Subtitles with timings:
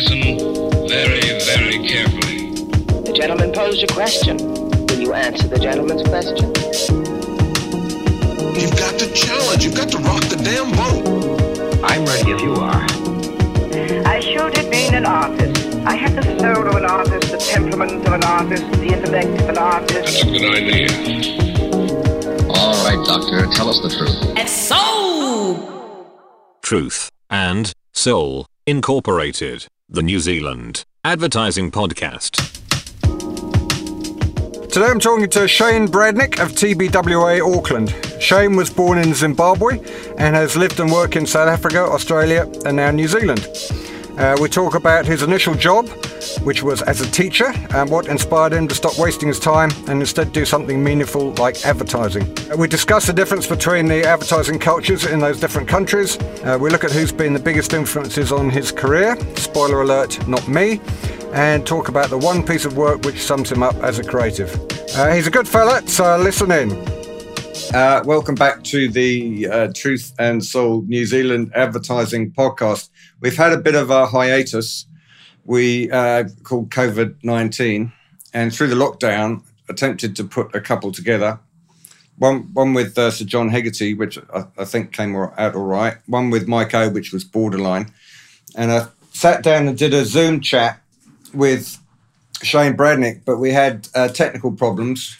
[0.00, 2.52] listen very, very carefully.
[3.04, 4.36] The gentleman posed a question.
[4.38, 6.46] Will you answer the gentleman's question?
[8.58, 9.64] You've got to challenge.
[9.64, 11.84] You've got to rock the damn boat.
[11.84, 12.86] I'm ready if you are.
[14.06, 15.76] I showed it being an artist.
[15.86, 19.48] I had the soul of an artist, the temperament of an artist, the intellect of
[19.50, 19.94] an artist.
[19.94, 20.88] That's a good idea.
[22.48, 24.38] All right, Doctor, tell us the truth.
[24.38, 26.06] And so.
[26.62, 32.36] Truth and Soul Incorporated, the New Zealand advertising podcast.
[34.68, 37.92] Today I'm talking to Shane Bradnick of TBWA Auckland.
[38.22, 39.80] Shane was born in Zimbabwe
[40.16, 43.48] and has lived and worked in South Africa, Australia, and now New Zealand.
[44.20, 45.88] Uh, we talk about his initial job,
[46.42, 49.98] which was as a teacher, and what inspired him to stop wasting his time and
[50.00, 52.22] instead do something meaningful like advertising.
[52.52, 56.18] Uh, we discuss the difference between the advertising cultures in those different countries.
[56.44, 59.16] Uh, we look at who's been the biggest influences on his career.
[59.36, 60.82] Spoiler alert, not me.
[61.32, 64.54] And talk about the one piece of work which sums him up as a creative.
[64.96, 66.99] Uh, he's a good fella, so listen in.
[67.68, 72.88] Uh, welcome back to the uh, Truth and Soul New Zealand Advertising Podcast.
[73.20, 74.86] We've had a bit of a hiatus.
[75.44, 77.92] We uh, called COVID 19,
[78.34, 81.38] and through the lockdown, attempted to put a couple together.
[82.18, 85.96] One, one with uh, Sir John Hegarty, which I, I think came out all right.
[86.06, 87.92] One with Mike O, which was borderline.
[88.56, 90.82] And I sat down and did a Zoom chat
[91.32, 91.78] with
[92.42, 95.18] Shane Bradnick, but we had uh, technical problems,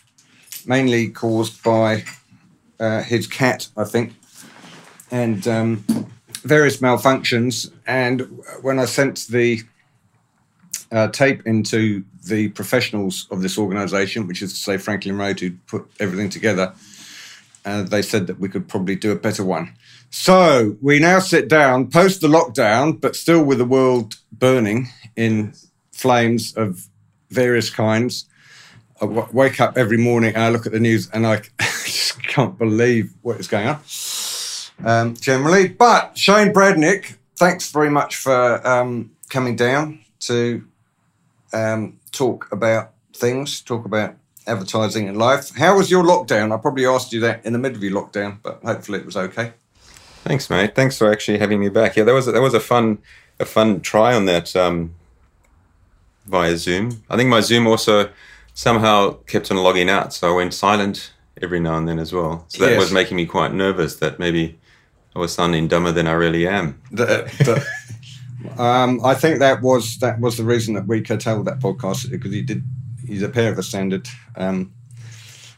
[0.66, 2.04] mainly caused by
[2.80, 4.14] uh, his cat, I think,
[5.10, 5.84] and um,
[6.42, 7.70] various malfunctions.
[7.86, 9.62] And when I sent the
[10.90, 15.52] uh, tape into the professionals of this organisation, which is to say Franklin Road, who
[15.66, 16.72] put everything together,
[17.64, 19.74] uh, they said that we could probably do a better one.
[20.10, 25.52] So we now sit down post the lockdown, but still with the world burning in
[25.92, 26.88] flames of
[27.30, 28.24] various kinds.
[29.00, 31.42] I w- wake up every morning and I look at the news and I
[31.90, 33.80] just can't believe what is going on.
[34.84, 40.64] Um, generally, but Shane Bradnick, thanks very much for um, coming down to
[41.52, 44.14] um, talk about things, talk about
[44.46, 45.54] advertising and life.
[45.56, 46.52] How was your lockdown?
[46.56, 49.16] I probably asked you that in the middle of your lockdown, but hopefully it was
[49.16, 49.52] okay.
[50.24, 50.74] Thanks, mate.
[50.74, 51.96] Thanks for actually having me back.
[51.96, 52.98] Yeah, that was that was a fun
[53.38, 54.94] a fun try on that um,
[56.26, 57.02] via Zoom.
[57.08, 58.10] I think my Zoom also
[58.54, 61.12] somehow kept on logging out, so I went silent
[61.42, 62.44] every now and then as well.
[62.48, 62.80] So that Yes.
[62.80, 64.58] was making me quite nervous that maybe
[65.14, 66.80] I was sounding dumber than I really am.
[66.90, 67.06] The,
[67.38, 72.10] the, um, I think that was that was the reason that we curtailed that podcast
[72.10, 72.62] because he did
[73.06, 74.72] he's a pair of us sounded um,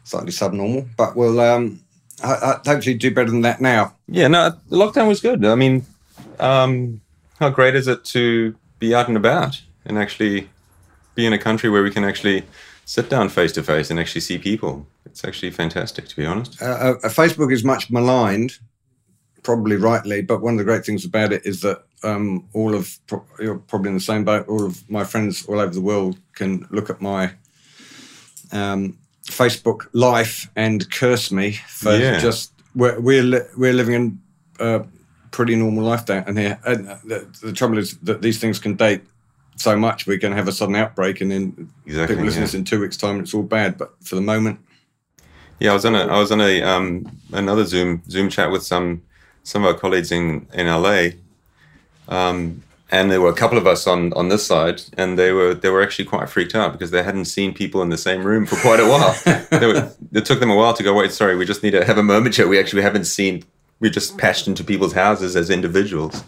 [0.05, 1.81] slightly subnormal, but we'll um,
[2.23, 3.95] I, I hopefully do better than that now.
[4.09, 5.45] Yeah, no, the lockdown was good.
[5.45, 5.85] I mean,
[6.41, 7.01] um,
[7.39, 10.49] how great is it to be out and about and actually
[11.15, 12.45] be in a country where we can actually
[12.85, 14.87] sit down face to face and actually see people?
[15.13, 16.61] It's actually fantastic, to be honest.
[16.63, 16.65] Uh,
[17.05, 18.59] uh, Facebook is much maligned,
[19.43, 22.99] probably rightly, but one of the great things about it is that um, all of
[23.07, 24.49] pro- you're probably in the same boat.
[24.49, 27.33] All of my friends all over the world can look at my
[28.53, 32.19] um, Facebook life and curse me for Yeah.
[32.19, 34.21] just we're we're, li- we're living in
[34.59, 34.85] a
[35.31, 36.59] pretty normal life down here.
[36.65, 39.03] And uh, the, the trouble is that these things can date
[39.57, 40.07] so much.
[40.07, 42.59] We can have a sudden outbreak, and then Exactly, people listen to yeah.
[42.59, 43.77] in two weeks' time, and it's all bad.
[43.79, 44.59] But for the moment,
[45.63, 48.65] Yeah, I was on a I was on a um, another Zoom Zoom chat with
[48.65, 49.01] some
[49.45, 51.11] some of our colleagues in in LA,
[52.09, 55.55] um, and there were a couple of us on on this side, and they were
[55.55, 58.45] they were actually quite freaked out because they hadn't seen people in the same room
[58.45, 59.15] for quite a while.
[59.61, 60.95] they were, it took them a while to go.
[60.95, 62.49] Wait, sorry, we just need to have a moment here.
[62.49, 63.45] We actually haven't seen.
[63.79, 66.25] We just patched into people's houses as individuals.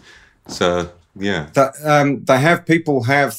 [0.47, 3.37] So yeah, that um, they have people have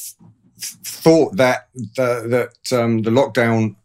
[0.61, 3.77] thought that the, that um, the lockdown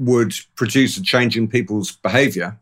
[0.00, 2.58] would produce a change in people's behaviour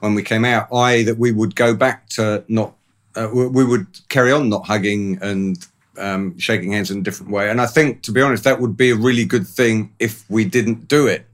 [0.00, 2.74] when we came out, i.e., that we would go back to not,
[3.16, 5.66] uh, we would carry on not hugging and
[5.98, 7.48] um, shaking hands in a different way.
[7.48, 10.44] And I think, to be honest, that would be a really good thing if we
[10.44, 11.26] didn't do it,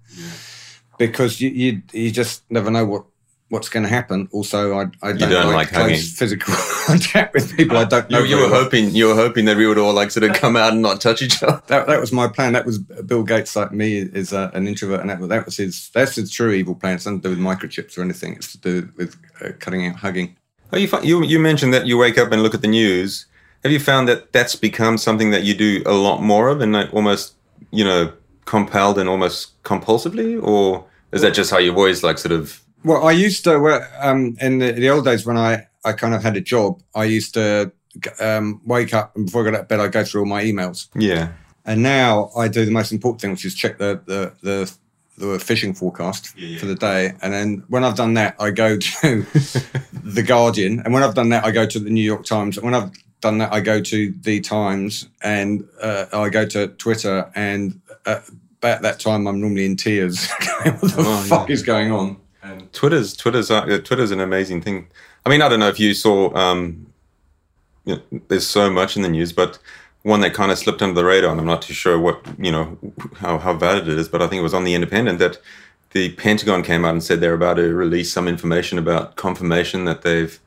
[0.98, 3.04] because you you, you just never know what.
[3.50, 4.28] What's going to happen?
[4.32, 6.54] Also, I, I don't, don't like, like close physical
[6.86, 8.20] contact with people I don't know.
[8.20, 8.62] you, you were well.
[8.62, 11.00] hoping you were hoping that we would all like sort of come out and not
[11.00, 11.60] touch each other.
[11.66, 12.52] That, that was my plan.
[12.52, 15.56] That was Bill Gates, like me, is uh, an introvert, and that, was- that was
[15.56, 15.90] his.
[15.92, 16.94] That's his true evil plan.
[16.94, 18.34] It's nothing to do with microchips or anything.
[18.34, 20.36] It's to do with uh, cutting out hugging.
[20.72, 23.26] Oh, you, you you mentioned that you wake up and look at the news.
[23.64, 26.72] Have you found that that's become something that you do a lot more of, and
[26.72, 27.34] like almost
[27.72, 28.12] you know
[28.44, 32.60] compelled and almost compulsively, or is that just how you've always like sort of?
[32.84, 33.54] Well, I used to
[34.00, 36.82] um, in the, the old days when I I kind of had a job.
[36.94, 37.72] I used to
[38.20, 40.44] um, wake up and before I got out of bed, I go through all my
[40.44, 40.88] emails.
[40.94, 41.32] Yeah.
[41.66, 44.72] And now I do the most important thing, which is check the the the,
[45.18, 46.58] the fishing forecast Yeah, yeah.
[46.58, 47.12] for the day.
[47.22, 49.26] And then when I've done that, I go to
[49.92, 50.80] the Guardian.
[50.84, 52.56] And when I've done that, I go to the New York Times.
[52.56, 52.90] And when I've
[53.20, 57.30] done that, I go to the Times and uh, I go to Twitter.
[57.34, 58.20] And uh,
[58.62, 60.28] about that time, I'm normally in tears.
[60.62, 61.52] what the Oh, fuck yeah.
[61.54, 62.16] is going on?
[62.42, 64.88] And Twitter's Twitter's uh, Twitter's an amazing thing.
[65.26, 66.34] I mean, I don't know if you saw.
[66.34, 66.86] Um,
[67.84, 69.58] you know, there's so much in the news, but
[70.02, 72.52] one that kind of slipped under the radar, and I'm not too sure what you
[72.52, 72.78] know
[73.16, 75.38] how how valid it is, but I think it was on the Independent that
[75.92, 80.02] the Pentagon came out and said they're about to release some information about confirmation that
[80.02, 80.38] they've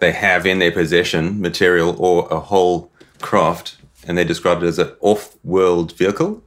[0.00, 2.90] they have in their possession material or a whole
[3.20, 3.76] craft,
[4.06, 6.42] and they described it as an off-world vehicle.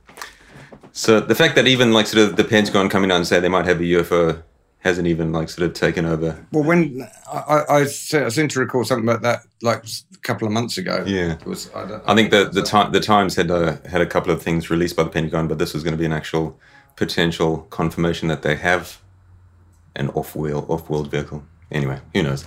[0.91, 3.49] So the fact that even like sort of the Pentagon coming out and say they
[3.49, 4.43] might have a UFO
[4.83, 6.45] hasn't even like sort of taken over.
[6.51, 7.37] well, when I,
[7.69, 11.03] I, I seem to recall something about that like a couple of months ago.
[11.07, 11.33] Yeah.
[11.33, 14.05] It was, I, don't, I think the the, time the Times had uh, had a
[14.05, 16.59] couple of things released by the Pentagon, but this was going to be an actual
[16.95, 18.99] potential confirmation that they have
[19.95, 21.43] an off-wheel off-world vehicle.
[21.71, 22.45] Anyway, who knows?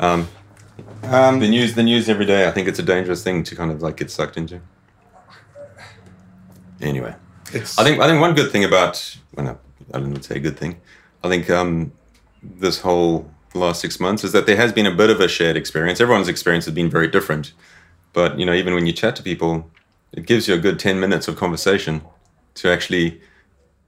[0.00, 0.28] Um,
[1.02, 2.48] Um, the news, the news every day.
[2.48, 4.60] I think it's a dangerous thing to kind of like get sucked into.
[6.80, 7.14] Anyway,
[7.52, 9.58] it's, I think I think one good thing about well, no,
[9.92, 10.80] I don't know say a good thing.
[11.22, 11.92] I think um,
[12.42, 15.56] this whole last six months is that there has been a bit of a shared
[15.56, 16.00] experience.
[16.00, 17.52] Everyone's experience has been very different,
[18.12, 19.70] but you know, even when you chat to people,
[20.12, 22.02] it gives you a good ten minutes of conversation
[22.54, 23.20] to actually,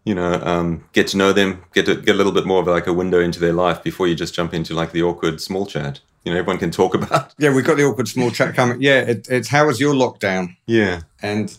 [0.05, 2.67] you know, um, get to know them, get to get a little bit more of
[2.67, 5.67] like a window into their life before you just jump into like the awkward small
[5.67, 6.01] chat.
[6.25, 7.35] You know, everyone can talk about.
[7.39, 8.83] yeah, we've got the awkward small chat coming.
[8.83, 10.57] Yeah, it, it's how was your lockdown?
[10.67, 11.57] Yeah, and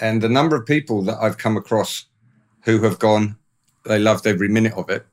[0.00, 2.06] and the number of people that I've come across
[2.64, 3.36] who have gone,
[3.84, 5.06] they loved every minute of it,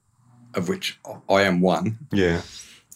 [0.56, 1.00] of which
[1.30, 1.98] I am one.
[2.12, 2.42] yeah,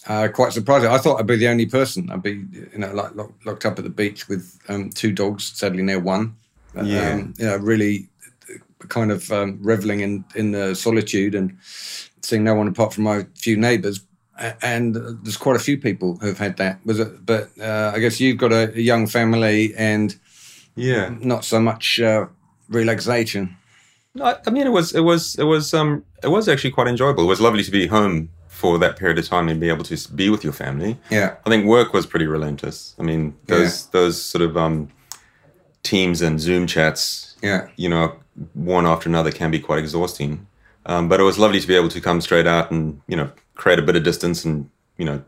[0.07, 0.89] Uh, quite surprising.
[0.89, 2.09] I thought I'd be the only person.
[2.11, 5.45] I'd be, you know, like lock, locked up at the beach with um, two dogs.
[5.45, 6.35] Sadly, now one.
[6.75, 7.11] Yeah.
[7.13, 8.09] Um, you know, really
[8.49, 11.57] uh, kind of um, reveling in in the solitude and
[12.21, 14.01] seeing no one apart from my few neighbours.
[14.61, 16.83] And there's quite a few people who've had that.
[16.85, 17.23] Was it?
[17.23, 20.17] But uh, I guess you've got a, a young family and
[20.75, 21.15] yeah.
[21.19, 22.25] not so much uh,
[22.67, 23.55] relaxation.
[24.15, 26.87] No, I I mean, it was, it was, it was, um, it was actually quite
[26.87, 27.23] enjoyable.
[27.23, 30.13] It was lovely to be home for that period of time and be able to
[30.13, 30.97] be with your family.
[31.09, 31.35] Yeah.
[31.45, 32.95] I think work was pretty relentless.
[32.99, 34.89] I mean, those those sort of um,
[35.81, 37.67] teams and Zoom chats, Yeah.
[37.75, 38.15] you know,
[38.53, 40.47] one after another can be quite exhausting.
[40.85, 43.31] Um, but it was lovely to be able to come straight out and you know
[43.55, 45.23] create a bit of distance and you know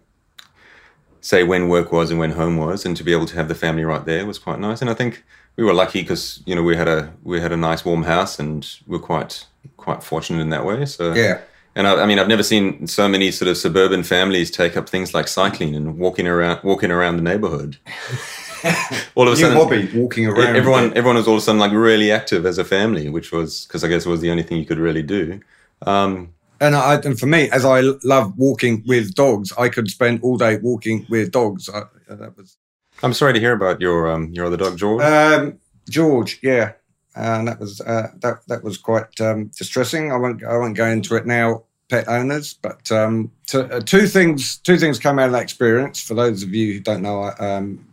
[1.22, 3.56] say when work was and when home was, and to be able to have the
[3.56, 4.82] family right there was quite nice.
[4.82, 5.24] And I think
[5.58, 8.40] we were lucky because you know we had a we had a nice warm house
[8.40, 9.46] and we're quite
[9.78, 10.86] quite fortunate in that way.
[10.86, 11.40] So Yeah.
[11.76, 14.88] and I, I mean, I've never seen so many sort of suburban families take up
[14.90, 17.78] things like cycling and walking around, walking around the neighborhood.
[19.16, 20.56] all of a sudden, hobby, walking around.
[20.56, 23.66] everyone, everyone was all of a sudden like really active as a family, which was
[23.66, 25.40] because I guess it was the only thing you could really do.
[25.86, 30.22] Um, And, I, and for me, as I love walking with dogs, I could spend
[30.24, 31.70] all day walking with dogs.
[31.70, 32.58] I, that was
[33.06, 35.04] I'm sorry to hear about your um, your other dog, George.
[35.04, 36.72] um, George, yeah,
[37.16, 40.12] and that was uh, that that was quite um, distressing.
[40.12, 44.08] I won't I won't go into it now, pet owners, but um, to, uh, two
[44.08, 46.02] things two things come out of that experience.
[46.02, 47.88] For those of you who don't know, um,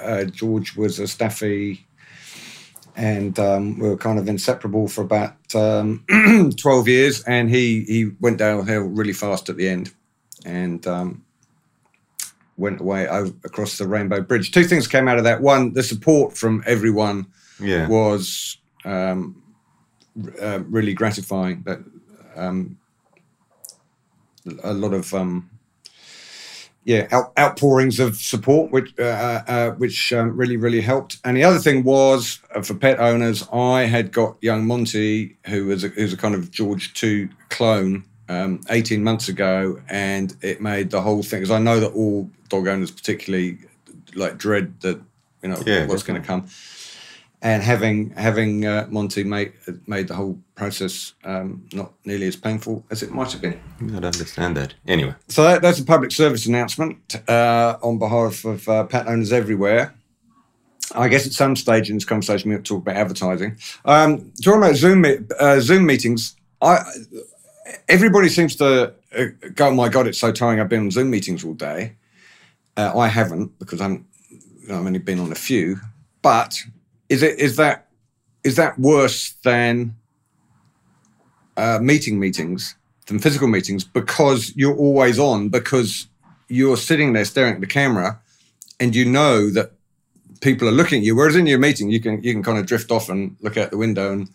[0.00, 1.84] uh, George was a staffy.
[2.96, 6.04] And um, we were kind of inseparable for about um,
[6.56, 9.92] 12 years, and he, he went downhill really fast at the end
[10.44, 11.23] and um,
[12.56, 14.50] went away over, across the Rainbow Bridge.
[14.50, 15.40] Two things came out of that.
[15.40, 17.26] One, the support from everyone
[17.60, 19.42] yeah, was um,
[20.40, 21.62] uh, really gratifying.
[21.64, 21.80] That
[22.36, 22.78] um,
[24.62, 25.50] a lot of um,
[26.84, 31.18] yeah out, outpourings of support, which uh, uh, uh, which um, really really helped.
[31.24, 35.66] And the other thing was uh, for pet owners, I had got young Monty, who
[35.66, 38.04] was a, who's a kind of George two clone.
[38.28, 42.30] Um, 18 months ago, and it made the whole thing because I know that all
[42.48, 43.58] dog owners, particularly,
[44.14, 44.98] like dread that
[45.42, 46.48] you know Yeah, what's going to come
[47.44, 49.52] and having having uh, Monty made
[49.86, 53.60] made the whole process um, not nearly as painful as it might have been.
[53.82, 54.74] I don't understand that.
[54.88, 59.32] Anyway, So that, that's a public service announcement uh, on behalf of uh, pet owners
[59.32, 59.94] everywhere.
[60.94, 63.58] I guess at some stage in this conversation we have to talk about advertising.
[63.84, 65.04] Um, talking about Zoom
[65.38, 66.82] uh, Zoom meetings, I
[67.88, 70.60] everybody seems to uh, go, "Oh my god, it's so tiring!
[70.60, 71.96] I've been on Zoom meetings all day."
[72.76, 75.78] Uh, I haven't because I'm you know, I've only been on a few.
[76.22, 76.58] But
[77.08, 77.88] is it is that
[78.42, 79.94] is that worse than
[81.56, 86.06] uh, meeting meetings than physical meetings because you're always on because
[86.48, 88.20] you're sitting there staring at the camera
[88.80, 89.72] and you know that
[90.40, 91.14] people are looking at you.
[91.14, 93.70] Whereas in your meeting, you can you can kind of drift off and look out
[93.70, 94.28] the window and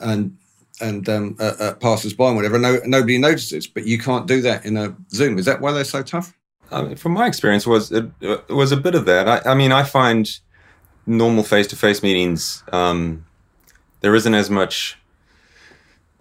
[0.00, 0.36] and
[0.80, 1.34] and um,
[1.80, 2.58] passers by and whatever.
[2.58, 5.38] No, nobody notices, but you can't do that in a Zoom.
[5.38, 6.36] Is that why they're so tough?
[6.72, 9.28] I mean, from my experience, was it, it was a bit of that.
[9.28, 10.30] I, I mean, I find
[11.06, 13.24] normal face-to-face meetings um,
[14.00, 14.96] there isn't as much.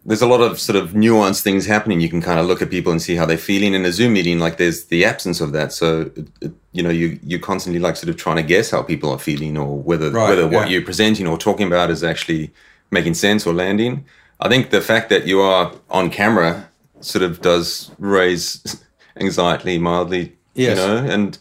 [0.05, 2.01] There's a lot of sort of nuanced things happening.
[2.01, 3.73] You can kind of look at people and see how they're feeling.
[3.73, 5.71] In a Zoom meeting, like there's the absence of that.
[5.71, 8.81] So, it, it, you know, you you're constantly like sort of trying to guess how
[8.81, 10.57] people are feeling or whether Right, whether yeah.
[10.57, 12.51] what you're presenting or talking about is actually
[12.91, 14.05] making sense or landing.
[14.39, 16.69] I think the fact that you are on camera
[17.01, 18.83] sort of does raise
[19.19, 20.77] anxiety mildly, Yes.
[20.77, 21.37] you know, and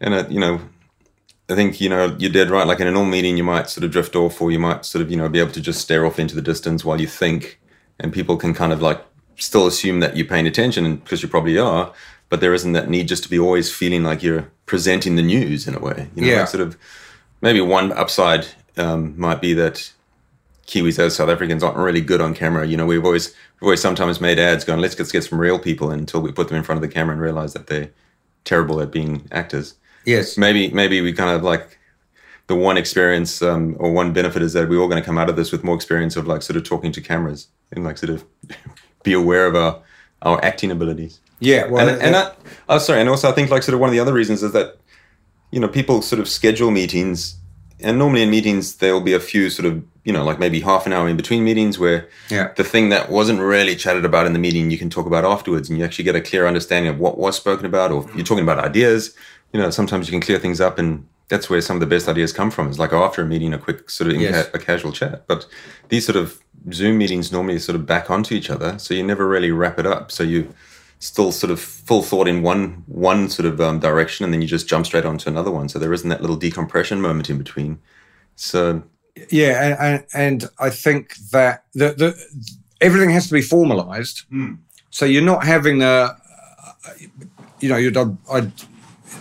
[0.00, 0.60] and uh, you know,
[1.48, 2.66] I think you know you did right.
[2.66, 5.02] Like in a normal meeting, you might sort of drift off, or you might sort
[5.02, 7.60] of you know be able to just stare off into the distance while you think,
[7.98, 9.02] and people can kind of like
[9.36, 11.92] still assume that you're paying attention because you probably are,
[12.28, 15.66] but there isn't that need just to be always feeling like you're presenting the news
[15.66, 16.08] in a way.
[16.14, 16.38] You know, Yeah.
[16.40, 16.76] like sort of
[17.40, 18.46] maybe one upside
[18.76, 19.92] um, might be that
[20.66, 22.66] Kiwis as South Africans aren't really good on camera.
[22.66, 25.58] You know, we've always we've always sometimes made ads going, let's get, get some real
[25.58, 27.90] people until we put them in front of the camera and realize that they're
[28.44, 29.74] terrible at being actors.
[30.04, 30.38] Yes.
[30.38, 31.78] Maybe maybe we kind of like
[32.46, 35.30] the one experience um, or one benefit is that we're all going to come out
[35.30, 38.10] of this with more experience of like sort of talking to cameras and like sort
[38.10, 38.24] of
[39.02, 39.80] be aware of our
[40.22, 41.20] our acting abilities.
[41.40, 41.66] Yeah.
[41.66, 42.32] Well, and and I,
[42.68, 44.52] oh, sorry, and also I think like sort of one of the other reasons is
[44.52, 44.78] that
[45.50, 47.36] you know people sort of schedule meetings,
[47.80, 50.60] and normally in meetings there will be a few sort of you know like maybe
[50.60, 52.52] half an hour in between meetings where Yeah.
[52.56, 55.68] the thing that wasn't really chatted about in the meeting you can talk about afterwards,
[55.68, 58.44] and you actually get a clear understanding of what was spoken about, or you're talking
[58.44, 59.14] about ideas.
[59.52, 62.06] You know, sometimes you can clear things up, and that's where some of the best
[62.08, 62.68] ideas come from.
[62.68, 64.48] Is like after a meeting, a quick sort of Yes.
[64.52, 65.26] a casual chat.
[65.26, 65.46] But
[65.88, 66.38] these sort of
[66.72, 69.86] Zoom meetings normally sort of back onto each other, so you never really wrap it
[69.86, 70.10] up.
[70.12, 70.52] So you
[70.98, 74.48] still sort of full thought in one one sort of um, direction, and then you
[74.48, 75.68] just jump straight onto another one.
[75.68, 77.78] So there isn't that little decompression moment in between.
[78.36, 78.82] So
[79.30, 82.26] Yeah, and, and, I think that the, the
[82.80, 84.22] everything has to be formalized.
[84.28, 84.54] Hmm.
[84.90, 86.16] So you're not having a,
[87.60, 88.52] you know, you'd, I'd,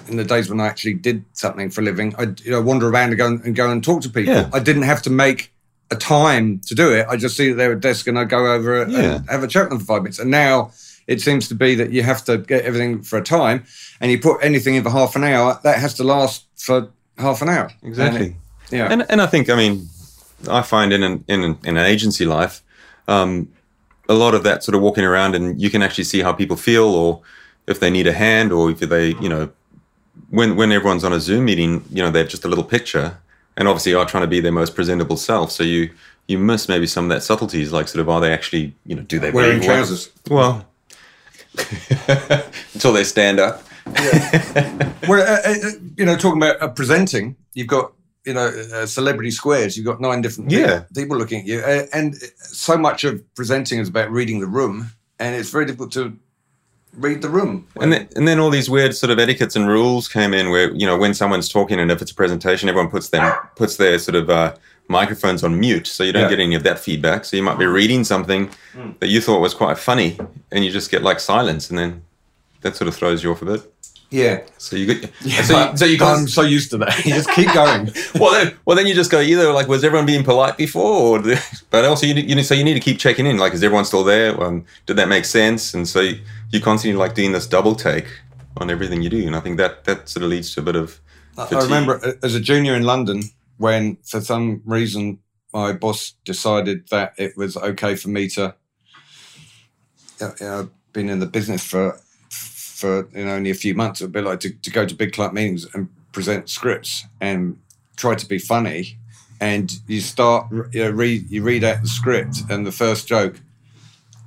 [0.08, 2.90] in the days when I actually did something for a living, I'd you know wander
[2.90, 4.34] around and go and, and go and talk to people.
[4.34, 4.50] Yeah.
[4.52, 5.54] I didn't have to make
[5.92, 7.06] a time to do it.
[7.08, 9.16] I just see that they're at a desk and I go over Yeah.
[9.16, 10.20] and have a chat with them for five minutes.
[10.20, 10.72] And now
[11.08, 13.66] it seems to be that you have to get everything for a time,
[14.00, 17.42] and you put anything in for half an hour, that has to last for half
[17.42, 17.72] an hour.
[17.84, 18.36] Exactly.
[18.74, 18.88] And yeah.
[18.92, 19.88] And and I think I mean,
[20.50, 22.62] I find in an in an, in an agency life,
[23.08, 23.48] um,
[24.10, 26.58] a lot of that sort of walking around and you can actually see how people
[26.58, 27.22] feel or
[27.68, 29.50] if they need a hand or if they you know
[30.30, 33.18] when when everyone's on a Zoom meeting, you know they're just a little picture
[33.56, 35.52] and obviously are trying to be their most presentable self.
[35.52, 35.92] So you
[36.28, 39.04] you miss maybe some of that subtleties, like sort of are they actually you know
[39.04, 40.10] do they Wearing trousers.
[40.30, 40.66] Well,
[42.74, 43.64] until they stand up.
[45.08, 47.92] well, uh, uh, you know, talking about uh, presenting, you've got
[48.26, 49.76] you know uh, celebrity squares.
[49.78, 50.84] You've got nine different Yeah.
[50.96, 54.92] people looking at you, uh, and so much of presenting is about reading the room,
[55.20, 56.18] and it's very difficult to
[56.98, 57.68] read the room.
[57.82, 60.74] And then, and then all these weird sort of etiquettes and rules came in where
[60.74, 64.00] you know when someone's talking and if it's a presentation, everyone puts them puts their
[64.00, 64.56] sort of uh,
[64.88, 66.30] microphones on mute, so you don't Yeah.
[66.30, 67.26] get any of that feedback.
[67.26, 68.50] So you might be reading something
[69.00, 70.18] that you thought was quite funny,
[70.52, 72.04] and you just get like silence, and then
[72.62, 73.73] that sort of throws you off a bit.
[74.14, 76.98] Yeah, So you get so you, so you I'm so used to that.
[77.06, 77.92] you just keep going.
[78.20, 81.24] well, then, well, then you just go either like was everyone being polite before, or
[81.72, 83.40] but also you, you so you need to keep checking in.
[83.40, 84.40] Like, is everyone still there?
[84.40, 85.74] Um, did that make sense?
[85.74, 88.06] And so you, you constantly like doing this double take
[88.58, 90.76] on everything you do, and I think that that sort of leads to a bit
[90.76, 91.00] of.
[91.36, 93.24] I remember uh, as a junior in London
[93.58, 95.18] when, for some reason,
[95.52, 98.54] my boss decided that it was okay for me to.
[100.22, 102.00] You know, I've been in the business for
[102.84, 104.02] for you know only a few months.
[104.02, 107.58] It'd be like to, to go to big club meetings and present scripts and
[107.96, 108.98] try to be funny,
[109.40, 113.40] and you start you know read you read out the script and the first joke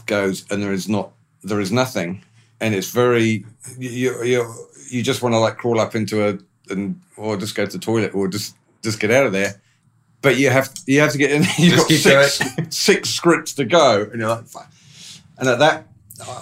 [0.07, 1.11] goes and there is not
[1.43, 2.25] there is nothing,
[2.59, 3.45] and it's very
[3.79, 4.55] you you
[4.91, 6.39] you just want to like crawl up into a
[6.71, 9.61] and or just go to the toilet or just just get out of there.
[10.23, 11.43] But you have you have to get in.
[11.59, 14.73] You've Just got six, six scripts to go, and you're like, "Fuck."
[15.39, 15.87] and at that,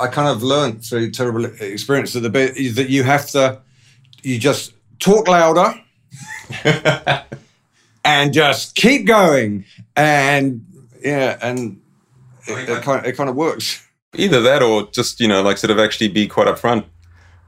[0.00, 3.61] I kind of learned through terrible experience that the bit that you have to,
[4.23, 5.75] you just talk louder,
[8.04, 9.64] and just keep going,
[9.97, 10.64] and
[11.02, 11.81] yeah, and
[12.47, 13.87] it, it kind of, it kind of works.
[14.16, 16.85] Either that, or just you know, like sort of actually be quite upfront.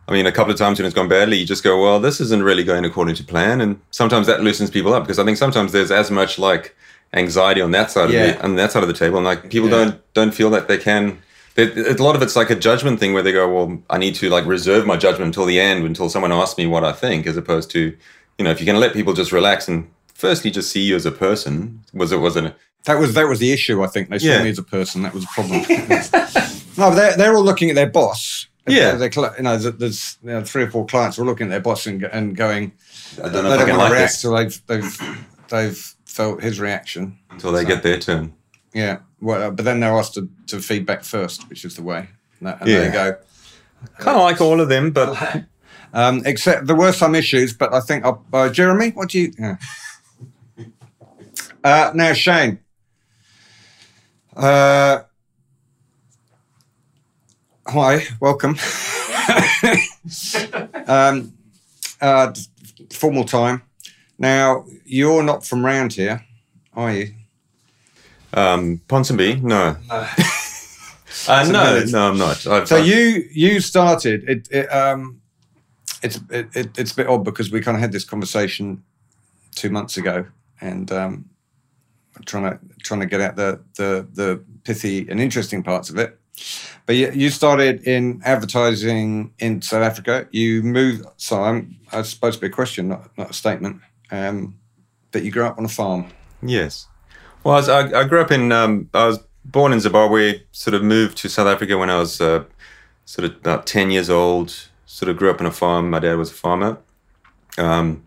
[0.08, 2.20] I mean, a couple of times when it's gone badly, you just go, "Well, this
[2.20, 5.36] isn't really going according to plan," and sometimes that loosens people up because I think
[5.36, 6.76] sometimes there's as much like
[7.14, 8.24] anxiety on that side Yeah.
[8.24, 9.76] of the on that side of the table, and like people Yeah.
[9.76, 11.18] don't don't feel that they can
[11.58, 14.28] a lot of it's like a judgment thing where they go, well, I need to
[14.28, 17.36] like reserve my judgment until the end, until someone asks me what I think, as
[17.36, 17.96] opposed to,
[18.38, 21.06] you know, if you can let people just relax and firstly just see you as
[21.06, 23.82] a person, was it wasn't That was that was the issue.
[23.82, 24.42] I think they saw Yeah.
[24.42, 25.02] me as a person.
[25.02, 25.60] That was a problem.
[26.78, 28.46] no, they're they're all looking at their boss.
[28.68, 28.96] Yeah.
[28.96, 31.50] They're, cl- you know, there's- you know, three or four clients who are looking at
[31.50, 32.72] their boss and, and going,
[33.22, 34.66] I don't know they if I don't can want to like react this till they've
[34.66, 37.16] they've they've felt his reaction.
[37.30, 38.34] until they get their turn.
[38.74, 38.98] Yeah.
[39.20, 42.08] Well, uh, but then they're asked to, to feedback first, which is the way.
[42.40, 43.16] And, and there you go.
[43.98, 45.44] Kind of like all of them, but
[45.96, 49.32] Um, except there were some issues, but I think uh, uh, Jeremy, what do you?
[49.38, 49.56] Yeah.
[51.64, 52.60] Uh, now Shane.
[54.36, 55.00] Uh,
[57.66, 58.50] hi, welcome.
[60.86, 61.32] um,
[62.00, 62.32] uh,
[62.92, 63.62] formal time.
[64.16, 66.24] Now you're not from round here,
[66.72, 67.14] are you?
[68.36, 69.76] Um, Ponsonby, no.
[71.28, 72.46] Uh, no, no, I'm not.
[72.46, 74.48] I've, So I've- you you started it.
[74.50, 75.20] it um,
[76.02, 78.84] it's it, it, it's a bit odd because we kind of had this conversation
[79.54, 80.26] two months ago,
[80.60, 81.24] and um,
[82.26, 86.18] trying to trying to get out the the the pithy and interesting parts of it.
[86.84, 90.28] But you, you started in advertising in South Africa.
[90.32, 91.06] You moved.
[91.16, 91.76] So I'm.
[91.92, 93.80] It's supposed to be a question, not not a statement.
[94.12, 94.58] Um,
[95.12, 96.06] that you grew up on a farm.
[96.42, 96.86] Yes.
[97.46, 98.50] Well, I, was, I, I grew up in.
[98.50, 100.42] Um, I was born in Zimbabwe.
[100.50, 102.42] Sort of moved to South Africa when I was uh,
[103.04, 104.52] sort of about ten years old.
[104.86, 105.88] Sort of grew up on a farm.
[105.88, 106.78] My dad was a farmer.
[107.56, 108.02] Um,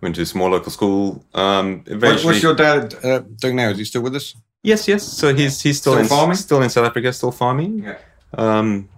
[0.00, 1.24] went to a small local school.
[1.32, 3.68] Um, What, what's your dad uh, doing now?
[3.68, 4.34] Is he still with us?
[4.64, 5.04] yes, yes.
[5.04, 6.36] So he's he's still, Still in farming?
[6.36, 7.84] still in South Africa, still farming.
[7.84, 7.98] Yeah.
[8.34, 8.88] Um,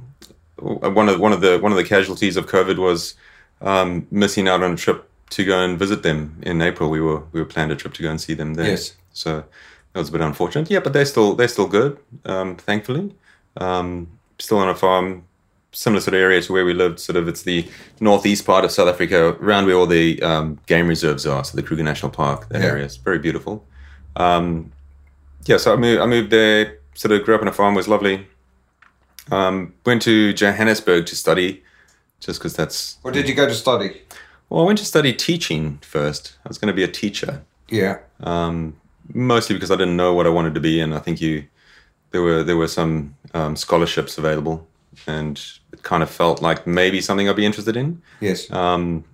[0.57, 3.17] one of one of the one of the casualties of COVID was
[3.61, 6.89] um, missing out on a trip to go and visit them in April.
[6.89, 8.71] We were we were planned a trip to go and see them there.
[8.71, 8.97] Yes.
[9.13, 9.45] So
[9.95, 10.71] that was a bit unfortunate.
[10.71, 13.15] Yeah, but they're still they're still good, um, thankfully.
[13.57, 14.09] Um,
[14.39, 15.25] still on a farm,
[15.73, 17.01] similar sort of area to where we lived.
[17.01, 17.67] Sort of it's the
[18.01, 21.43] northeast part of South Africa, around where all the um, game reserves are.
[21.45, 22.69] So the Kruger National Park, that Yeah.
[22.69, 23.65] area is very beautiful.
[24.17, 24.73] Um,
[25.47, 26.79] yeah, so I moved I moved there.
[26.95, 27.75] Sort of grew up on a farm.
[27.75, 28.27] Was lovely.
[29.31, 31.63] Um, went to Johannesburg to study,
[32.21, 32.99] just because that's.
[33.05, 34.03] Or did you go to study?
[34.51, 36.37] Well, I went to study teaching first.
[36.45, 37.99] I was going to be a teacher Yeah.
[38.23, 38.77] um,
[39.13, 41.45] mostly because I didn't know what I wanted to be, and I think you
[42.11, 44.67] there were there were some um, scholarships available,
[45.07, 45.41] and
[45.73, 48.51] it kind of felt like maybe something I'd be interested in, Yes.
[48.53, 49.05] um,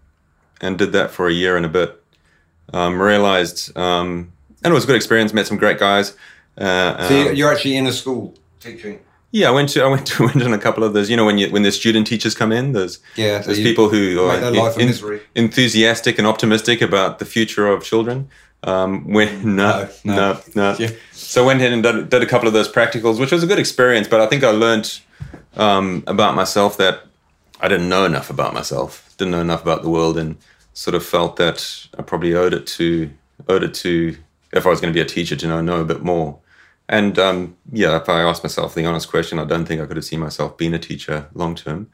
[0.60, 1.96] and did that for a year and a bit.
[2.72, 5.32] Um, realized, um, and it was a good experience.
[5.32, 6.14] Met some great guys.
[6.56, 9.00] Uh, so um, you're actually in a school teaching.
[9.32, 11.10] yeah, I went to I went to went in a couple of those.
[11.10, 14.20] You know, when you when the student teachers come in, there's Yeah, there's people who
[14.24, 18.28] are en- enthusiastic and optimistic about the future of children.
[18.62, 20.76] Um, when no, No, no, no.
[20.78, 20.90] Yeah.
[21.12, 23.46] So I went in and did, did a couple of those practicals, which was a
[23.46, 24.08] good experience.
[24.08, 25.00] But I think I learned
[25.56, 27.02] um, about myself that
[27.60, 30.36] I didn't know enough about myself, didn't know enough about the world, and
[30.72, 33.10] sort of felt that I probably owed it to
[33.48, 34.16] owed it to
[34.52, 36.38] if I was going to be a teacher to know know a bit more.
[36.88, 39.96] And um, yeah, if I asked myself the honest question, I don't think I could
[39.96, 41.88] have seen myself being a teacher long term.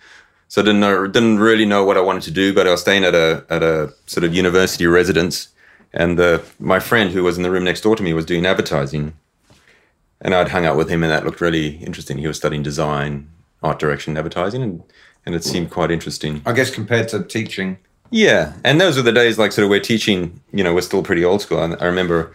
[0.48, 2.54] So I didn't know, didn't really know what I wanted to do.
[2.54, 5.48] But I was staying at a at a sort of university residence,
[5.96, 8.46] and the, my friend who was in the room next door to me was doing
[8.46, 9.14] advertising,
[10.20, 12.18] and I'd hung out with him, and that looked really interesting.
[12.18, 13.28] He was studying design,
[13.62, 14.82] art direction, advertising, and
[15.24, 16.40] and it seemed quite interesting.
[16.46, 17.78] I guess compared to teaching.
[18.10, 21.02] Yeah, and those were the days like sort of where teaching, you know, was still
[21.02, 21.60] pretty old school.
[21.60, 22.32] And I remember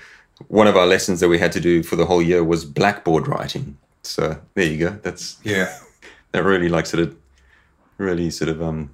[0.49, 3.27] one of our lessons that we had to do for the whole year was blackboard
[3.29, 3.77] writing.
[4.03, 4.89] So there you go.
[5.03, 5.73] That's Yeah.
[6.33, 7.15] that really like sort of
[7.97, 8.89] really sort of um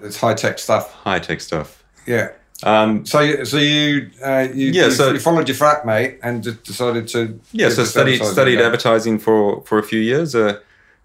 [0.00, 0.90] It's high tech stuff.
[0.92, 1.84] high tech stuff.
[2.06, 2.30] Yeah.
[2.64, 6.18] Um So, you, so you, uh, you, Yeah, you, so- you followed your frat mate
[6.22, 7.38] and decided to.
[7.52, 10.34] yeah, so studied studied advertising for for a few years.
[10.34, 10.58] Uh,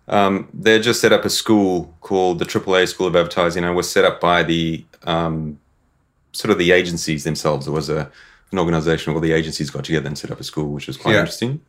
[0.10, 3.76] um, they just set up a school called the AAA School of Advertising, and it
[3.76, 5.60] was set up by the um,
[6.32, 7.68] sort of the agencies themselves.
[7.68, 8.10] It was a
[8.54, 11.14] an organization where the agencies got together and set up a school, which was quite
[11.14, 11.20] Yeah.
[11.20, 11.60] interesting.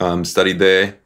[0.00, 0.96] Um, studied there.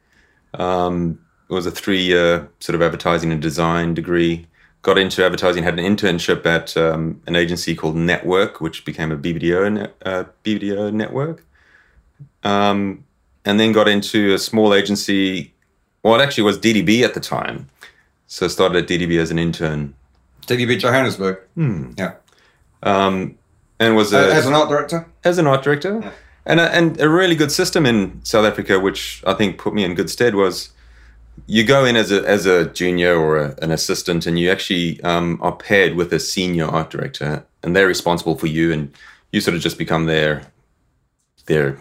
[0.54, 1.18] Um,
[1.50, 4.46] it was a three-year sort of advertising and design degree.
[4.84, 9.16] Got into advertising, had an internship at um, an agency called Network, which became a
[9.16, 11.42] BBDO uh, BBDO network.
[12.42, 13.02] Um,
[13.46, 15.54] and then got into a small agency.
[16.02, 17.68] Well, it actually was DDB at the time.
[18.26, 19.94] So I started at DDB as an intern.
[20.42, 21.38] DDB Johannesburg.
[21.54, 21.92] Hmm.
[21.96, 22.16] Yeah.
[22.82, 23.38] Um,
[23.80, 25.06] and was a, as an art director.
[25.24, 26.12] as an art director.
[26.44, 29.82] And, a, and a really good system in South Africa, which I think put me
[29.82, 30.73] in good stead, was
[31.46, 35.02] you go in as a, as a junior or a, an assistant and you actually
[35.02, 38.92] um, are paired with a senior art director and they're responsible for you and
[39.32, 40.50] you sort of just become their,
[41.46, 41.78] their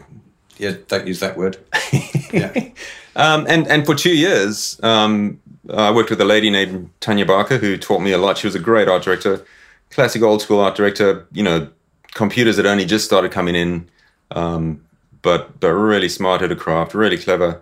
[0.57, 1.57] Yeah, don't use that word.
[2.31, 2.69] yeah.
[3.15, 5.39] Um, and and for two years, um,
[5.71, 8.39] I worked with a lady named Tanya Barker who taught me a lot.
[8.39, 9.45] She was a great art director,
[9.91, 11.27] classic old school art director.
[11.31, 11.69] You know,
[12.13, 13.89] computers had only just started coming in,
[14.31, 14.83] um,
[15.21, 17.61] but but really smart at a craft, really clever.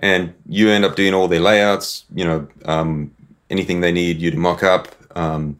[0.00, 2.04] And you end up doing all their layouts.
[2.14, 3.12] You know, um,
[3.50, 4.88] anything they need you to mock up.
[5.14, 5.58] Um,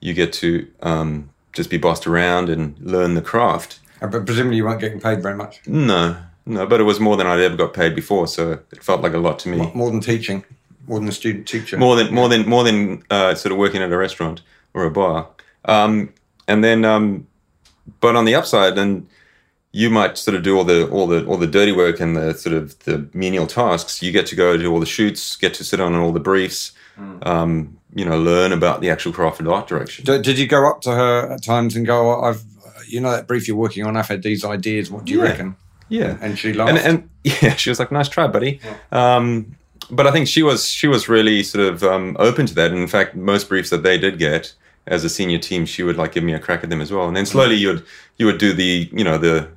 [0.00, 3.80] you get to um, just be bossed around and learn the craft.
[4.00, 5.60] Uh, But presumably you weren't getting paid very much.
[5.66, 9.00] No, no, but it was more than I'd ever got paid before, so it felt
[9.00, 9.70] like a lot to me.
[9.74, 10.44] More than teaching,
[10.86, 11.78] more than a student teacher.
[11.78, 14.42] more than more than more than uh, sort of working at a restaurant
[14.74, 15.28] or a bar.
[15.64, 16.12] Um,
[16.48, 17.26] and then, um,
[18.00, 19.06] but on the upside, then
[19.72, 22.34] you might sort of do all the all the all the dirty work and the
[22.34, 24.02] sort of the menial tasks.
[24.02, 26.72] You get to go do all the shoots, get to sit on all the briefs,
[27.22, 30.04] um, you know, learn about the actual craft of art direction.
[30.04, 32.42] Did, did you go up to her at times and go, oh, "I've,
[32.86, 33.96] you know, that brief you're working on.
[33.96, 34.90] I've had these ideas.
[34.90, 35.28] What do you Yeah.
[35.30, 35.56] reckon?"
[35.88, 36.70] Yeah, And she laughed.
[36.70, 37.10] and and
[37.42, 39.56] yeah, she was like, "Nice try, buddy." Um,
[39.90, 42.70] but I think she was she was really sort of um, open to that.
[42.70, 44.52] And in fact, most briefs that they did get
[44.86, 47.06] as a senior team, she would like give me a crack at them as well.
[47.08, 47.84] And then slowly you would
[48.18, 49.48] you would do the you know the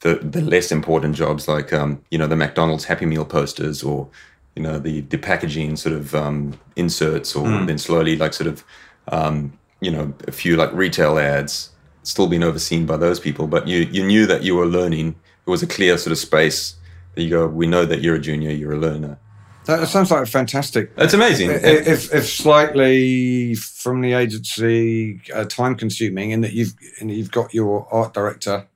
[0.00, 4.08] the the less important jobs like um, you know the McDonald's Happy Meal posters or
[4.54, 8.64] you know the the packaging sort of um, inserts or then slowly like sort of
[9.08, 11.70] um, you know a few like retail ads
[12.02, 13.46] still being overseen by those people.
[13.46, 15.16] But you you knew that you were learning.
[15.46, 16.76] It was a clear sort of space
[17.14, 19.18] that you go we know that you're a junior you're a learner.
[19.64, 20.96] That sounds like fantastic.
[20.96, 21.50] that's amazing.
[21.50, 27.52] If, if slightly from the agency, uh, time consuming, in that you've and you've got
[27.52, 28.66] your art director,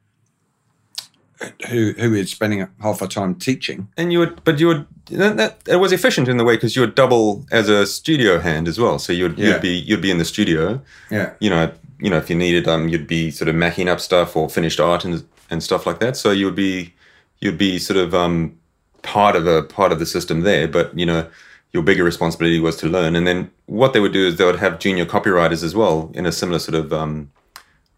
[1.70, 3.88] who who is spending half her time teaching.
[3.96, 6.74] and you would but you would that, that it was efficient in the way because
[6.76, 9.48] you would double as a studio hand as well so you'd Yeah.
[9.54, 12.66] you'd be you'd be in the studio Yeah, you know, you know, if you needed,
[12.68, 15.98] um, you'd be sort of macking up stuff or finished art and and stuff like
[16.00, 16.16] that.
[16.16, 16.92] So you would be
[17.40, 18.56] you'd be sort of um,
[19.02, 21.26] part of a part of the system there, but you know,
[21.72, 23.16] your bigger responsibility was to learn.
[23.16, 26.24] And then what they would do is they would have junior copywriters as well in
[26.26, 27.30] a similar sort of um,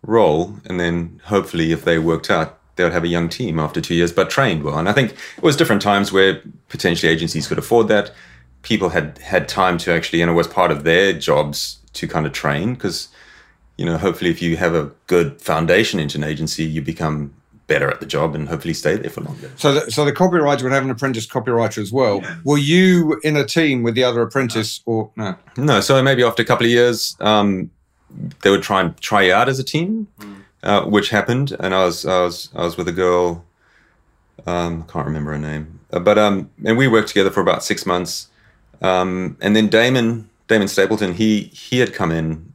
[0.02, 2.58] role, and then hopefully, if they worked out.
[2.76, 4.78] They would have a young team after two years, but trained well.
[4.78, 8.12] And I think it was different times where potentially agencies could afford that.
[8.62, 12.26] People had had time to actually, and it was part of their jobs to kind
[12.26, 13.08] of train because
[13.76, 17.34] you know, hopefully if you have a good foundation into an agency, you become
[17.66, 19.50] better at the job and hopefully stay there for longer.
[19.56, 22.22] so the, so the copywriter would have an apprentice copywriter as well.
[22.44, 25.34] Were you in a team with the other apprentice, or no?
[25.56, 27.70] No, so maybe after a couple of years, um,
[28.42, 30.06] they would try and try you out as a team,
[30.64, 31.56] uh, which happened.
[31.60, 33.44] And I was I was I was with a girl,
[34.46, 37.62] um, I can't remember her name, uh, but um, and we worked together for about
[37.62, 38.28] six months.
[38.82, 42.54] Um, and then Damon Damon Stapleton, he he had come in,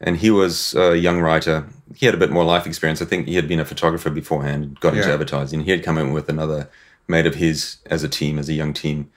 [0.00, 1.66] and he was a young writer.
[1.94, 3.00] He had a bit more life experience.
[3.00, 5.60] I think he had been a photographer beforehand, got into advertising.
[5.60, 6.68] He had come in with another
[7.06, 9.10] mate of his as a team, as a young team.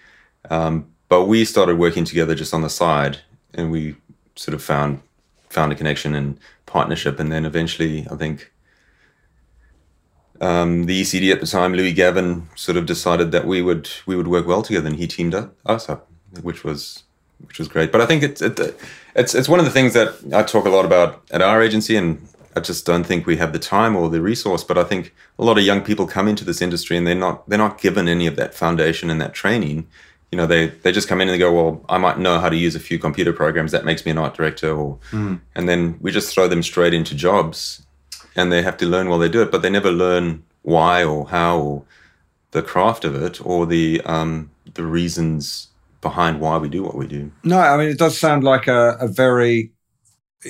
[0.49, 3.19] Um, but we started working together just on the side,
[3.53, 3.95] and we
[4.35, 5.01] sort of found
[5.49, 7.19] found a connection and partnership.
[7.19, 8.51] And then eventually, I think
[10.39, 14.15] um, the ECD at the time, Louis Gavin, sort of decided that we would we
[14.15, 16.07] would work well together, and he teamed up, us up,
[16.41, 17.03] which was
[17.47, 17.91] which was great.
[17.91, 18.59] But I think it's it,
[19.15, 21.95] it's it's one of the things that I talk a lot about at our agency,
[21.95, 24.63] and I just don't think we have the time or the resource.
[24.63, 27.47] But I think a lot of young people come into this industry and they're not
[27.49, 29.87] they're not given any of that foundation and that training.
[30.31, 32.49] You know, they they just come in and they go, well, I might know how
[32.49, 33.71] to use a few computer programs.
[33.71, 34.99] That makes me an art director, or
[35.55, 37.85] and then we just throw them straight into jobs,
[38.35, 41.27] and they have to learn while they do it, but they never learn why or
[41.29, 41.83] how or
[42.51, 45.67] the craft of it or the um, the reasons
[46.01, 47.31] behind why we do what we do.
[47.43, 49.71] No, I mean it does sound like a, a very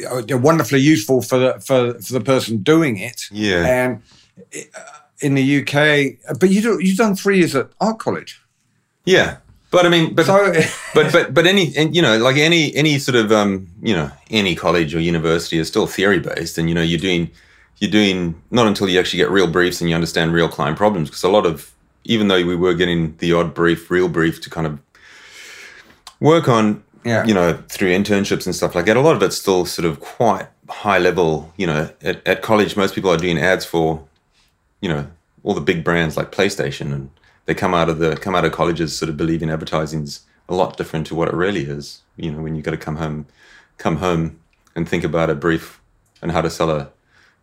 [0.10, 3.24] uh, wonderfully useful for the for, for the person doing it.
[3.32, 3.66] Yeah.
[3.66, 4.02] And
[4.76, 4.80] uh,
[5.20, 8.42] in the UK, but you do, you've done three years at art college.
[9.06, 9.38] Yeah,
[9.72, 10.54] but I mean, but So
[10.94, 14.10] but but but any and you know like any any sort of um you know
[14.30, 17.30] any college or university is still theory based, and you know you're doing
[17.80, 21.10] you're doing not until you actually get real briefs and you understand real client problems
[21.10, 21.72] because a lot of
[22.06, 24.80] even though we were getting the odd brief, real brief to kind of
[26.20, 27.26] work on, Yeah.
[27.26, 30.00] you know, through internships and stuff like that, a lot of it's still sort of
[30.00, 31.54] quite high level.
[31.58, 34.04] You know, at, at college, most people are doing ads for,
[34.82, 35.08] you know,
[35.44, 37.10] all the big brands like PlayStation, and
[37.48, 40.54] they come out of the come out of colleges sort of believing in advertising's a
[40.54, 42.02] lot different to what it really is.
[42.16, 43.26] You know, when you got to come home,
[43.78, 44.40] come home
[44.76, 45.82] and think about a brief
[46.22, 46.92] and how to sell a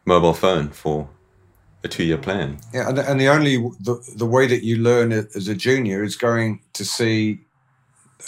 [0.04, 1.08] mobile phone for
[1.82, 2.58] a two year plan.
[2.72, 6.02] yeah, and, and the only the, the way that you learn it as a junior
[6.02, 7.40] is going to see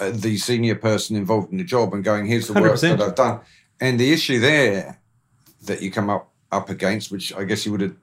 [0.00, 2.98] uh, the senior person involved in the job and going, "Here's the work 100%.
[2.98, 3.40] that I've done."
[3.80, 4.98] And the issue there
[5.64, 7.96] that you come up up against, which I guess you would have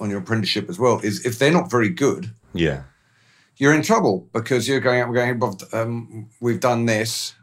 [0.00, 2.82] on your apprenticeship as well is if they're not very good, Yeah.
[3.58, 7.34] You're in trouble because you're going out and going, "Bob, um, we've done this,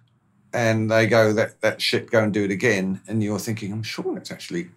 [0.54, 3.84] and they go that that shit, go and do it again, and you're thinking, I'm
[3.84, 4.70] sure it's actually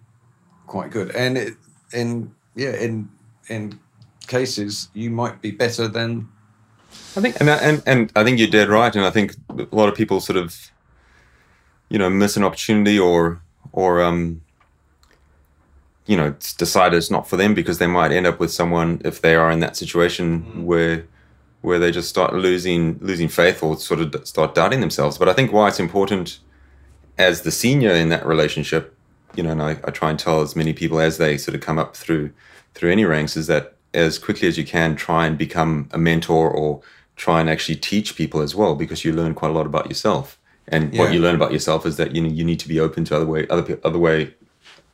[0.67, 1.53] quite good, and it,
[1.93, 3.09] in yeah, in
[3.47, 3.79] in
[4.27, 6.29] cases you might be better than
[7.15, 9.89] I think, and, and and I think you're dead right, and I think a lot
[9.89, 10.71] of people sort of,
[11.89, 14.41] you know, miss an opportunity or or um,
[16.05, 19.21] you know, decide it's not for them because they might end up with someone if
[19.21, 21.05] they are in that situation where
[21.61, 25.17] where they just start losing losing faith or sort of start doubting themselves.
[25.17, 26.39] But I think why it's important
[27.17, 28.95] as the senior in that relationship,
[29.35, 31.61] you know, and I, I try and tell as many people as they sort of
[31.61, 32.31] come up through
[32.73, 36.49] through any ranks is that as quickly as you can try and become a mentor
[36.49, 36.81] or
[37.15, 40.37] try and actually teach people as well because you learn quite a lot about yourself.
[40.67, 41.01] And Yeah.
[41.01, 43.15] what you learn about yourself is that you know, you need to be open to
[43.15, 44.33] other way other other way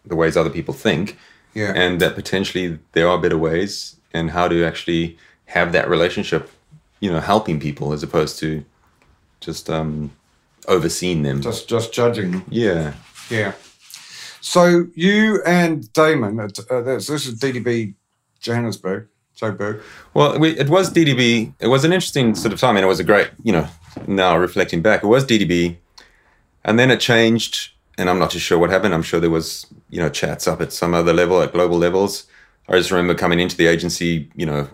[0.05, 1.17] the ways other people think
[1.53, 1.73] yeah.
[1.75, 6.49] and that potentially there are better ways and how to actually have that relationship
[7.05, 8.65] you know helping people as opposed to
[9.39, 10.11] just um
[10.67, 11.41] overseeing them.
[11.41, 12.93] Just just judging yeah.
[13.29, 13.53] Yeah.
[14.41, 17.93] So you and Damon, at, uh, this, this is DDB
[18.39, 19.07] Johannesburg,
[19.39, 19.81] Joburg.
[20.13, 22.99] well we, it was ddb it was an interesting sort of time and it was
[22.99, 23.67] a great you know
[24.07, 25.75] now reflecting back it was ddb
[26.63, 28.93] and then it changed and i'm not too sure what happened.
[28.93, 32.25] I'm sure there was you know chats up at some other level at global levels.
[32.69, 34.67] I just remember coming into the agency you know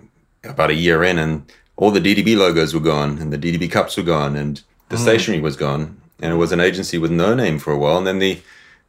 [0.43, 1.33] about a year in and
[1.81, 5.41] all the ddb logos were gone and the ddb cups were gone and the stationery
[5.41, 5.99] was gone.
[6.21, 7.97] And it was an agency with no name for a while.
[7.97, 8.39] And then the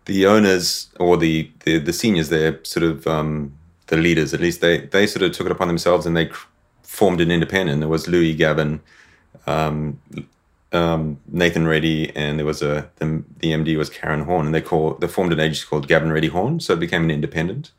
[0.05, 4.61] the owners or the the, the seniors there sort of um the leaders at least
[4.61, 6.47] they they sort of took it upon themselves and they cr-
[6.83, 7.81] formed an independent.
[7.81, 8.81] There was louis gavin
[9.47, 9.99] um,
[10.73, 14.61] um, Nathan Reddy, and there was a the, the MD was Karen Horn, and they
[14.61, 17.73] call they formed an agency called Gavin Reddy Horn, so it became an independent.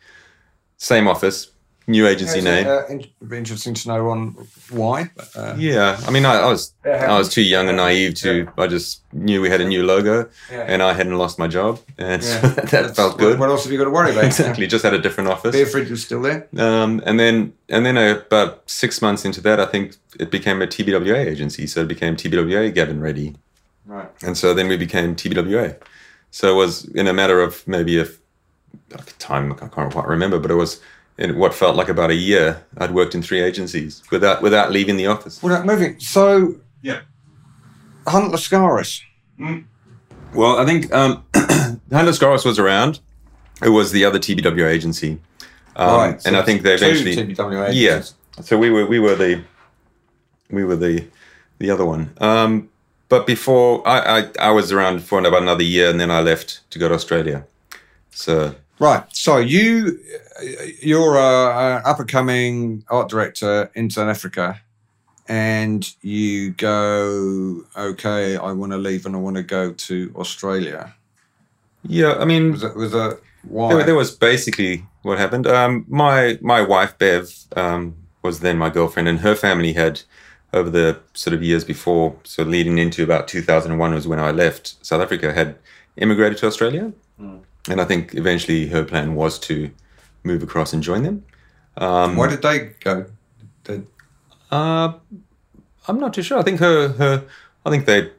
[0.77, 1.51] Same office,
[1.87, 2.67] new agency It's, name.
[2.67, 4.35] Uh, in- it'd be interesting to know on
[4.69, 5.09] why.
[5.15, 8.47] but, Uh, yeah, I mean, I, I was I was too young and naive to.
[8.57, 10.65] I just knew we had a new logo, Yeah.
[10.67, 12.41] and I hadn't lost my job, and Yeah.
[12.41, 13.39] so that that's- felt good.
[13.39, 14.23] What else have you got to worry about?
[14.31, 15.51] exactly, just had a different office.
[15.51, 16.47] Beer fridge is still there.
[16.57, 20.61] Um, and then and then uh, about six months into that, I think it became
[20.61, 23.35] a TBWA agency, so it became TBWA Gavin Reddy.
[23.85, 24.09] Right.
[24.25, 25.75] And so then we became TBWA.
[26.31, 28.07] So it was in a matter of maybe a
[28.93, 30.79] a time I can't quite remember, but it was
[31.17, 32.63] in what felt like about a year.
[32.77, 35.41] I'd worked in three agencies without without leaving the office.
[35.41, 35.99] Without moving.
[35.99, 37.01] So, Yeah.
[38.07, 39.01] Hunt Lascaris.
[40.33, 42.99] Well, I think um, Hunt Lascaris was around.
[43.63, 45.21] It was the other TBWA agency,
[45.75, 46.21] um, right.
[46.21, 48.03] so and I think they two eventually TBWA yeah.
[48.41, 49.43] So we were we were the
[50.49, 51.07] we were the
[51.59, 52.11] the other one.
[52.19, 52.69] Um,
[53.07, 56.69] but before I, I I was around for about another year, and then I left
[56.71, 57.45] to go to Australia.
[58.09, 59.03] So Right.
[59.15, 59.99] So you,
[60.81, 64.59] you're a, a up and coming art director in South Africa,
[65.27, 70.95] and you go, okay, I want to leave and I want to go to Australia.
[71.83, 73.73] yeah, I mean, Was that was that why?
[73.73, 75.47] There, there was basically what happened.
[75.47, 80.01] Um, my my wife Bev um, was then my girlfriend, and her family had
[80.53, 84.75] over the sort of years before, so leading into about 2001 was when I left
[84.85, 85.55] South Africa, had
[85.97, 89.71] immigrated to Australia, and I think eventually her plan was to
[90.23, 91.23] move across and join them.
[91.77, 93.05] Um, why did they go?
[93.63, 93.87] Did,
[94.51, 94.93] uh,
[95.87, 96.37] I'm not too sure.
[96.37, 97.25] I think her, her,
[97.65, 98.11] I think they,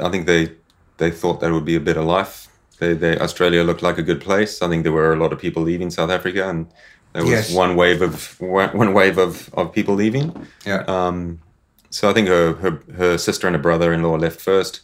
[0.00, 0.52] I think they,
[0.98, 2.48] they thought that would be a better life.
[2.78, 4.62] They, they, Australia looked like a good place.
[4.62, 6.66] I think there were a lot of people leaving South Africa, and
[7.12, 7.52] there was Yes.
[7.54, 10.46] one wave of one one wave of, of people leaving.
[10.66, 10.84] yeah.
[10.86, 11.40] Um,
[11.90, 14.82] so I think her, her her sister and her brother-in-law left first,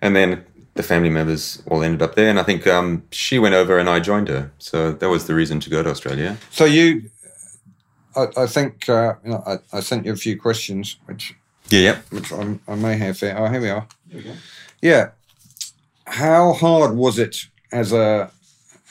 [0.00, 0.44] and then
[0.78, 2.30] the family members all ended up there.
[2.30, 4.52] And I think um, she went over, and I joined her.
[4.58, 6.38] So that was the reason to go to Australia.
[6.50, 7.10] so you,
[8.16, 11.34] I, I think uh, you know, I, I sent you a few questions, which
[11.68, 11.96] Yeah, yeah.
[12.10, 13.34] which I, I may have here.
[13.36, 13.86] Oh, here we are.
[14.80, 15.10] Yeah.
[16.06, 18.30] How hard was it as a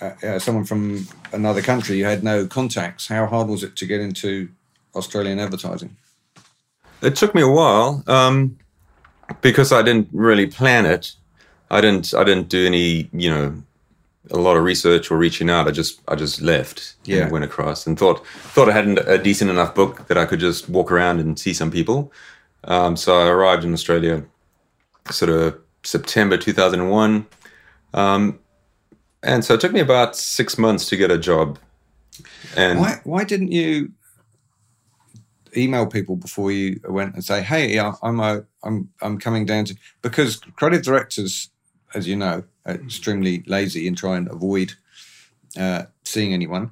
[0.02, 1.97] uh, uh, someone from another country?
[1.97, 3.08] You had no contacts.
[3.08, 4.50] How hard was it to get into
[4.93, 5.95] Australian advertising?
[7.02, 8.58] It took me a while um,
[9.41, 11.15] because I didn't really plan it.
[11.70, 12.14] I didn't.
[12.14, 13.62] I didn't do any, you know,
[14.32, 15.68] a lot of research or reaching out.
[15.68, 16.96] I just, I just left.
[17.06, 17.24] Yeah.
[17.24, 20.40] and went across and thought, thought I had a decent enough book that I could
[20.40, 22.12] just walk around and see some people.
[22.66, 24.24] Um, so I arrived in Australia,
[25.12, 27.26] sort of September two thousand and one,
[27.94, 28.40] um,
[29.24, 31.58] and so it took me about six months to get a job.
[32.58, 33.92] And Why why didn't you
[35.56, 39.76] email people before you went and say, "Hey, I'm a, I'm I'm coming down to,"
[40.02, 41.50] because creative directors,
[41.93, 44.73] as you know, extremely lazy and try and avoid
[45.60, 46.71] uh, seeing anyone.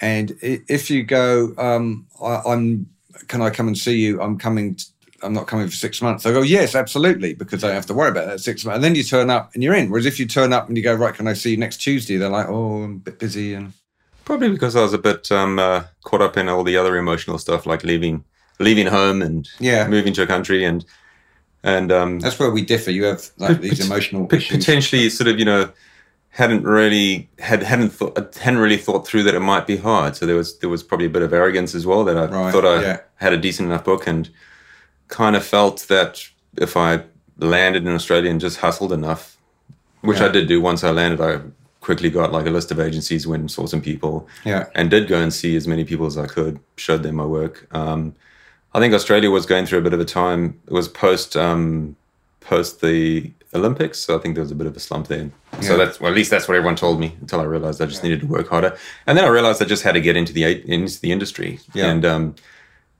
[0.00, 2.86] and if you go, um, I, I'm,
[3.28, 4.20] can I come and see you?
[4.20, 4.74] I'm coming.
[4.76, 4.84] t-
[5.22, 6.26] I'm not coming for six months.
[6.26, 8.76] I go, yes, absolutely, because I don't have to worry about that six months.
[8.76, 9.88] And then you turn up and you're in.
[9.88, 12.16] Whereas if you turn up and you go, right, can I see you next Tuesday?
[12.18, 13.54] They're like, oh, I'm a bit busy.
[13.54, 13.72] And
[14.26, 17.38] Probably because I was a bit um, uh, caught up in all the other emotional
[17.38, 18.24] stuff, like leaving
[18.60, 19.86] leaving home and Yeah.
[19.88, 20.84] moving to a country and
[21.64, 22.92] and um, that's where we differ.
[22.92, 24.56] You have like these pot- emotional pot- issues.
[24.58, 25.70] potentially sort of you know
[26.30, 30.14] hadn't really had hadn't thought hadn't really thought through that it might be hard.
[30.16, 32.52] So there was there was probably a bit of arrogance as well that I Right,
[32.52, 33.00] thought I yeah.
[33.16, 34.28] had a decent enough book and
[35.08, 36.22] kind of felt that
[36.58, 37.02] if I
[37.38, 39.36] landed in Australia and just hustled enough,
[40.02, 41.40] which I did do once I landed, I
[41.80, 44.66] quickly got like a list of agencies, went and saw some people, Yeah.
[44.74, 47.66] and did go and see as many people as I could, showed them my work.
[47.72, 48.14] Um,
[48.74, 50.60] I think Australia was going through a bit of a time.
[50.66, 51.96] It was post um,
[52.40, 55.30] post the Olympics, so I think there was a bit of a slump there.
[55.60, 58.02] So that's well, at least that's what everyone told me until I realized I just
[58.02, 60.42] needed to work harder, and then I realized I just had to get into the
[60.70, 61.60] into the industry.
[61.72, 61.86] Yeah.
[61.86, 62.34] And um,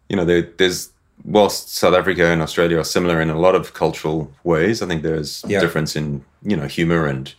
[0.09, 0.91] you know, there, there's
[1.25, 5.03] whilst South Africa and Australia are similar in a lot of cultural ways, I think
[5.03, 5.61] there's Yeah.
[5.61, 7.35] difference in you know humor and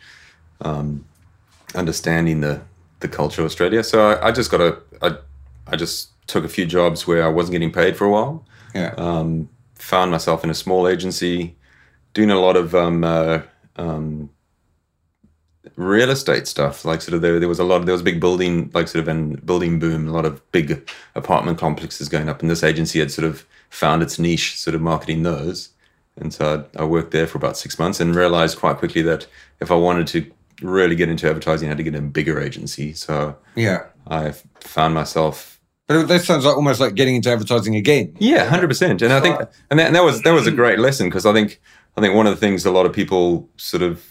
[0.61, 1.05] um,
[1.73, 2.61] understanding the
[2.99, 3.81] the culture of Australia.
[3.83, 5.17] So I, I just got a I,
[5.67, 8.45] I just took a few jobs where I wasn't getting paid for a while.
[8.73, 8.93] Yeah.
[8.97, 11.55] Um, found myself in a small agency
[12.13, 13.41] doing a lot of um, uh,
[13.75, 14.29] um,
[15.75, 16.85] real estate stuff.
[16.85, 17.77] Like sort of there, there was a lot.
[17.77, 20.07] Of, There was a big building, like sort of an building boom.
[20.07, 24.01] A lot of big apartment complexes going up, and this agency had sort of found
[24.01, 25.69] its niche, sort of marketing those.
[26.17, 29.27] And so I, I worked there for about six months and realized quite quickly that
[29.59, 32.39] if I wanted to really get into advertising, I had to get in a bigger
[32.39, 32.93] agency.
[32.93, 33.83] So Yeah.
[34.07, 35.54] I found myself
[35.87, 38.15] But that sounds like almost like getting into advertising again.
[38.19, 39.01] yeah, hundred percent.
[39.01, 41.33] And I think, and that, and that was that was a great lesson because I
[41.33, 41.61] think
[41.95, 44.03] I think one of the things a lot of people sort of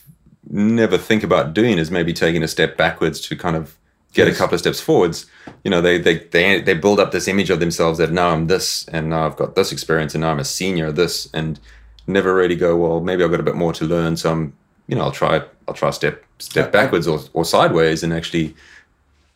[0.51, 3.77] never think about doing is maybe taking a step backwards to kind of
[4.13, 4.37] get Yes.
[4.37, 5.27] a couple of steps forwards.
[5.65, 8.47] You know, they they they they build up this image of themselves that now I'm
[8.47, 11.59] this and now I've got this experience and now I'm a senior of this and
[12.07, 13.01] never really go well.
[13.01, 14.53] Maybe I've got a bit more to learn, so I'm
[14.87, 18.55] you know I'll try I'll try a step step backwards or, or sideways and actually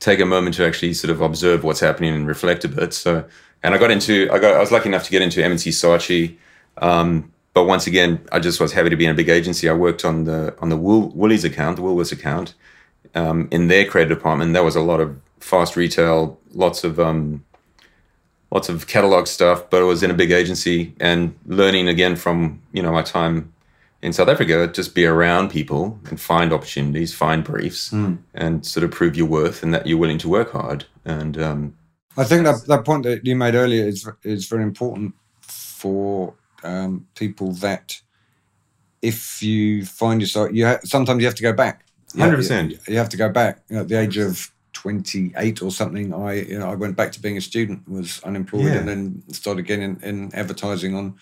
[0.00, 2.94] take a moment to actually sort of observe what's happening and reflect a bit.
[2.94, 3.24] So,
[3.62, 6.36] and I got into, I got, I was lucky enough to get into M&C Saatchi.
[6.78, 9.68] Um, but once again, I just was happy to be in a big agency.
[9.68, 12.54] I worked on the, on the Wool, Woolies account, the Woolworths account,
[13.14, 14.52] um, in their credit department.
[14.52, 17.44] There was a lot of fast retail, lots of, um,
[18.52, 22.62] lots of catalog stuff, but it was in a big agency and learning again from,
[22.72, 23.52] you know, my time
[24.02, 27.92] in South Africa, just be around people and find opportunities, find briefs,
[28.34, 30.84] and sort of prove your worth and that you're willing to work hard.
[31.04, 31.74] And um,
[32.16, 37.06] I think that that point that you made earlier is is very important for um,
[37.14, 38.00] people that
[39.02, 41.84] if you find yourself, you ha- sometimes you have to go back.
[42.14, 42.70] 100%.
[42.70, 43.62] You, you have to go back.
[43.68, 46.96] You know, at the age of twenty eight or something, I you know I went
[46.96, 48.78] back to being a student, was unemployed, Yeah.
[48.78, 51.16] and then started again in, in advertising on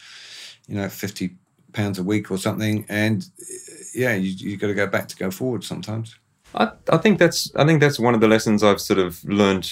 [0.69, 1.37] you know fifty
[1.77, 3.29] pounds a week or something, and
[3.95, 6.17] yeah, you you got to go back to go forward sometimes.
[6.55, 9.71] I, I think that's I think that's one of the lessons I've sort of learned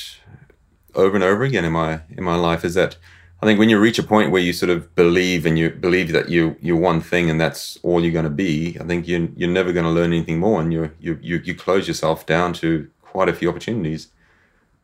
[0.95, 2.97] over and over again in my in my life is that
[3.43, 6.13] I think when you reach a point where you sort of believe and you believe
[6.13, 9.33] that you you're one thing and that's all you're going to be, I think you
[9.37, 12.89] you're never going to learn anything more, and you you you close yourself down to
[13.03, 14.09] quite a few opportunities.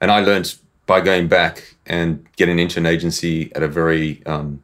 [0.01, 0.55] And I learned
[0.87, 4.63] by going back and getting into an agency at a very um,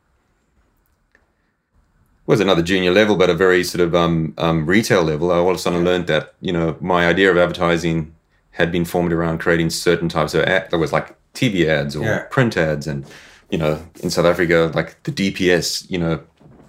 [2.26, 5.30] was another junior level, but a very sort of um, um, retail level.
[5.30, 8.14] I all of a sudden learned that you know my idea of advertising
[8.52, 10.70] had been formed around creating certain types of ad.
[10.70, 12.22] There was like TV ads or Yeah.
[12.30, 13.04] print ads, and
[13.50, 16.20] you know in South Africa like the DPS, you know,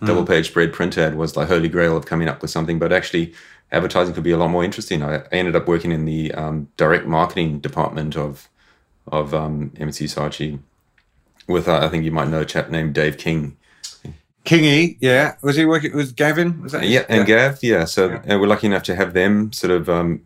[0.03, 2.77] double page spread print ad was the holy grail of coming up with something.
[2.77, 3.33] But actually,
[3.71, 5.01] advertising could be a lot more interesting.
[5.01, 8.47] I, ended up working in the um, direct marketing department of
[9.07, 10.59] of um, MC Saatchi
[11.47, 13.57] with uh, I think you might know a chap named Dave King.
[14.47, 16.61] Kingy, yeah, was he working with Gavin?
[16.63, 17.85] Was that his- Yeah, and Gav, yeah.
[17.85, 20.21] So uh, we're lucky enough to have them sort of um,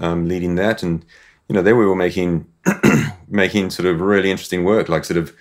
[0.00, 1.04] um, leading that, and
[1.48, 2.46] you know, there we were making
[3.28, 4.88] making sort of really interesting work.
[4.88, 5.32] Like sort of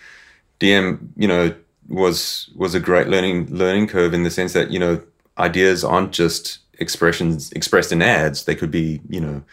[0.60, 1.54] DM, you know,
[1.88, 5.02] was was a great learning learning curve in the sense that you know
[5.38, 9.44] ideas aren't just expressions expressed in ads; they could be you know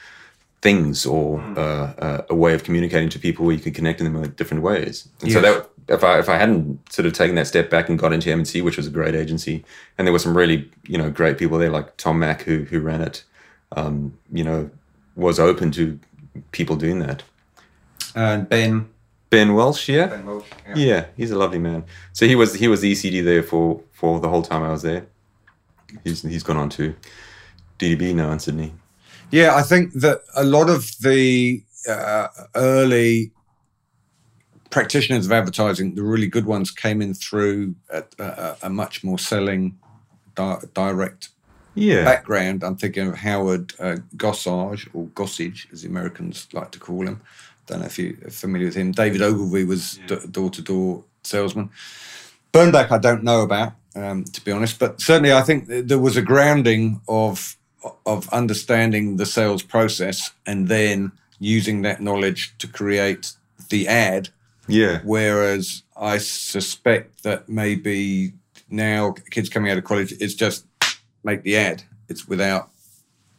[0.62, 4.12] things or uh, uh, a way of communicating to people where you could connect in
[4.12, 5.08] them in different ways.
[5.22, 7.98] And so that if I if I hadn't sort of taken that step back and
[7.98, 9.64] got into M&C, which was a great agency,
[9.96, 12.80] and there were some really you know great people there like Tom Mack who who
[12.80, 13.24] ran it,
[13.72, 14.70] um, you know,
[15.16, 15.98] was open to
[16.52, 17.22] people doing that.
[18.14, 18.88] and Ben.
[19.30, 20.74] Ben Welsh, yeah, Ben Welsh, yeah.
[20.74, 21.84] yeah, he's a lovely man.
[22.12, 24.82] So he was he was the ECD there for for the whole time I was
[24.82, 25.06] there.
[26.02, 26.96] He's he's gone on to
[27.78, 28.74] DDB now in Sydney.
[29.30, 33.32] Yeah, I think that a lot of the uh, early
[34.70, 39.18] practitioners of advertising, the really good ones, came in through a, a, a much more
[39.18, 39.78] selling,
[40.34, 41.30] di- direct
[41.74, 42.04] Yeah.
[42.04, 42.62] background.
[42.64, 47.20] I'm thinking of Howard uh, Gossage, or Gossage, as the Americans like to call him.
[47.66, 48.92] Don't know if you're familiar with him.
[48.92, 49.98] David Ogilvy was
[50.30, 51.70] door to door salesman.
[52.52, 56.00] Bernbach, I don't know about, um, to be honest, but certainly I think th- there
[56.00, 57.56] was a grounding of
[58.06, 63.32] of understanding the sales process and then using that knowledge to create
[63.70, 64.28] the ad.
[64.68, 65.00] Yeah.
[65.04, 68.34] Whereas I suspect that maybe
[68.68, 70.66] now kids coming out of college, it's just
[71.24, 71.82] make the ad.
[72.08, 72.70] It's without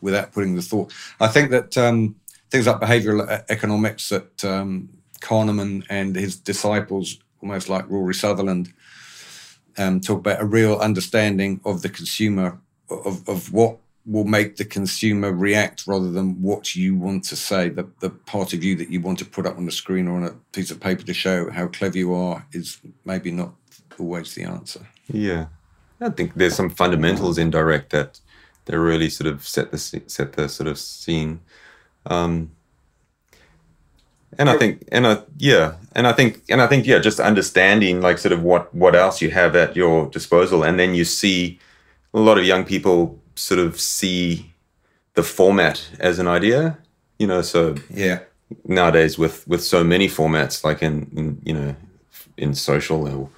[0.02, 0.92] without putting the thought.
[1.20, 2.16] I think that um,
[2.50, 4.90] things like behavioural e- economics that um,
[5.22, 8.74] Kahneman and his disciples, almost like Rory Sutherland,
[9.78, 14.66] um, talk about a real understanding of the consumer, of, of what will make the
[14.66, 17.70] consumer react rather than what you want to say.
[17.70, 20.18] The, the part of you that you want to put up on the screen or
[20.18, 23.54] on a piece of paper to show how clever you are is maybe not
[24.00, 24.88] always the answer.
[25.08, 25.48] Yeah,
[26.00, 28.20] I think there's some fundamentals in direct that
[28.66, 31.42] that really sort of set the set the sort of scene.
[32.06, 32.52] Um,
[34.38, 38.02] and I think, and I yeah, and I think, and I think yeah, just understanding
[38.02, 41.60] like sort of what what else you have at your disposal, and then you see
[42.14, 44.52] a lot of young people sort of see
[45.14, 46.78] the format as an idea,
[47.20, 47.42] you know.
[47.42, 48.20] So Yeah.
[48.66, 51.76] nowadays with with so many formats like in, in you know
[52.38, 53.30] in social or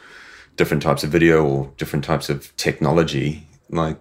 [0.56, 3.98] different types of video or different types of technology like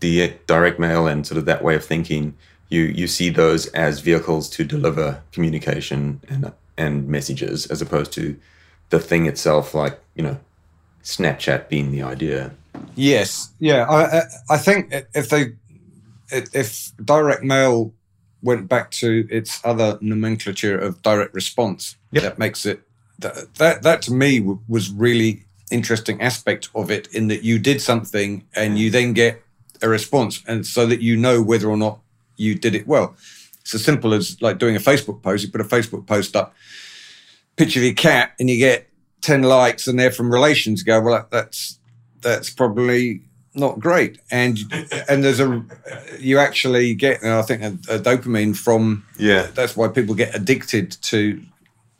[0.00, 2.36] the direct mail and sort of that way of thinking
[2.68, 8.36] you you see those as vehicles to deliver communication and and messages as opposed to
[8.90, 10.38] the thing itself like you know
[11.02, 12.52] snapchat being the idea
[12.94, 13.86] Yes, yeah.
[13.88, 15.52] I I, think if they
[16.30, 17.92] if direct mail
[18.42, 22.22] went back to its other nomenclature of direct response, Yep.
[22.22, 22.82] that makes it
[23.18, 27.80] that that, that to me was really interesting aspect of it in that you did
[27.80, 29.42] something and you then get
[29.82, 32.00] a response, and so that you know whether or not
[32.36, 33.14] you did it well.
[33.60, 35.44] It's as simple as like doing a Facebook post.
[35.44, 36.54] You put a Facebook post up,
[37.56, 38.88] picture of your cat, and you get
[39.20, 40.80] ten likes, and they're from relations.
[40.80, 41.77] You go well, that, that's
[42.20, 43.22] that's probably
[43.54, 44.18] not great.
[44.30, 44.58] And
[45.08, 45.64] and there's a
[46.18, 50.34] you actually get, and I think a, a dopamine from yeah that's why people get
[50.34, 51.42] addicted to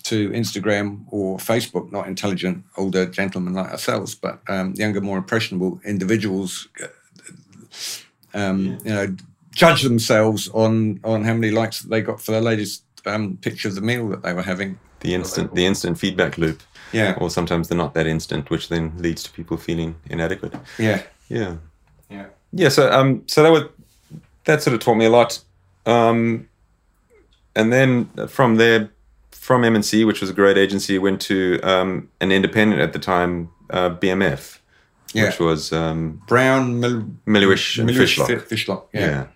[0.04, 1.90] to Instagram or Facebook.
[1.92, 6.68] Not intelligent older gentlemen like ourselves, but um, younger, more impressionable individuals.
[8.34, 9.16] Um, You know,
[9.52, 13.74] judge themselves on on how many likes they got for their latest um, picture of
[13.74, 14.78] the meal that they were having.
[15.00, 16.62] the instant the instant feedback loop
[16.92, 21.02] Yeah, or sometimes they're not that instant which then leads to people feeling inadequate yeah,
[21.28, 21.56] yeah
[22.10, 22.26] yeah.
[22.52, 23.68] yeah so um so that would
[24.44, 25.40] that sort of taught me a lot
[25.86, 26.48] um
[27.54, 28.90] and then from there
[29.30, 33.50] from M&C which was a great agency went to um an independent at the time
[33.70, 34.58] uh, BMF
[35.14, 35.26] Yeah.
[35.26, 38.84] which was um Brown, Mil- Melhuish and Melhuish Fishlock Fishlock.
[38.92, 39.00] yeah.
[39.06, 39.26] Yeah.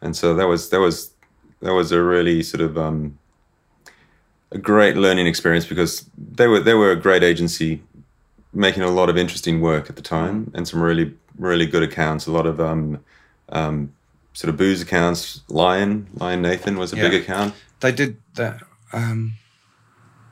[0.00, 1.12] and so that was that was
[1.60, 3.17] that was a really sort of um
[4.50, 7.82] a great learning experience because they were they were a great agency
[8.52, 12.26] making a lot of interesting work at the time and some really really good accounts
[12.26, 12.98] a lot of um
[13.50, 13.92] um
[14.32, 18.62] sort of booze accounts lion Lion Nathan was a big account They did that.
[18.92, 19.34] Um,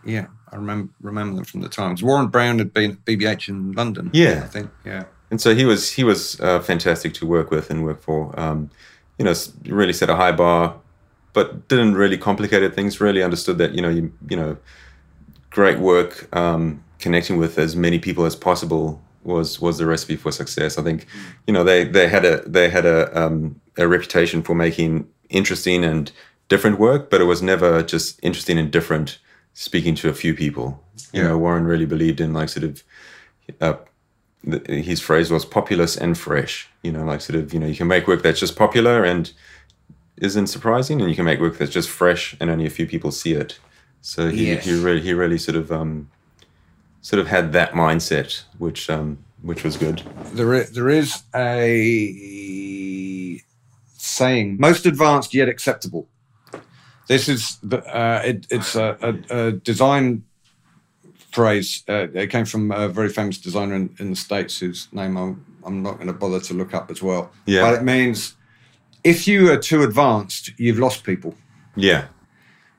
[0.05, 2.03] yeah, I remember remember them from the times.
[2.03, 4.11] Warren Brown had been at BBH in London.
[4.13, 4.43] Yeah.
[4.45, 4.71] I think.
[4.85, 5.05] Yeah.
[5.31, 8.39] and so he was he was uh, fantastic to work with and work for.
[8.39, 8.71] Um,
[9.19, 10.77] you know, really set a high bar,
[11.37, 12.99] but didn't really complicated things.
[12.99, 14.57] Really understood that you know you you know,
[15.51, 20.33] great work um, connecting with as many people as possible was was the recipe for
[20.33, 20.79] success.
[20.79, 21.07] I think,
[21.47, 25.85] you know, they they had a they had a um, a reputation for making interesting
[25.85, 26.11] and
[26.49, 29.19] different work, but it was never just interesting and different.
[29.53, 30.69] Speaking to a few people,
[31.13, 31.29] you Yeah.
[31.29, 32.83] know, Warren really believed in like sort of
[33.61, 33.77] uh,
[34.69, 36.69] his phrase was populous and fresh.
[36.83, 39.33] You know, like sort of, you know, you can make work that's just popular and
[40.19, 43.11] isn't surprising, and you can make work that's just fresh and only a few people
[43.13, 43.59] see it.
[44.01, 44.65] So he, Yes.
[44.65, 46.11] he really he really sort of um,
[47.03, 50.03] sort of had that mindset, which um, which was good.
[50.33, 53.43] There is, there is a
[53.99, 56.09] saying: most advanced yet acceptable.
[57.09, 58.97] This is the, uh, it, it's a,
[59.31, 60.25] a, a design
[61.31, 61.85] phrase.
[61.89, 65.45] Uh, it came from a very famous designer in, in the states, whose name I'm,
[65.65, 67.31] I'm not going to bother to look up as well.
[67.45, 67.63] Yeah.
[67.63, 68.35] But it means
[69.07, 71.33] if you are too advanced, you've lost people.
[71.77, 72.07] Yeah,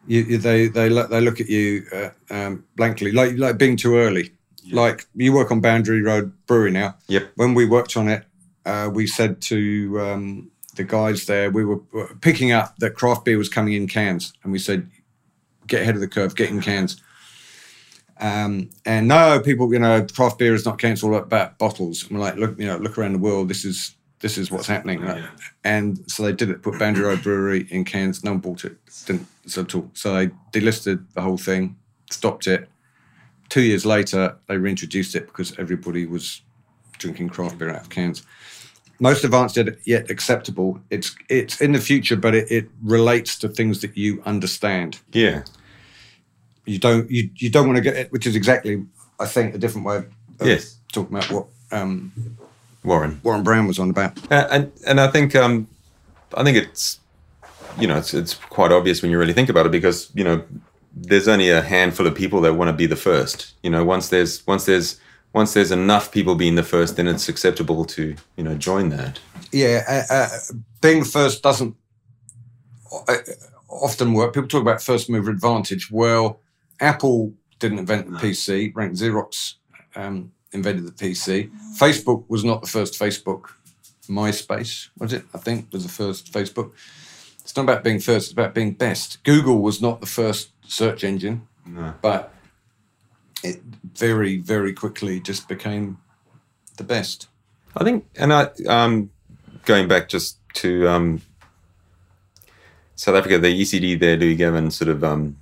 [0.07, 3.77] you, you- they they look they look at you uh, um, blankly, like like being
[3.77, 4.31] too early.
[4.69, 6.95] Like you work on Boundary Road Brewery now.
[7.07, 7.31] Yep.
[7.35, 8.25] When we worked on it,
[8.65, 9.57] uh, we said to
[10.01, 11.79] um, the guys there, we were
[12.19, 14.89] picking up that craft beer was coming in cans, and we said,
[15.67, 17.01] get ahead of the curve, get in cans.
[18.19, 22.05] Um, and no, people, you know, craft beer is not cans, all about bottles.
[22.09, 23.47] I'm like, look, you know, look around the world.
[23.47, 25.01] This is this is what's happening.
[25.01, 25.23] right?
[25.63, 26.61] And so they did it.
[26.63, 28.23] Put Boundary Road Brewery in cans.
[28.23, 28.77] No one bought it.
[29.05, 29.89] Didn't so at all.
[29.93, 30.27] So they
[30.59, 31.75] delisted the whole thing,
[32.09, 32.67] stopped it.
[33.49, 36.41] Two years later, they reintroduced it because everybody was
[36.97, 38.23] drinking craft beer out of cans.
[38.99, 40.81] Most advanced yet- yet acceptable.
[40.89, 44.99] It's it's in the future, but it, it relates to things that you understand.
[45.13, 45.43] Yeah.
[46.65, 48.83] You don't you, you don't want to get it, which is exactly
[49.19, 50.77] I think a different way of Yes.
[50.91, 52.11] talking about what um,
[52.87, 53.19] Warren.
[53.23, 54.19] Warren Brown was on about.
[54.31, 55.67] Uh, and and I think um,
[56.33, 56.99] I think it's
[57.79, 60.43] you know it's it's quite obvious when you really think about it because you know
[60.95, 63.53] there's only a handful of people that want to be the first.
[63.61, 64.99] You know, once there's once there's
[65.33, 69.19] once there's enough people being the first, then it's acceptable to you know join that.
[69.51, 70.27] yeah, uh, uh,
[70.81, 71.75] being first doesn't
[73.07, 73.17] uh,
[73.69, 74.33] often work.
[74.33, 75.91] People talk about first mover advantage.
[75.91, 76.39] Well,
[76.79, 78.71] Apple didn't invent the PC.
[78.75, 79.55] Rank Xerox
[79.95, 81.51] um, invented the PC.
[81.77, 83.51] Facebook was not the first Facebook.
[84.07, 85.25] MySpace was it?
[85.33, 86.71] I think was the first Facebook.
[87.41, 88.27] It's not about being first.
[88.27, 89.23] It's about being best.
[89.23, 91.47] Google was not the first search engine,
[92.01, 92.33] but
[93.43, 93.61] it
[93.93, 95.97] very very quickly just became
[96.77, 97.27] the best.
[97.75, 99.11] I think, and I um,
[99.65, 101.21] going back just to um,
[102.95, 105.37] South Africa, the ECD there, Louis Gavin, sort of um,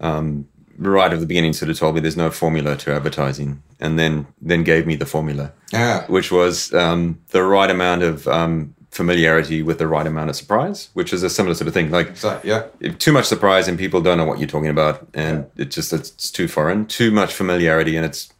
[0.00, 3.98] um, right at the beginning, sort of told me there's no formula to advertising, and
[3.98, 6.06] then then gave me the formula, Yeah.
[6.06, 10.88] which was um, the right amount of um, familiarity with the right amount of surprise,
[10.94, 11.90] which is a similar sort of thing.
[11.90, 12.62] Like So, yeah.
[12.98, 16.30] too much surprise and people don't know what you're talking about, and it just it's
[16.30, 16.86] too foreign.
[16.86, 18.32] Too much familiarity and it's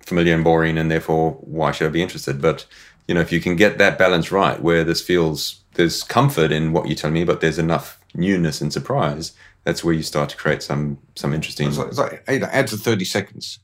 [0.00, 2.40] familiar and boring, and therefore why should I be interested?
[2.40, 2.66] But
[3.08, 6.72] you know, if you can get that balance right, where this feels there's comfort in
[6.72, 9.32] what you're telling me, but there's enough newness and surprise,
[9.66, 11.66] that's where you start to create some some interesting.
[11.68, 13.58] It's like, it's like ads are 30 seconds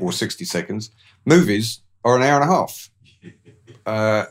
[0.00, 0.90] or 60 seconds.
[1.24, 2.90] Movies are an hour and a half.
[3.86, 4.26] Uh,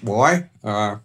[0.00, 0.48] why?
[0.62, 0.96] Uh,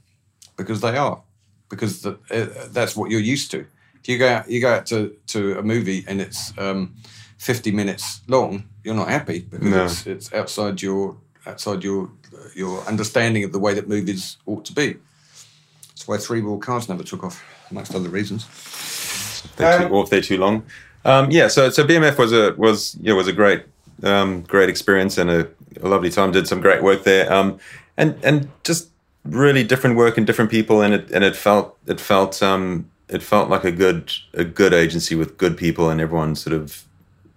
[0.56, 1.22] because they are.
[1.68, 3.66] Because the, uh, that's what you're used to.
[4.00, 6.94] If you go out, you go out to, to a movie and it's um,
[7.39, 9.84] 50 minutes long, you're not happy because No.
[9.86, 11.18] it's, it's outside your
[11.48, 12.12] outside your
[12.56, 14.96] your understanding of the way that movies ought to be.
[15.96, 18.46] That's why three wheel cars never took off, amongst other reasons.
[19.58, 20.64] they're too, Um, or if they're too long.
[21.06, 23.64] Um, yeah, so so BMF was a was yeah was a great
[24.04, 25.48] um, great experience and a,
[25.82, 26.32] a lovely time.
[26.32, 27.60] Did some great work there, um,
[27.98, 28.89] and and just
[29.26, 33.22] really different work and different people, and it and it felt it felt um, it
[33.22, 36.84] felt like a good a good agency with good people and everyone sort of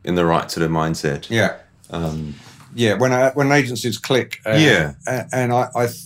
[0.04, 1.28] in the right sort of mindset.
[1.28, 1.56] Yeah.
[1.90, 2.34] Um,
[2.74, 4.92] Yeah, when I, when agencies click, uh, Yeah.
[5.32, 5.98] and I, I th-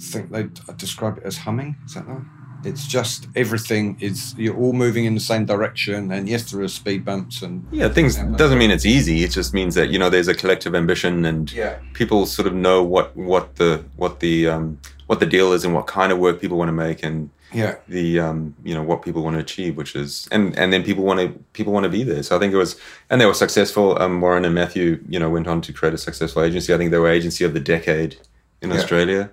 [0.00, 1.76] think they describe it as humming.
[1.86, 2.22] Is that right?
[2.64, 6.68] It's just everything is you're all moving in the same direction, and yes, there are
[6.68, 9.22] speed bumps and yeah, things doesn't mean it's easy.
[9.22, 11.78] It just means that you know there's a collective ambition and Yeah.
[11.92, 15.72] people sort of know what what the what the um, what the deal is and
[15.72, 19.02] what kind of work people want to make and yeah, the um, you know what
[19.02, 21.90] people want to achieve, which is and and then people want to people want to
[21.90, 22.24] be there.
[22.24, 22.74] So I think it was
[23.08, 23.96] and they were successful.
[24.02, 26.74] Um, Warren and Matthew, you know, went on to create a successful agency.
[26.74, 28.16] I think they were agency of the decade
[28.60, 28.76] in Yeah.
[28.78, 29.30] Australia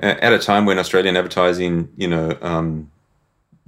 [0.00, 2.90] at a time when Australian advertising, you know, um,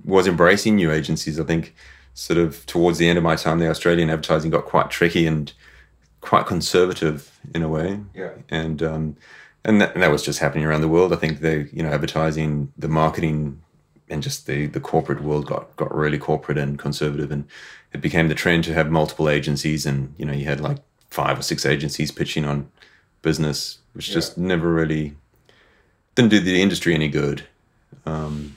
[0.04, 1.38] was embracing new agencies.
[1.38, 1.74] I think
[2.14, 5.52] sort of towards the end of my time, the Australian advertising got quite tricky and
[6.20, 9.16] quite conservative in a way yeah, and um,
[9.64, 11.12] and that, and that was just happening around the world.
[11.12, 13.60] I think the you know advertising, the marketing,
[14.08, 17.46] and just the the corporate world got got really corporate and conservative, and
[17.92, 20.78] it became the trend to have multiple agencies, and you know you had like
[21.10, 22.70] five or six agencies pitching on
[23.20, 25.14] business, which just never really
[26.14, 27.44] didn't do the industry any good.
[28.06, 28.56] Um,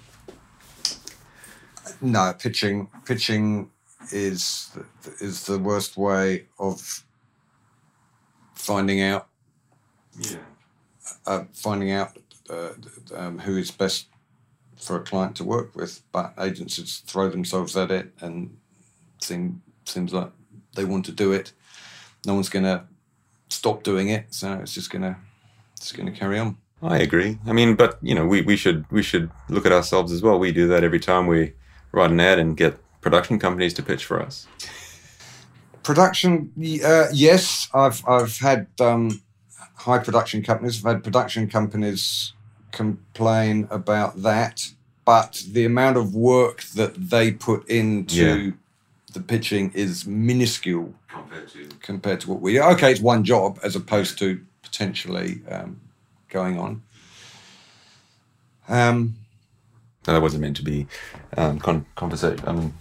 [2.01, 2.89] no pitching.
[3.05, 3.69] Pitching
[4.11, 4.69] is
[5.19, 7.03] is the worst way of
[8.53, 9.27] finding out
[11.25, 12.17] uh, finding out
[12.49, 12.69] uh,
[13.15, 14.07] um, who is best
[14.75, 16.01] for a client to work with.
[16.11, 18.57] But agencies throw themselves at it and
[19.19, 20.31] seem seems like
[20.75, 21.53] they want to do it.
[22.25, 22.83] No one's going to
[23.49, 25.15] stop doing it, so it's just going to
[25.77, 26.57] it's going to carry on.
[26.81, 27.39] I agree.
[27.45, 30.37] I mean, but you know, we, we should we should look at ourselves as well.
[30.37, 31.53] We do that every time we
[31.91, 34.47] write an ad and get production companies to pitch for us.
[35.83, 36.51] Production,
[36.83, 39.21] uh, yes, I've I've had um,
[39.75, 40.83] high production companies.
[40.83, 42.33] I've had production companies
[42.71, 44.67] complain about that,
[45.05, 48.15] but the amount of work that they put into
[48.45, 48.51] Yeah.
[49.13, 50.93] the pitching is minuscule
[51.81, 52.59] compared to what we.
[52.59, 55.79] Okay, it's one job as opposed to potentially um,
[56.29, 56.81] going on.
[58.67, 59.15] Um,
[60.07, 60.87] No, that wasn't meant to be
[61.37, 62.47] um, con- conversation.
[62.47, 62.73] Um,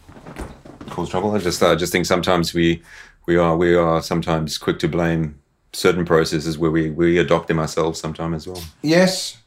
[0.91, 1.35] cause trouble.
[1.35, 2.83] I just I just think sometimes we
[3.27, 5.39] we are we are sometimes quick to blame
[5.73, 8.63] certain processes where we we adopt them ourselves sometimes as well.
[8.83, 9.39] Yes.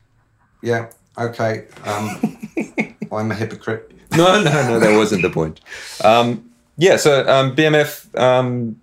[0.61, 0.89] Yeah.
[1.17, 1.65] Okay.
[1.85, 2.37] Um,
[3.11, 3.91] I'm a hypocrite.
[4.11, 5.59] No, no, no, that wasn't the point.
[6.03, 8.79] Um, yeah, so um, BMF, um,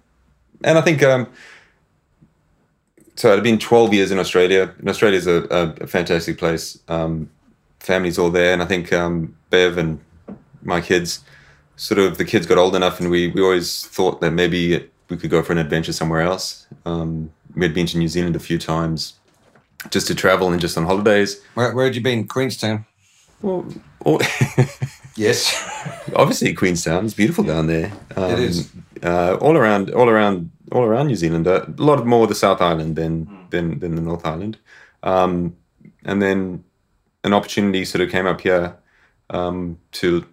[0.63, 1.29] and I think um,
[3.17, 3.33] so.
[3.33, 4.73] I'd been 12 years in Australia.
[4.79, 6.79] And Australia's a, a, a fantastic place.
[6.89, 7.31] Um,
[7.81, 10.01] family's all there, and I think um, Bev and
[10.63, 11.23] my kids,
[11.77, 15.17] sort of, the kids got old enough, and we we always thought that maybe we
[15.17, 16.67] could go for an adventure somewhere else.
[16.87, 19.15] Um, we had been to New Zealand a few times,
[19.91, 21.41] just to travel and just on holidays.
[21.55, 22.27] Where, where had you been?
[22.27, 22.87] Queenstown.
[23.43, 23.67] Well,
[24.05, 24.21] all,
[25.17, 25.55] Yes.
[26.17, 27.93] obviously Queenstown is beautiful down there.
[28.17, 28.73] Um, It is.
[29.03, 31.47] uh, all around, all around, all around New Zealand.
[31.47, 34.59] Uh, a lot more the South Island than than than the North Island.
[35.03, 35.57] Um,
[36.05, 36.65] and then
[37.25, 38.77] an opportunity sort of came up here
[39.31, 40.27] um, to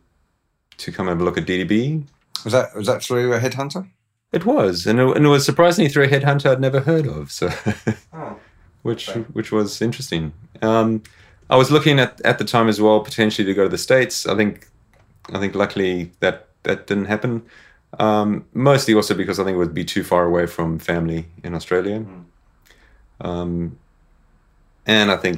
[0.78, 2.06] to come and have a look at DDB.
[2.44, 3.88] Was that was that through a headhunter?
[4.32, 7.32] It was, and it, and it was surprisingly through a headhunter I'd never heard of.
[7.32, 7.50] So,
[8.82, 10.34] which which was interesting.
[10.62, 11.04] Um,
[11.50, 14.26] I was looking at at the time as well potentially to go to the states.
[14.26, 14.70] I think
[15.34, 17.44] I think luckily that that didn't happen.
[18.00, 21.54] Um, mostly also because I think it would be too far away from family in
[21.54, 22.06] Australia.
[23.20, 23.78] Um,
[24.86, 25.38] and I think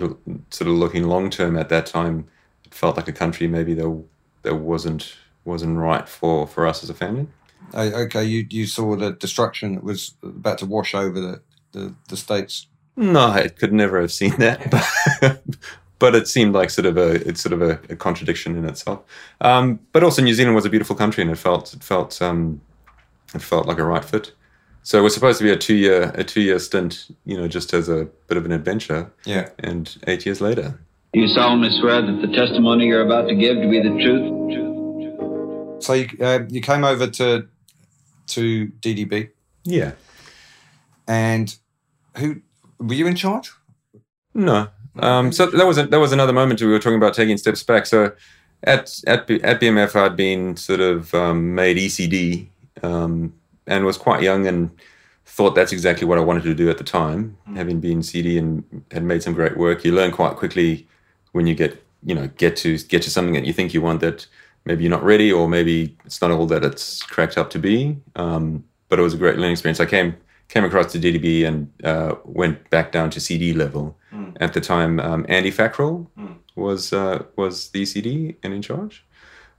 [0.49, 2.27] sort of looking long term at that time,
[2.65, 4.03] it felt like a country maybe that
[4.43, 7.27] that wasn't wasn't right for for us as a family.
[7.73, 11.41] Uh, okay, you you saw the destruction that was about to wash over the
[11.71, 12.67] the, the states.
[12.95, 14.69] No, I could never have seen that,
[15.21, 15.41] but,
[15.99, 19.01] but it seemed like sort of a it's sort of a, a contradiction in itself.
[19.41, 22.61] Um, but also, New Zealand was a beautiful country, and it felt it felt um,
[23.33, 24.33] it felt like a right fit.
[24.85, 27.47] So it was supposed to be a two year a two year stint, you know,
[27.47, 29.11] just as a bit of an adventure.
[29.25, 29.49] Yeah.
[29.59, 30.77] And eight years later,
[31.13, 35.83] You solemnly swear that the testimony you're about to give to be the truth?
[35.83, 37.47] So you uh, you came over to
[38.27, 39.29] to DDB,
[39.65, 39.91] yeah,
[41.07, 41.53] and
[42.17, 42.41] who
[42.79, 43.51] were you in charge?
[44.33, 44.69] No.
[44.99, 47.63] Um, so that was a, that was another moment we were talking about taking steps
[47.63, 47.85] back.
[47.85, 48.11] So
[48.63, 52.47] at at at BMF, I'd been sort of um, made ECD
[52.83, 53.33] um,
[53.67, 54.69] and was quite young and
[55.25, 57.37] thought that's exactly what I wanted to do at the time.
[57.55, 60.87] Having been CD and had made some great work, you learn quite quickly
[61.31, 64.01] when you get you know get to get to something that you think you want
[64.01, 64.27] that
[64.65, 67.97] maybe you're not ready or maybe it's not all that it's cracked up to be.
[68.15, 69.79] Um, but it was a great learning experience.
[69.79, 70.15] I came
[70.49, 73.97] came across to DDB and uh, went back down to CD level.
[74.39, 76.05] At the time, um, Andy Fackrell
[76.55, 79.03] was uh, was the ECD and in charge.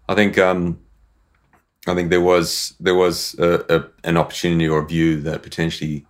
[0.09, 0.79] I think um,
[1.87, 6.07] I think there was there was a, a, an opportunity or a view that potentially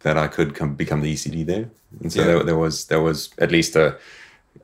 [0.00, 1.68] that I could come, become the ECD there,
[2.00, 2.26] and so Yeah.
[2.26, 3.96] there, there was there was at least a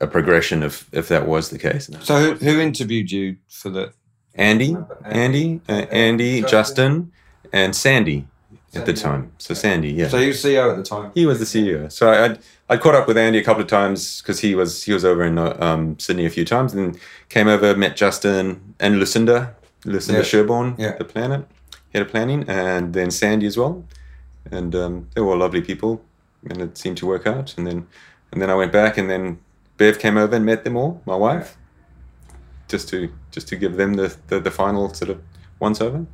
[0.01, 1.90] a progression if if that was the case.
[2.03, 3.92] So who, who interviewed you for the?
[4.36, 7.12] Andy, Andy, uh, Andy, Justin,
[7.53, 8.26] and Sandy
[8.74, 9.30] at the time.
[9.38, 10.09] So Sandy, yeah.
[10.09, 11.12] So you were CEO at the time.
[11.14, 11.90] He was the CEO.
[11.92, 12.34] So
[12.68, 15.22] I'd caught up with Andy a couple of times because he was he was over
[15.22, 16.98] in uh, um, Sydney a few times and
[17.28, 19.54] came over, met Justin and Lucinda,
[19.84, 20.24] Lucinda Yeah.
[20.24, 20.96] Sherborne, Yeah.
[20.96, 21.46] the planet,
[21.92, 23.84] head of planning, and then Sandy as well.
[24.50, 26.02] And um, they were all lovely people,
[26.48, 27.54] and it seemed to work out.
[27.58, 27.86] And then
[28.32, 29.38] and then I went back, and then
[29.76, 31.56] Bev came over and met them all, my wife,
[32.68, 35.20] just to just to give them the the, the final sort of
[35.60, 36.06] once over,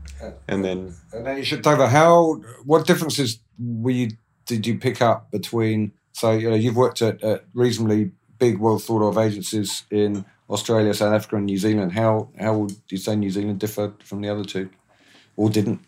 [0.48, 4.10] and then And then you should over how what differences were you
[4.46, 8.78] did you pick up between so you know you've worked at, at reasonably big well
[8.78, 11.92] thought of agencies in Australia, South Africa, and New Zealand.
[11.92, 14.70] How how would you say New Zealand differed from the other two,
[15.36, 15.80] or didn't?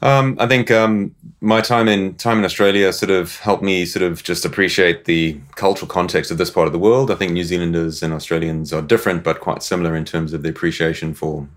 [0.00, 4.04] Um, I think um, my time in time in Australia sort of helped me sort
[4.04, 7.10] of just appreciate the cultural context of this part of the world.
[7.10, 10.48] I think New Zealanders and Australians are different, but quite similar in terms of the
[10.48, 11.48] appreciation for,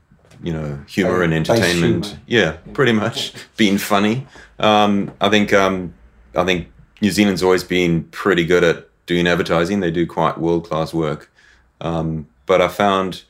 [0.42, 2.06] you know, humor and entertainment.
[2.08, 2.22] humour.
[2.26, 4.26] Yeah, pretty much being funny.
[4.58, 5.94] Um, I think um,
[6.36, 6.68] I think
[7.02, 9.80] New Zealand's always been pretty good at doing advertising.
[9.80, 11.32] They do quite world class work,
[11.82, 13.24] um, but I found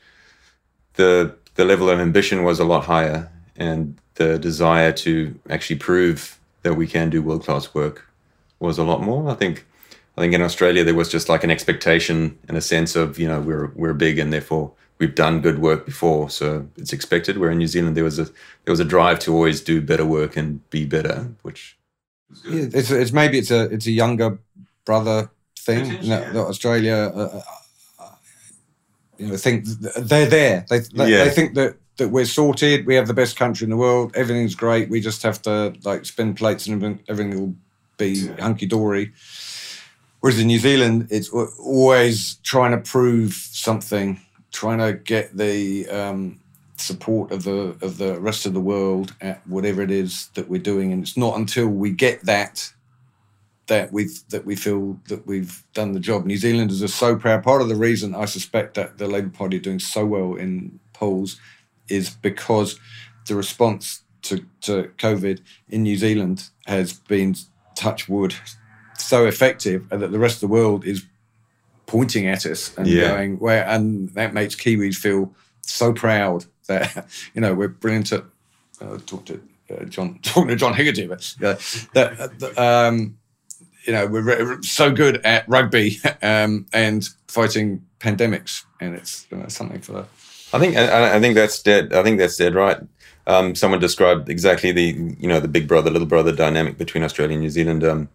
[0.95, 6.37] the the level of ambition was a lot higher, and the desire to actually prove
[6.63, 8.07] that we can do world class work
[8.59, 9.29] was a lot more.
[9.29, 9.65] I think
[10.17, 13.27] I think in Australia there was just like an expectation and a sense of you
[13.27, 17.37] know we're we're big and therefore we've done good work before, so it's expected.
[17.37, 20.05] Where in New Zealand there was a there was a drive to always do better
[20.05, 21.77] work and be better, which
[22.45, 24.39] Yeah, it's it's maybe it's a it's a younger
[24.85, 25.29] brother
[25.59, 25.79] thing.
[25.85, 26.33] Potentially, that, yeah.
[26.33, 27.41] that Australia, uh,
[27.99, 28.05] uh,
[29.17, 30.65] you know, think they're there.
[30.69, 31.23] They they, Yeah.
[31.23, 32.85] they think that that we're sorted.
[32.85, 34.15] We have the best country in the world.
[34.15, 34.89] Everything's great.
[34.89, 37.55] We just have to like spin plates and everything, everything will
[37.97, 39.11] be hunky dory.
[40.19, 44.19] Whereas in New Zealand, it's always trying to prove something,
[44.51, 46.40] trying to get the um,
[46.81, 50.61] support of the of the rest of the world at whatever it is that we're
[50.61, 52.73] doing, and it's not until we get that
[53.67, 56.25] that we that we feel that we've done the job.
[56.25, 57.43] New Zealanders are so proud.
[57.43, 60.79] Part of the reason I suspect that the Labour Party are doing so well in
[60.93, 61.39] polls
[61.87, 62.79] is because
[63.27, 67.35] the response to, to COVID in New Zealand has been
[67.75, 68.35] touch wood
[68.97, 71.05] so effective and that the rest of the world is
[71.87, 73.09] pointing at us and Yeah.
[73.09, 78.23] going where and that makes Kiwis feel so proud that you know we're brilliant at
[78.81, 79.41] uh, talk to
[79.71, 81.57] uh, John talking to John Higgerty but yeah,
[81.93, 83.17] that the, um,
[83.85, 89.37] you know we're re- so good at rugby um, and fighting pandemics and it's you
[89.37, 90.05] know, something for the
[90.53, 91.93] I think I, I think that's dead.
[91.93, 92.77] I think that's dead right.
[93.27, 97.35] Um, someone described exactly the you know the big brother little brother dynamic between Australia
[97.35, 97.83] and New Zealand.
[97.83, 98.09] Um,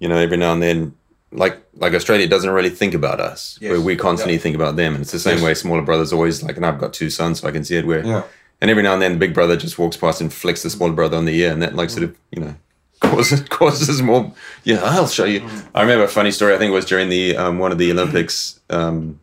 [0.00, 0.94] you know, every now and then,
[1.32, 3.70] like like Australia doesn't really think about us, Yes.
[3.70, 4.40] where we constantly Yeah.
[4.40, 5.44] think about them, and it's the same Yes.
[5.44, 6.56] way smaller brothers always like.
[6.56, 8.04] And I've got two sons, so I can see it where.
[8.04, 8.22] Yeah.
[8.60, 10.92] And every now and then, the big brother just walks past and flicks the smaller
[10.92, 12.54] brother on the ear, and that like sort of you know
[13.00, 14.32] causes causes more.
[14.64, 15.42] Yeah, I'll show you.
[15.74, 16.54] I remember a funny story.
[16.54, 18.58] I think it was during the um, one of the Olympics.
[18.70, 19.20] Um,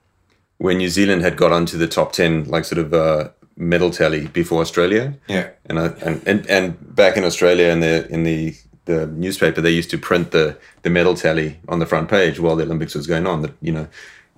[0.58, 3.28] when New Zealand had got onto the top ten, like sort of uh,
[3.58, 5.14] medal tally before Australia.
[5.28, 5.48] Yeah.
[5.66, 9.72] And, I, and and and back in Australia in the in the the newspaper they
[9.72, 13.08] used to print the the medal tally on the front page while the Olympics was
[13.08, 13.42] going on.
[13.42, 13.88] That you know.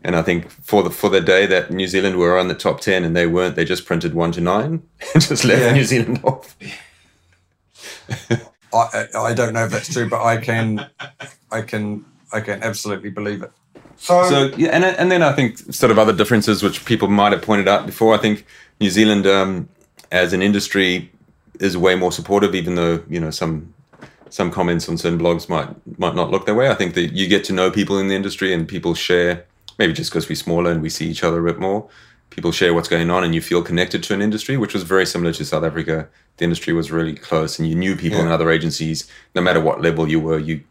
[0.04, 2.82] And I think for the for the day that New Zealand were on the top
[2.82, 4.84] ten and they weren't, they just printed one to nine
[5.14, 5.74] and just left Yeah.
[5.74, 6.56] New Zealand off.
[8.74, 10.88] I, I don't know if that's true, but I can
[11.52, 13.52] I can I can absolutely believe it.
[13.98, 17.32] So, So yeah, and and then I think sort of other differences which people might
[17.32, 18.14] have pointed out before.
[18.14, 18.46] I think
[18.80, 19.68] New Zealand um,
[20.12, 21.12] as an industry
[21.60, 23.74] is way more supportive, even though you know some
[24.30, 26.70] some comments on certain blogs might might not look that way.
[26.70, 29.46] I think that you get to know people in the industry and people share.
[29.80, 31.88] Maybe just because we're smaller and we see each other a bit more,
[32.32, 35.06] people share what's going on and you feel connected to an industry, which was very
[35.06, 36.10] similar to South Africa.
[36.38, 39.82] The industry was really close and you knew people in other agencies, no matter what
[39.82, 40.40] level you were.
[40.40, 40.64] You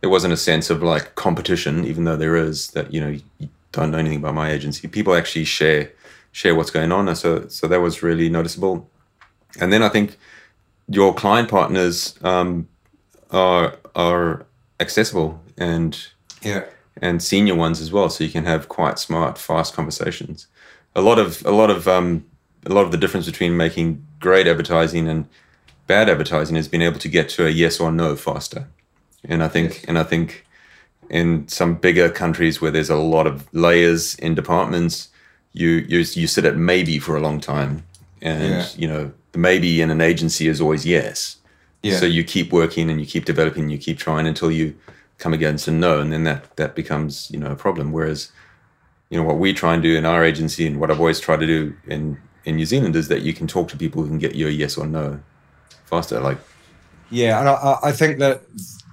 [0.00, 3.48] there wasn't a sense of like competition, even though there is that you know you
[3.72, 4.86] don't know anything about my agency.
[4.88, 5.90] People actually share
[6.32, 8.88] share what's going on, and so so that was really noticeable.
[9.60, 10.16] And then I think
[10.88, 12.68] your client partners um,
[13.32, 14.46] are are
[14.80, 16.06] accessible and
[16.42, 16.64] yeah,
[17.00, 20.46] and senior ones as well, so you can have quite smart, fast conversations.
[20.94, 22.24] A lot of a lot of um,
[22.66, 25.26] a lot of the difference between making great advertising and
[25.86, 28.68] bad advertising is being able to get to a yes or no faster.
[29.24, 30.44] And I think and I think
[31.10, 35.08] in some bigger countries where there's a lot of layers in departments,
[35.52, 37.84] you you you sit at maybe for a long time,
[38.20, 38.66] and Yeah.
[38.76, 41.36] you know the maybe in an agency is always yes.
[41.82, 41.98] Yeah.
[41.98, 44.76] So you keep working and you keep developing, you keep trying until you
[45.18, 47.92] come against a no, and then that that becomes you know a problem.
[47.92, 48.30] Whereas,
[49.10, 51.40] you know what we try and do in our agency, and what I've always tried
[51.40, 54.18] to do in in New Zealand is that you can talk to people who can
[54.18, 55.20] get you a yes or no
[55.86, 56.20] faster.
[56.20, 56.38] Like
[57.10, 58.42] yeah, and I- I, think that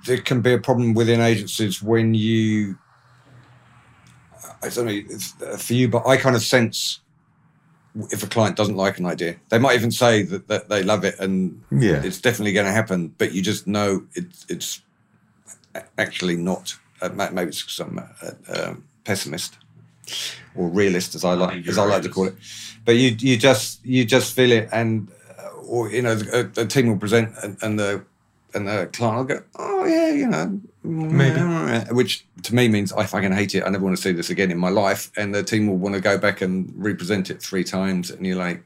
[0.05, 2.77] there can be a problem within agencies when you.
[4.61, 6.99] I don't know uh, for you, but I kind of sense
[8.11, 9.35] if a client doesn't like an idea.
[9.49, 12.01] They might even say that, that they love it and Yeah.
[12.03, 14.81] it's definitely going to happen, but you just know it's it's
[15.97, 16.75] actually not.
[17.01, 19.57] Uh, maybe it's because I'm a, um pessimist
[20.55, 22.35] or realist, as I like as I like to call it.
[22.85, 26.65] But you you just you just feel it, and uh, or you know the, the
[26.65, 28.03] team will present, and, and the
[28.53, 31.39] and the client will go, oh yeah, you know, Maybe.
[31.93, 33.63] which to me means I fucking hate it.
[33.65, 35.11] I never want to see this again in my life.
[35.17, 38.37] And the team will want to go back and represent it three times, and you're
[38.37, 38.63] like,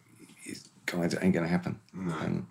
[0.85, 1.79] guys, it ain't going to happen.
[1.97, 2.47] Um,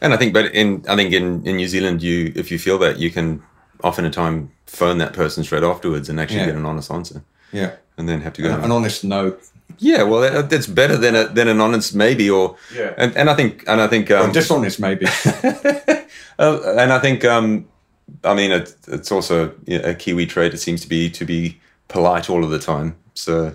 [0.00, 2.78] And I think, but in I think in, in New Zealand, you if you feel
[2.78, 3.40] that you can
[3.82, 6.46] often a time phone that person straight afterwards and actually Yeah.
[6.46, 8.48] get an honest answer, yeah, and then have to go.
[8.54, 9.36] an, an honest no.
[9.78, 12.94] yeah, well, that, that's better than a than an honest maybe, or Yeah.
[12.98, 15.06] And and I think and I think um, Or dishonest, maybe.
[16.38, 17.66] uh, and I think um,
[18.22, 20.54] I mean it, it's also you know, a Kiwi trait.
[20.54, 22.96] It seems to be to be polite all of the time.
[23.14, 23.54] So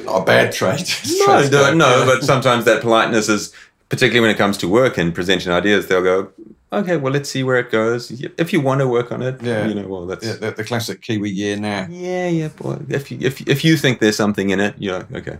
[0.00, 1.00] Not a bad trait.
[1.26, 3.52] no, no, no, but sometimes that politeness is
[3.88, 5.86] particularly when it comes to work and presenting ideas.
[5.86, 6.30] They'll go,
[6.72, 8.10] okay, well, let's see where it goes.
[8.36, 9.66] If you want to work on it, Yeah.
[9.66, 11.86] you know, well, that's Yeah, the, the classic Kiwi year now.
[11.90, 12.48] yeah, yeah.
[12.48, 15.38] Boy, if you if if you think there's something in it, you're like, okay,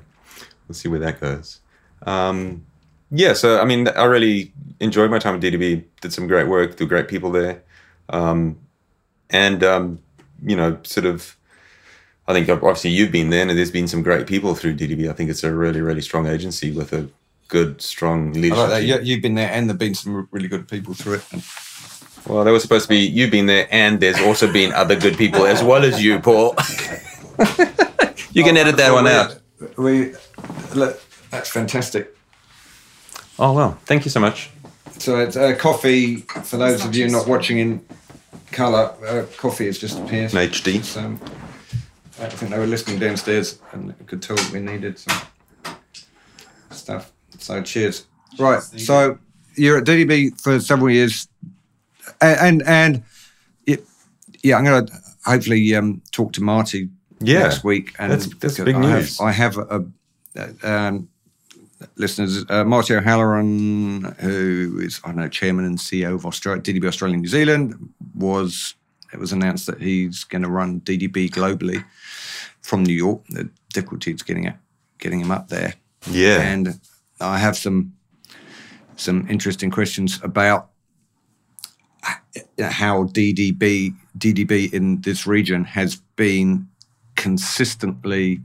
[0.68, 1.60] let's see where that goes.
[2.06, 2.64] Um,
[3.10, 5.84] yeah, so I mean, I really enjoyed my time at DDB.
[6.00, 6.78] Did some great work.
[6.80, 7.62] Were great people there,
[8.08, 8.58] um,
[9.30, 9.98] and um,
[10.42, 11.34] you know, sort of.
[12.26, 15.08] I think obviously you've been there, and there's been some great people through DDB.
[15.08, 17.08] I think it's a really, really strong agency with a
[17.48, 18.56] good, strong I leadership.
[18.58, 18.82] like that.
[18.84, 21.24] You, you've been there, and there've been some really good people through it.
[22.26, 25.16] Well, there was supposed to be you've been there, and there's also been other good
[25.16, 26.54] people as well as you, Paul.
[28.32, 29.38] you can edit that one out.
[29.76, 30.14] We
[30.74, 31.00] look.
[31.30, 32.14] That's fantastic.
[33.38, 34.50] Oh well, thank you so much.
[34.98, 36.16] So it's uh, coffee.
[36.16, 37.86] For those of you not watching in
[38.50, 40.32] colour, uh, coffee has just appeared.
[40.32, 40.82] In HD.
[40.82, 41.00] So
[42.20, 45.20] I think they were listening downstairs and could tell we needed some
[46.70, 47.12] stuff.
[47.38, 48.06] So cheers.
[48.38, 48.62] Right.
[48.62, 49.18] So
[49.56, 51.28] you're at DDB for several years,
[52.20, 53.02] and and, and
[53.66, 53.84] it,
[54.42, 54.92] yeah, I'm going to
[55.24, 56.88] hopefully um, talk to Marty
[57.20, 57.40] Yeah.
[57.44, 57.94] next week.
[57.98, 59.20] And That's- that's big I have- news.
[59.20, 59.84] I have a,
[60.36, 61.08] a, um,
[61.98, 66.86] listeners, uh, Marty O'Halloran, who is I don't know chairman and CEO of Australia, DDB
[66.86, 68.74] Australia and New Zealand, was
[69.12, 71.84] it was announced that he's going to run DDB globally
[72.60, 73.22] from New York.
[73.30, 74.54] The difficulty is getting it,
[74.98, 75.74] getting him up there.
[76.10, 76.40] Yeah.
[76.40, 76.80] and
[77.20, 77.94] I have some
[78.96, 80.70] some interesting questions about
[82.60, 86.68] how DDB DDB in this region has been
[87.16, 88.40] consistently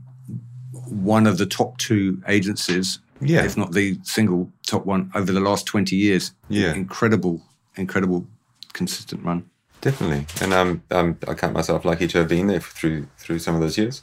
[0.86, 3.44] one of the top two agencies, Yeah.
[3.44, 6.32] if not the single top one over the last twenty years.
[6.48, 6.74] Yeah.
[6.74, 7.40] incredible,
[7.76, 8.26] incredible,
[8.72, 9.48] consistent run.
[9.80, 13.54] Definitely, and um, um, I count myself lucky to have been there through through some
[13.54, 14.02] of those years.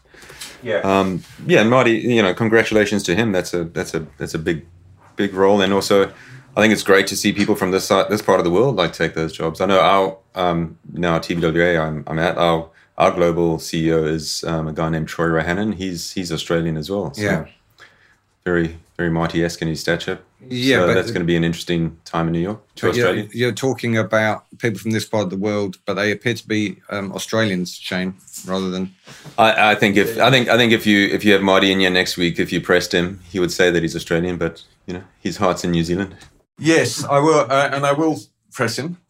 [0.62, 0.82] Yeah.
[0.84, 3.32] Um, yeah, and Marty, you know, congratulations to him.
[3.32, 4.66] That's a that's a that's a big
[5.16, 6.12] big role, and also
[6.56, 8.76] I think it's great to see people from this side, this part of the world
[8.76, 9.60] like take those jobs.
[9.60, 14.44] I know our um, now at TBWA, I'm I'm at our our global CEO is
[14.44, 15.74] um, a guy named Troy Ruhanen.
[15.74, 17.12] He's he's Australian as well.
[17.16, 17.46] So Yeah.
[18.44, 20.20] very very mighty esque in his stature.
[20.48, 22.96] Yeah, so but- that's going to be an interesting time in New York to But
[22.96, 23.30] you're, Australia.
[23.34, 26.78] you're talking about people from this part of the world, but they appear to be
[26.90, 28.14] um, Australians, Shane,
[28.46, 28.94] rather than
[29.40, 31.80] I, I think if I think I think if you if you have Marty in
[31.80, 34.94] here next week, if you pressed him, he would say that he's Australian, but you
[34.94, 36.16] know his heart's in New Zealand.
[36.60, 38.20] Yes, I will, uh, and I will
[38.52, 38.98] press him.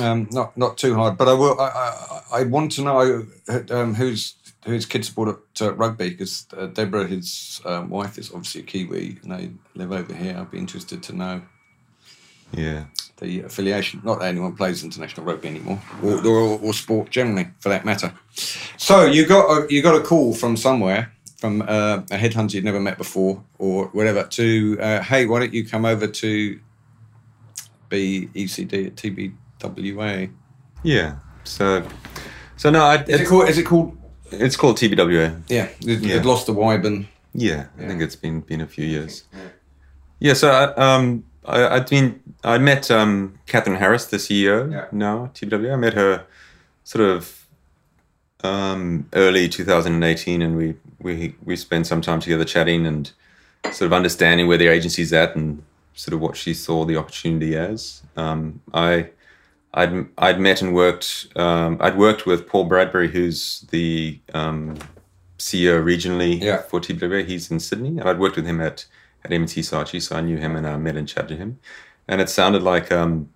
[0.00, 1.60] Um, not not too hard, but I will.
[1.60, 3.26] I, I, I want to know
[3.70, 8.30] um, who's whose kids brought at uh, rugby because uh, Deborah, his um, wife, is
[8.30, 10.36] obviously a Kiwi, and they live over here.
[10.38, 11.42] I'd be interested to know
[12.52, 12.84] Yeah,
[13.18, 14.00] the affiliation.
[14.04, 18.12] Not that anyone plays international rugby anymore, or, or, or sport generally, for that matter.
[18.76, 22.64] So you got a, you got a call from somewhere, from uh, a headhunter you'd
[22.64, 24.22] never met before, or whatever.
[24.24, 26.60] To uh, hey, why don't you come over to
[27.88, 30.32] be ECD at TBWA?
[30.84, 31.16] yeah.
[31.44, 31.84] So
[32.56, 33.48] so no, I, Is it called?
[33.48, 33.98] Is it called?
[34.32, 35.42] It's called TBWA.
[35.48, 36.16] Yeah, it, Yeah.
[36.16, 37.06] it lost the Whybin.
[37.34, 39.24] Yeah, I think it's been been a few years.
[40.18, 40.64] Yeah, so I,
[40.94, 44.86] um, I, I'd been I met um, Catherine Harris, the CEO Yeah.
[44.92, 45.72] now TBWA.
[45.72, 46.24] I met her
[46.84, 47.46] sort of
[48.44, 53.10] um, early 2018, and we we we spent some time together chatting and
[53.70, 55.62] sort of understanding where the agency's at and
[55.94, 58.02] sort of what she saw the opportunity as.
[58.16, 59.10] Um, I.
[59.74, 61.28] I'd, I'd met and worked.
[61.36, 64.76] Um, I'd worked with Paul Bradbury, who's the um,
[65.38, 66.62] CEO regionally Yeah.
[66.62, 67.26] for TBWA.
[67.26, 68.86] He's in Sydney, and I'd worked with him at
[69.24, 71.60] at M&C Saatchi, so I knew him and I met and chatted to him.
[72.08, 73.28] And it sounded like um,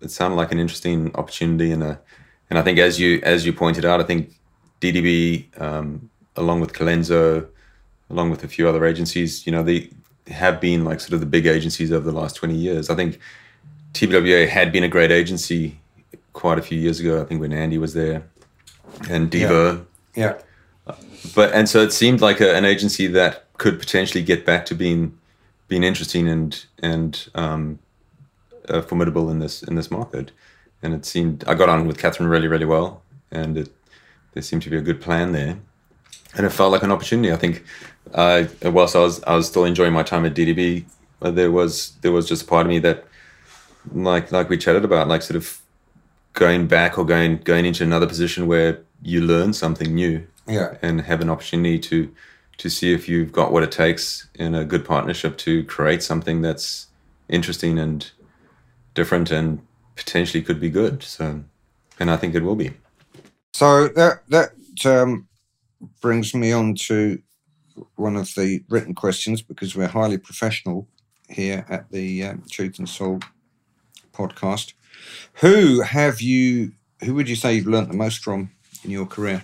[0.00, 2.00] it sounded like an interesting opportunity, and a
[2.50, 4.34] and I think as you as you pointed out, I think
[4.80, 7.46] DDB um, along with Colenso,
[8.10, 9.90] along with a few other agencies, you know, they
[10.26, 12.90] have been like sort of the big agencies over the last twenty years.
[12.90, 13.18] I think
[13.94, 15.80] TBWA had been a great agency
[16.32, 17.20] quite a few years ago.
[17.20, 18.24] I think when Andy was there,
[19.08, 19.84] and Devo
[20.14, 20.38] Yeah,
[21.34, 24.74] but and so it seemed like a, an agency that could potentially get back to
[24.74, 25.18] being
[25.68, 27.78] being interesting and and um,
[28.68, 30.30] uh, formidable in this in this market.
[30.82, 33.70] And it seemed I got on with Catherine really really well, and it,
[34.32, 35.58] there seemed to be a good plan there,
[36.36, 37.32] and it felt like an opportunity.
[37.32, 37.64] I think
[38.14, 40.84] uh, whilst I was I was still enjoying my time at DDB,
[41.20, 43.04] uh, there was there was just a part of me that
[43.92, 45.60] like like we chatted about, like sort of
[46.32, 51.02] going back or going going into another position where you learn something new yeah, and
[51.02, 52.12] have an opportunity to
[52.58, 56.42] to see if you've got what it takes in a good partnership to create something
[56.42, 56.88] that's
[57.28, 58.10] interesting and
[58.94, 59.60] different and
[59.94, 61.02] potentially could be good.
[61.02, 61.44] So,
[62.00, 62.72] and I think it will be.
[63.52, 64.52] So that that
[64.86, 65.28] um,
[66.00, 67.20] brings me on to
[67.96, 70.88] one of the written questions because we're highly professional
[71.28, 73.20] here at the um, Truth and Soul
[74.18, 74.72] podcast.
[75.34, 76.72] Who have you?
[77.04, 78.50] Who would you say you've learnt the most from
[78.84, 79.42] in your career?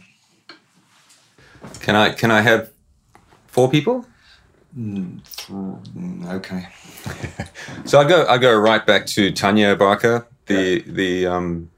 [1.80, 2.70] Can I can I have
[3.46, 4.04] four people?
[4.76, 5.20] Mm,
[6.26, 6.66] Okay.
[7.84, 11.70] So I go I go right back to Tanya Barker, the the um,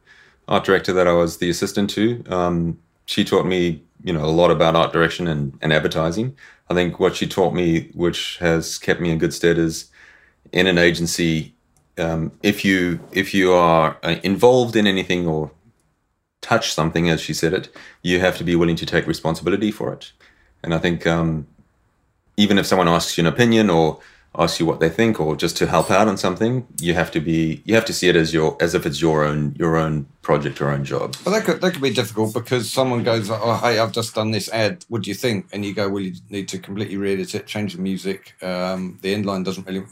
[0.47, 2.23] art director that I was the assistant to.
[2.29, 6.37] Um, she taught me you know a lot about art direction and, and advertising.
[6.71, 9.91] I think what she taught me, which has kept me in good stead, is
[10.53, 11.55] in an agency.
[11.99, 15.51] Um, if you if you are uh, involved in anything or
[16.43, 17.69] touch something, as she said it,
[18.03, 20.13] you have to be willing to take responsibility for it.
[20.63, 21.47] And I think um,
[22.37, 24.01] even if someone asks you an opinion or
[24.39, 27.21] asks you what they think or just to help out on something, you have to
[27.21, 30.07] be you have to see it as your as if it's your own your own
[30.23, 31.17] project or own job.
[31.25, 34.31] But that could that could be difficult because someone goes, "Oh, hey, I've just done
[34.31, 34.85] this ad.
[34.89, 37.75] What do you think?" And you go, "Well, you need to completely re-edit it, change
[37.75, 38.35] the music.
[38.43, 39.85] Um, the end line doesn't really."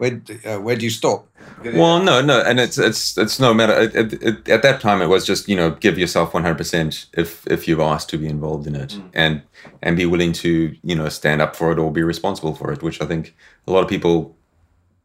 [0.00, 1.26] Where uh, where do you stop?
[1.62, 3.74] Well, no, no, and it's it's it's no matter.
[3.78, 6.56] It, it, it, at that time, it was just you know give yourself one hundred
[6.56, 9.42] percent if if you've asked to be involved in it, and
[9.82, 12.82] and be willing to you know stand up for it or be responsible for it.
[12.82, 13.34] Which I think
[13.66, 14.34] a lot of people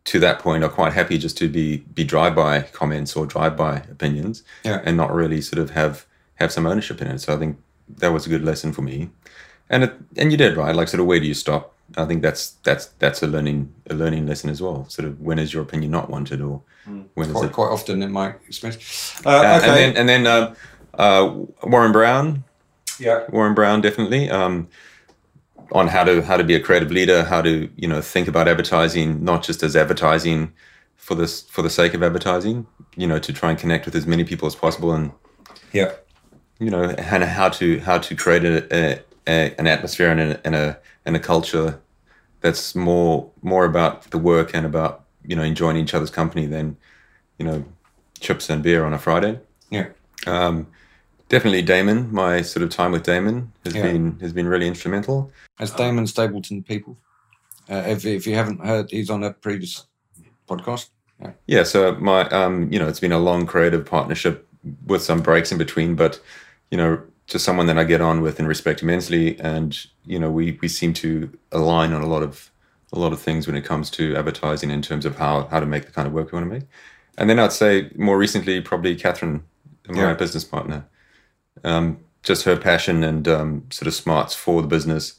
[0.06, 3.58] to that point are quite happy just to be be drive by comments or drive
[3.58, 4.82] by opinions, Yeah.
[4.86, 7.20] and not really sort of have have some ownership in it.
[7.20, 7.58] So I think
[7.98, 9.10] that was a good lesson for me,
[9.70, 10.74] and it, and you did right.
[10.74, 11.74] Like sort of where do you stop?
[11.98, 14.88] I think that's that's that's a learning a learning lesson as well.
[14.90, 16.62] Sort of when is your opinion not wanted or
[17.14, 19.22] when is Quite, it quite often in my experience.
[19.26, 19.68] Uh, uh, okay.
[19.68, 20.56] And then, and then uh,
[20.96, 22.44] uh, Warren Brown,
[23.00, 23.26] yeah.
[23.30, 24.68] Warren Brown, definitely um,
[25.72, 28.48] on how to how to be a creative leader, how to you know think about
[28.48, 30.54] advertising, not just as advertising
[30.96, 32.66] for this for the sake of advertising.
[32.96, 35.12] You know, to try and connect with as many people as possible, and
[35.74, 35.92] Yeah.
[36.60, 40.46] you know, and how to how to create a, a, a an atmosphere and a,
[40.46, 41.80] and a and a culture
[42.42, 46.78] that's more more about the work and about you know enjoying each other's company than
[47.40, 47.64] you know
[48.20, 49.40] chips and beer on a Friday.
[49.70, 49.88] Yeah.
[50.28, 50.68] Um,
[51.30, 52.12] definitely Damon.
[52.14, 53.84] My sort of time with Damon has Yeah.
[53.84, 55.32] been has been really instrumental.
[55.60, 56.98] As Damon Stapleton people.
[57.70, 59.88] Uh, if, if you haven't heard, he's on a previous
[60.48, 60.90] podcast.
[61.20, 61.32] Yeah.
[61.48, 64.48] Yeah, so my um, you know, it's been a long creative partnership
[64.86, 66.20] with some breaks in between, but
[66.70, 70.30] you know, just someone that I get on with and respect immensely, and you know,
[70.30, 72.52] we we seem to align on a lot of
[72.94, 75.66] a lot of things when it comes to advertising in terms of how how to
[75.66, 76.64] make the kind of work we want to make.
[77.18, 79.44] And then I'd say more recently, probably Catherine,
[79.88, 80.14] my Yeah.
[80.14, 80.86] business partner,
[81.64, 85.14] um, just her passion and um, sort of smarts for the business,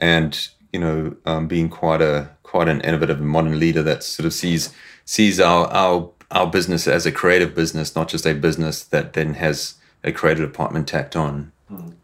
[0.00, 4.26] and you know, um, being quite a quite an innovative and modern leader that sort
[4.26, 4.72] of sees
[5.04, 9.34] sees our our our business as a creative business, not just a business that then
[9.34, 9.74] has
[10.04, 11.50] a creative department tacked on.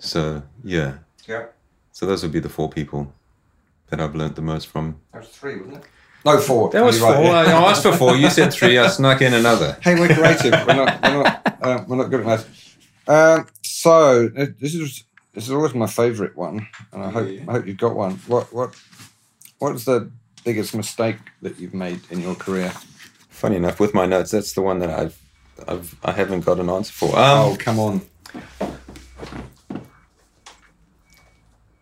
[0.01, 0.94] So yeah,
[1.28, 1.46] Yeah.
[1.92, 3.12] so those would be the four people
[3.88, 5.01] that I've learned the most from.
[5.12, 5.84] That was three, wasn't it?
[6.24, 6.70] No, four.
[6.70, 7.24] That was You're four.
[7.24, 7.46] right.
[7.48, 8.16] I asked for four.
[8.16, 8.76] You said three.
[8.78, 9.78] I snuck in another.
[9.80, 10.53] Hey, we're creative.
[10.66, 11.03] we're not.
[11.03, 11.57] We're not.
[11.62, 12.46] Uh, we're not good at
[13.07, 13.38] that.
[13.38, 17.53] Um, so uh, this is this is always my favourite one, and I hope I
[17.53, 18.16] hope you've got one.
[18.26, 18.74] What what
[19.59, 20.11] what's the
[20.44, 22.72] biggest mistake that you've made in your career?
[23.28, 25.18] Funny enough, with my notes, that's the one that I've
[25.69, 27.09] I've I haven't got an answer for.
[27.19, 28.01] Um, oh, come on.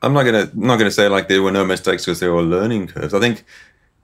[0.01, 2.87] I'm not gonna not gonna say like there were no mistakes because there were learning
[2.89, 3.15] curves.
[3.15, 3.45] I think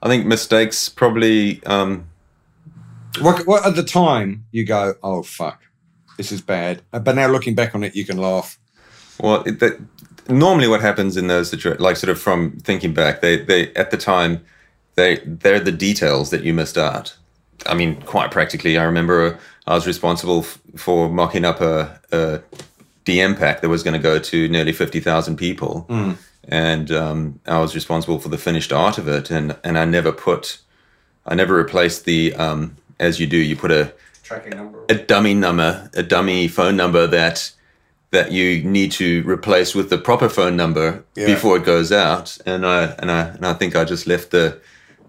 [0.03, 2.07] I think mistakes probably um,
[3.21, 5.63] What, what at the time you go, oh fuck,
[6.17, 6.83] this is bad.
[6.93, 8.59] Uh, But now looking back on it, you can laugh.
[9.21, 9.81] Well, it, that,
[10.29, 13.91] normally what happens in those situations, like sort of from thinking back, they they at
[13.91, 14.45] the time
[14.97, 17.17] they they're the details that you missed out.
[17.67, 22.41] I mean, quite practically, I remember I was responsible f- for mocking up a, a
[23.05, 25.87] DM pack that was going to go to nearly fifty thousand people,
[26.49, 30.13] and um, I was responsible for the finished art of it, and and I never
[30.13, 30.59] put,
[31.27, 33.93] I never replaced the um, as you do, you put a
[34.23, 34.85] Tracking number.
[34.89, 37.51] a dummy number, a dummy phone number that
[38.11, 41.27] that you need to replace with the proper phone number Yeah.
[41.27, 42.39] before it goes out.
[42.47, 44.61] And I and I and I think I just left the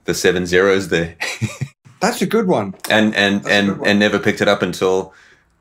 [0.06, 1.16] the seven zeros there,
[2.06, 2.76] That's a good one.
[2.90, 5.14] and and That's and and never picked it up until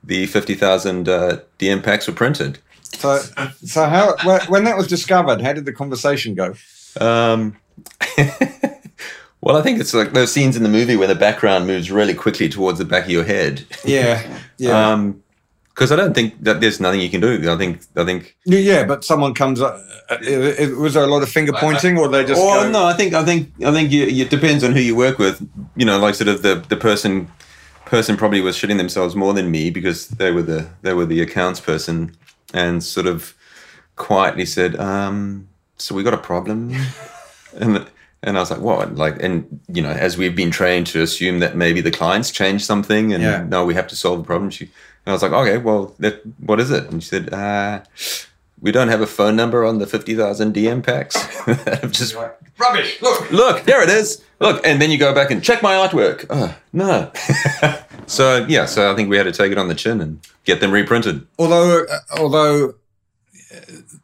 [0.03, 2.59] the fifty thousand uh, DM packs were printed.
[2.99, 3.19] So
[3.65, 4.15] so how
[4.49, 6.55] when that was discovered, how did the conversation go?
[7.01, 7.57] Um,
[9.41, 12.15] well, I think it's like those scenes in the movie where the background moves really
[12.15, 13.65] quickly towards the back of your head.
[13.85, 14.23] Yeah,
[14.59, 15.24] yeah, Um,
[15.75, 17.51] because I don't think that there's nothing you can do.
[17.51, 18.59] I think I think yeah.
[18.59, 19.81] yeah, But someone comes up.
[20.09, 22.41] Uh, uh, was there a lot of finger pointing, or they just?
[22.41, 25.19] Oh no, I think I think I think you, it depends on who you work
[25.19, 25.47] with.
[25.77, 27.29] You know, like sort of the the person
[27.87, 31.21] person probably was shitting themselves more than me because they were the they were the
[31.21, 32.17] accounts person
[32.53, 33.35] and sort of
[33.97, 36.73] quietly said, um, "So we got a problem,"
[37.57, 37.85] and
[38.23, 41.41] and I was like, "What?" Like, and you know, as we've been trained to assume
[41.41, 43.45] that maybe the clients changed something, and Yeah.
[43.49, 44.51] no, we have to solve the problem.
[44.51, 44.71] She and
[45.07, 47.83] I was like, "Okay, well, that, what is it?" And she said, uh,
[48.61, 52.37] "We don't have a phone number on the fifty thousand DM packs have just like,
[52.59, 53.03] Rubbish.
[53.03, 53.31] Look.
[53.33, 54.23] look, there it is.
[54.41, 56.25] Look, and then you go back and check my artwork.
[56.31, 57.11] Oh, no.
[58.07, 60.61] so yeah, so I think we had to take it on the chin and get
[60.61, 61.27] them reprinted.
[61.39, 62.75] Although uh, although
[63.55, 63.61] uh,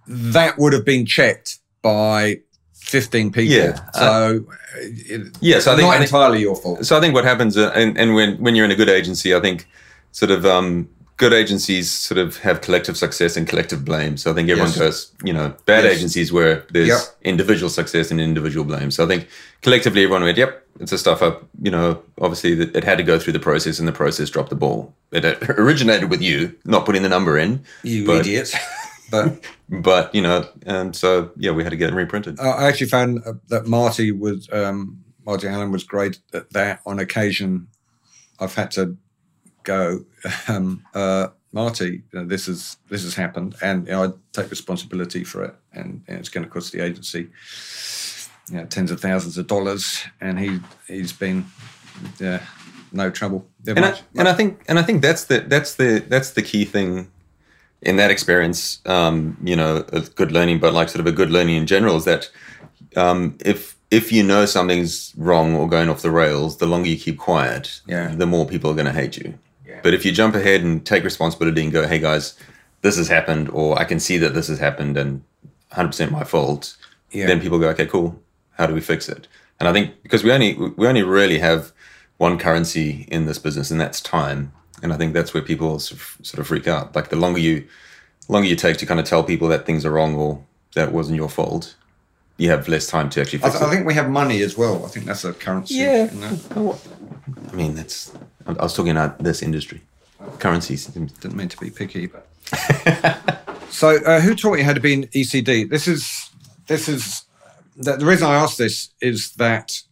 [0.07, 2.41] that would have been checked by
[2.75, 3.55] fifteen people.
[3.55, 6.85] Yeah, So uh, it, Yeah, so I think- not I think- entirely your fault.
[6.85, 9.35] So I think what happens, uh, and, and when when you're in a good agency,
[9.35, 9.67] I think
[10.13, 14.17] sort of um, good agencies sort of have collective success and collective blame.
[14.17, 14.79] So I think everyone Yes.
[14.79, 15.97] goes, you know, bad Yes.
[15.97, 17.01] agencies where there's Yep.
[17.23, 18.91] individual success and individual blame.
[18.91, 19.29] So I think
[19.61, 21.47] collectively everyone went, yep, it's a stuff up.
[21.61, 24.57] You know, obviously it had to go through the process and the process dropped the
[24.57, 24.95] ball.
[25.13, 25.25] It
[25.59, 27.65] originated with you not putting the number in.
[27.83, 28.55] You but, idiots.
[29.11, 32.41] but But, you know, and so, yeah, we had to get it reprinted.
[32.41, 36.81] I actually found uh, that Marty was um, Marty Allen was great at that.
[36.87, 37.69] On occasion,
[38.41, 38.97] I've had to
[39.71, 40.05] go,
[40.49, 44.51] um, uh, Marty, you know, this is this has happened, and you know, I take
[44.51, 47.29] responsibility for it, and, and it's going to cost the agency,
[48.51, 49.85] you know, tens of thousands of dollars,
[50.21, 51.45] and he he's been,
[52.18, 52.41] yeah,
[52.93, 53.45] no trouble.
[53.66, 56.64] And I, and I think and I think that's the that's the that's the key
[56.64, 57.11] thing
[57.83, 58.81] in that experience.
[58.87, 61.97] Um, you know, of good learning, but like sort of a good learning in general
[61.97, 62.31] is that
[62.97, 66.97] um, if if you know something's wrong or going off the rails, the longer you
[66.97, 68.14] keep quiet, Yeah.
[68.14, 69.35] the more people are going to hate you.
[69.83, 72.35] But if you jump ahead and take responsibility and go, "Hey guys,
[72.83, 75.22] this has happened," or "I can see that this has happened," and
[75.72, 76.76] 100% my fault,
[77.12, 77.26] Yeah.
[77.26, 78.20] then people go, "Okay, cool.
[78.53, 79.26] How do we fix it?"
[79.59, 81.72] And I think because we only we only really have
[82.18, 84.53] one currency in this business, and that's time.
[84.83, 86.95] And I think that's where people sort of, sort of freak out.
[86.97, 87.64] Like the longer you
[88.28, 90.43] longer you take to kind of tell people that things are wrong or
[90.74, 91.74] that wasn't your fault,
[92.37, 94.57] you have less time to actually I, fix th- I think we have money as
[94.57, 94.85] well.
[94.85, 95.74] I think that's a currency.
[95.74, 96.11] Yeah.
[96.12, 96.78] you oh, know?
[97.51, 98.12] I mean, that's.
[98.47, 99.81] I was talking about this industry,
[100.39, 100.87] currencies.
[100.87, 102.26] Didn't mean to be picky, but.
[103.70, 105.68] so, uh, who taught you how to be an ECD?
[105.68, 106.31] This is
[106.66, 107.24] this is
[107.76, 109.83] the, the reason I asked this is that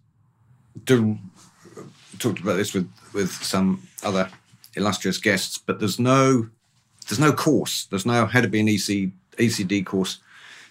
[0.84, 1.18] do
[2.18, 4.28] talked about this with with some other
[4.74, 6.48] illustrious guests, but there's no
[7.08, 7.86] there's no course.
[7.86, 10.18] There's no how to be an EC, ECD course.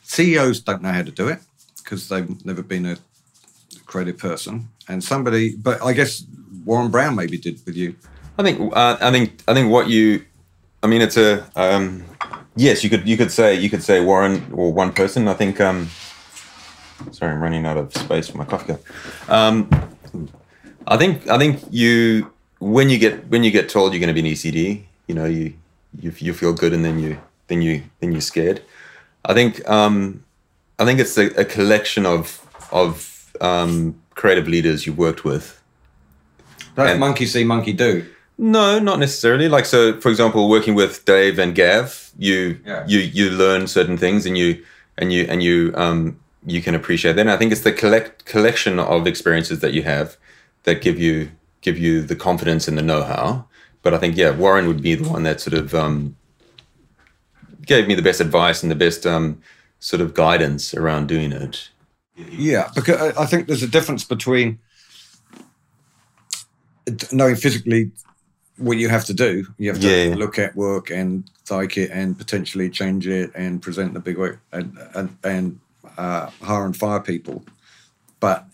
[0.03, 1.39] CEOs don't know how to do it
[1.77, 2.97] because they've never been a
[3.85, 5.55] creative person, and somebody.
[5.55, 6.23] But I guess
[6.67, 7.95] Warren Brown maybe did with you.
[8.37, 10.23] I think uh, I think I think what you,
[10.83, 12.03] I mean, it's a um,
[12.55, 12.83] yes.
[12.83, 15.27] You could you could say you could say Warren or one person.
[15.27, 15.59] I think.
[15.59, 15.89] Um,
[17.11, 18.81] sorry, I'm running out of space for my coffee cup.
[19.29, 19.69] Um,
[20.85, 24.21] I think I think you when you get when you get told you're going to
[24.21, 25.53] be an ECD, you know, you
[25.97, 28.61] you you feel good and then you then you then you're scared.
[29.23, 30.25] I think um,
[30.77, 35.56] I think it's a, a collection of of um, creative leaders you've worked with
[36.77, 38.05] That's And- monkey see, monkey do.
[38.37, 39.49] no, not necessarily.
[39.49, 42.83] Like so, for example, working with Dave and Gav, you Yeah.
[42.87, 44.63] you you learn certain things, and you
[44.97, 47.21] and you and you um you can appreciate that.
[47.21, 50.15] And I think it's the collect collection of experiences that you have
[50.63, 53.45] that give you give you the confidence and the know how.
[53.81, 56.15] But I think yeah, Warren would be the one that sort of um,
[57.65, 59.41] gave me the best advice and the best um,
[59.79, 61.69] sort of guidance around doing it.
[62.31, 64.59] Yeah, because I- I think there's a difference between
[67.11, 67.91] knowing physically
[68.57, 69.45] what you have to do.
[69.57, 70.15] You have to Yeah, yeah.
[70.15, 74.39] look at work and like it and potentially change it and present the big work
[74.51, 75.59] and and, and
[75.97, 77.43] uh, hire and fire people.
[78.19, 78.45] But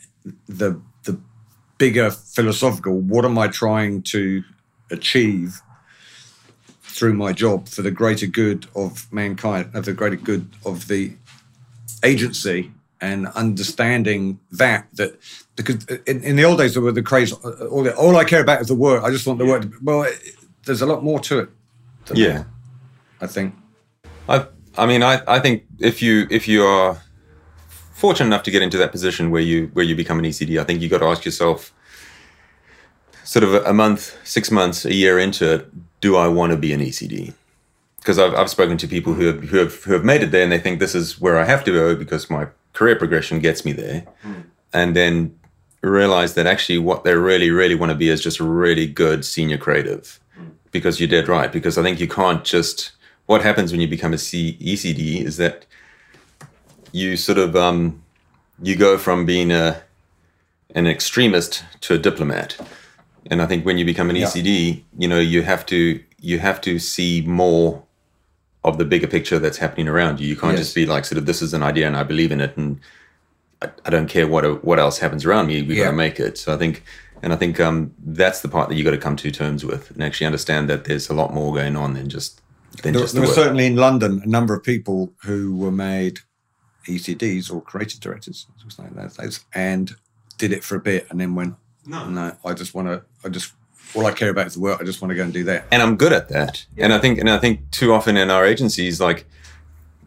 [0.47, 1.19] the the
[1.77, 4.43] bigger philosophical, what am I trying to
[4.91, 5.61] achieve
[6.83, 11.13] through my job for the greater good of mankind, of the greater good of the
[12.03, 12.71] agency
[13.03, 14.21] and understanding
[14.61, 15.11] that that
[15.57, 15.77] because
[16.11, 18.41] in, in the old days there were the craze uh, all, the, all I care
[18.41, 20.15] about is the work I just want the work to, well it,
[20.65, 21.49] there's a lot more to it
[22.13, 22.37] Yeah.
[22.37, 22.45] that,
[23.21, 23.55] I think
[24.29, 24.35] I
[24.83, 26.97] I mean I, I think if you if you are
[28.03, 30.63] fortunate enough to get into that position where you where you become an ECD, I
[30.65, 31.71] think you got to ask yourself
[33.23, 35.61] sort of a, a month, six months, a year into it,
[36.01, 37.33] do I want to be an ECD?
[37.99, 40.43] Because I've, I've spoken to people who have, who have who have made it there
[40.43, 43.63] and they think this is where I have to go because my career progression gets
[43.65, 44.03] me there,
[44.73, 45.37] and then
[45.81, 49.23] realize that actually what they really really want to be is just a really good
[49.25, 50.19] senior creative
[50.71, 51.51] because you're dead right.
[51.51, 52.91] Because I think you can't just.
[53.25, 55.65] What happens when you become a C- ECD is that
[56.91, 58.01] you sort of um,
[58.61, 59.81] you go from being a
[60.75, 62.57] an extremist to a diplomat,
[63.29, 64.25] and I think when you become an Yeah.
[64.25, 67.83] ECD, you know you have to you have to see more
[68.63, 70.27] of the bigger picture that's happening around you.
[70.27, 70.67] You can't Yes.
[70.67, 72.79] just be like sort of this is an idea and I believe in it and
[73.61, 75.61] I, I don't care what what else happens around me.
[75.61, 75.85] We Yeah.
[75.85, 76.37] got to make it.
[76.37, 76.83] So I think,
[77.21, 79.91] and I think um, that's the part that you got to come to terms with
[79.91, 82.41] and actually understand that there's a lot more going on than just
[82.81, 83.45] than there, just there the was work.
[83.45, 86.19] certainly in London a number of people who were made
[86.87, 89.91] ECDs or creative directors as we say in those days, and
[90.37, 93.29] did it for a bit and then went no no I just want to I
[93.29, 93.53] just
[93.95, 95.65] all I care about is the work I just want to go and do that
[95.71, 96.65] and I'm good at that.
[96.77, 99.25] And I think, and I think too often in our agencies, like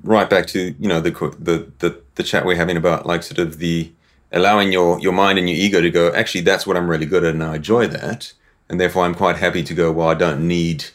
[0.03, 3.39] right back to you know the the the, the chat we're having about like sort
[3.39, 3.93] of the
[4.33, 6.13] allowing your your mind and your ego to go.
[6.13, 8.33] Actually, that's what I'm really good at, and I enjoy that.
[8.69, 9.93] And therefore, I'm quite happy to go.
[9.93, 10.87] Well, I don't need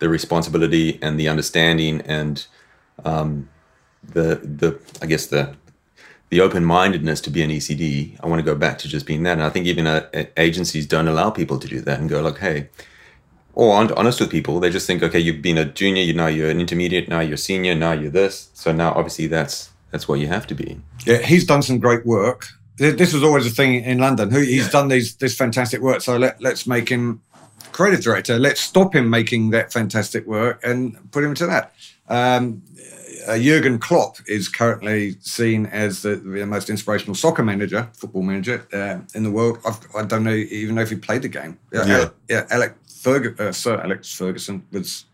[0.00, 2.46] the responsibility and the understanding and
[3.04, 3.48] um,
[4.02, 5.54] the the I guess the
[6.30, 8.16] the open mindedness to be an ECD.
[8.22, 10.86] I want to go back to just being that, and I think even uh, agencies
[10.86, 12.68] don't allow people to do that and go like, hey.
[13.52, 14.60] Or aren't honest with people.
[14.60, 17.36] They just think, okay, you've been a junior, you now you're an intermediate, now you're
[17.36, 18.48] senior, now you're this.
[18.54, 20.80] So now, obviously, that's that's what you have to be.
[21.04, 22.46] Yeah, he's done some great work.
[22.76, 24.30] This was always a thing in London.
[24.30, 24.70] He's yeah.
[24.70, 26.00] done these this fantastic work.
[26.00, 27.20] So let let's make him
[27.72, 28.38] creative director.
[28.38, 31.74] Let's stop him making that fantastic work and put him to that.
[32.08, 32.62] Um,
[33.26, 38.66] uh, Jurgen Klopp is currently seen as the, the, most inspirational soccer manager, football manager
[38.72, 39.58] uh, in the world.
[39.66, 41.58] I've, I do not know even know if he played the game.
[41.72, 41.94] Yeah, yeah.
[41.94, 45.04] Alec, yeah, Alec Ferg- uh, Sir Alex Ferguson was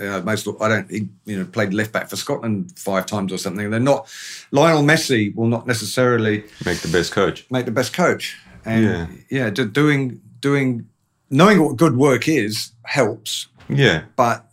[0.00, 0.48] uh, most.
[0.60, 0.90] I don't.
[0.90, 3.70] He you know played left back for Scotland five times or something.
[3.70, 4.08] They're not.
[4.50, 7.46] Lionel Messi will not necessarily make the best coach.
[7.50, 8.38] Make the best coach.
[8.64, 10.88] And yeah, yeah, doing doing
[11.30, 13.48] knowing what good work is helps.
[13.68, 14.46] Yeah, but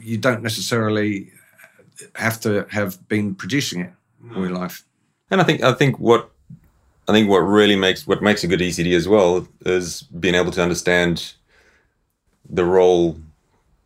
[0.00, 1.32] you don't necessarily
[2.14, 3.92] have to have been producing it
[4.34, 4.84] all your life.
[5.30, 6.30] And I think I think what
[7.08, 10.52] I think what really makes what makes a good ECD as well is being able
[10.52, 11.34] to understand
[12.48, 13.18] the role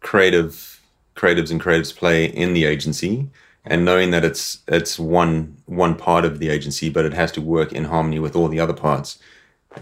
[0.01, 0.81] creative
[1.15, 3.29] creatives and creatives play in the agency
[3.65, 7.41] and knowing that it's it's one one part of the agency but it has to
[7.41, 9.19] work in harmony with all the other parts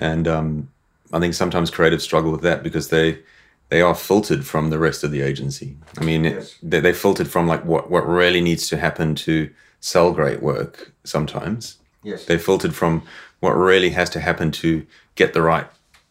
[0.00, 0.68] and um,
[1.12, 3.18] i think sometimes creatives struggle with that because they
[3.70, 6.56] they are filtered from the rest of the agency i mean yes.
[6.62, 9.50] they, they're filtered from like what what really needs to happen to
[9.80, 13.02] sell great work sometimes yes they're filtered from
[13.40, 15.66] what really has to happen to get the right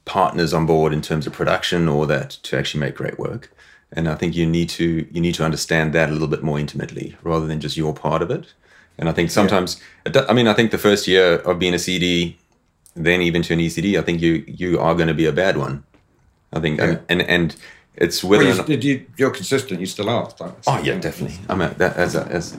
[0.06, 3.52] partners on board in terms of production or that to actually make great work
[3.92, 6.60] and I think you need to you need to understand that a little bit more
[6.60, 8.54] intimately rather than just your part of it.
[8.98, 9.80] And I think sometimes,
[10.12, 10.26] yeah.
[10.28, 12.38] I mean, I think the first year of being a CD,
[12.96, 15.58] then even to an ECD, I think you you are going to be a bad
[15.58, 15.84] one.
[16.54, 16.86] I think, yeah.
[16.86, 17.56] and, and and
[17.96, 19.80] it's whether well, you, you, you're consistent.
[19.80, 20.30] You still are.
[20.68, 21.38] Oh yeah, definitely.
[21.50, 22.58] I'm at that as a, as.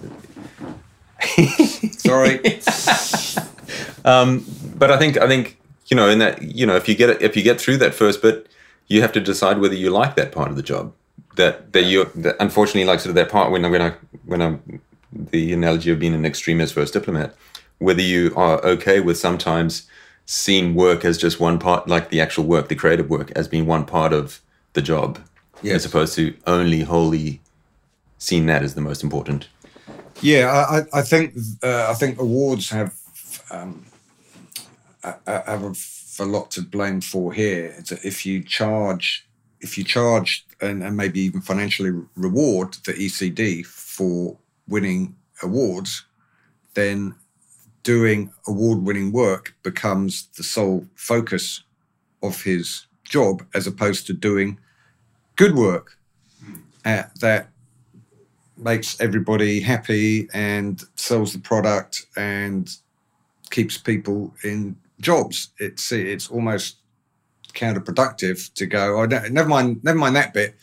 [1.98, 2.40] Sorry.
[4.04, 4.44] um,
[4.76, 7.22] but I think I think you know in that you know if you get it,
[7.22, 8.48] if you get through that first bit,
[8.88, 10.92] you have to decide whether you like that part of the job
[11.38, 13.94] that that you that unfortunately like sort of that part when I when I
[14.26, 14.80] when I'm
[15.12, 17.34] the analogy of being an extremist first diplomat,
[17.78, 19.86] whether you are okay with sometimes
[20.30, 23.64] seeing work as just one part, like the actual work, the creative work, as being
[23.64, 24.42] one part of
[24.74, 25.18] the job,
[25.62, 25.76] yes.
[25.76, 27.40] as opposed to only wholly
[28.18, 29.48] seeing that as the most important.
[30.20, 32.94] Yeah, I, I think uh, I think awards have
[33.50, 33.86] um,
[35.02, 35.74] have a,
[36.20, 37.82] a lot to blame for here.
[38.04, 39.26] If you charge
[39.60, 44.36] if you charge and, and maybe even financially reward the ECD for
[44.68, 46.04] winning awards,
[46.74, 47.14] then
[47.82, 51.62] doing award winning work becomes the sole focus
[52.22, 54.58] of his job as opposed to doing
[55.36, 55.96] good work
[56.84, 57.48] uh, that
[58.56, 62.76] makes everybody happy and sells the product and
[63.50, 65.50] keeps people in jobs.
[65.58, 66.76] It's it's almost
[67.54, 69.00] counterproductive to go.
[69.00, 70.56] Oh, never mind, never mind that bit.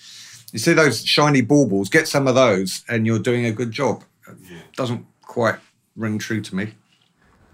[0.52, 1.90] You see those shiny baubles?
[1.90, 4.04] Get some of those, and you're doing a good job.
[4.50, 4.60] Yeah.
[4.76, 5.56] Doesn't quite
[5.96, 6.74] ring true to me.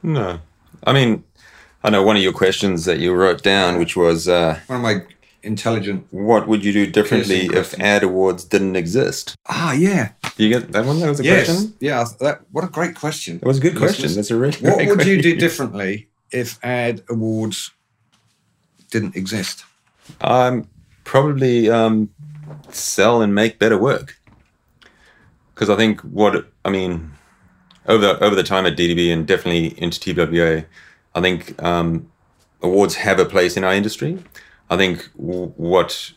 [0.03, 0.39] No,
[0.85, 1.23] I mean,
[1.83, 4.83] I know one of your questions that you wrote down, which was uh, one of
[4.83, 5.01] my
[5.43, 6.05] intelligent.
[6.11, 9.35] What would you do differently if ad awards didn't exist?
[9.47, 10.11] Ah, yeah.
[10.37, 10.99] You get that one?
[10.99, 11.47] That was a yes.
[11.47, 11.73] question.
[11.79, 13.37] Yeah, that, what a great question.
[13.37, 14.13] It was a good question.
[14.13, 14.57] That's a really.
[14.59, 15.15] What would question.
[15.15, 17.71] you do differently if ad awards
[18.89, 19.65] didn't exist?
[20.21, 20.67] Um,
[21.03, 22.09] probably um,
[22.69, 24.17] sell and make better work.
[25.53, 27.11] Because I think what I mean
[27.91, 30.65] over the, over the time at DDB and definitely into TBWA,
[31.15, 32.11] I think um,
[32.61, 34.17] awards have a place in our industry.
[34.69, 36.13] I think w- what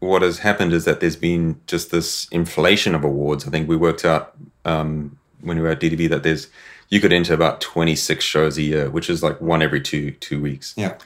[0.00, 3.46] what has happened is that there's been just this inflation of awards.
[3.46, 4.34] I think we worked out
[4.66, 6.48] um, when we were at DDB that there's
[6.90, 10.40] you could enter about 26 shows a year, which is like one every two two
[10.40, 10.74] weeks.
[10.76, 10.96] Yeah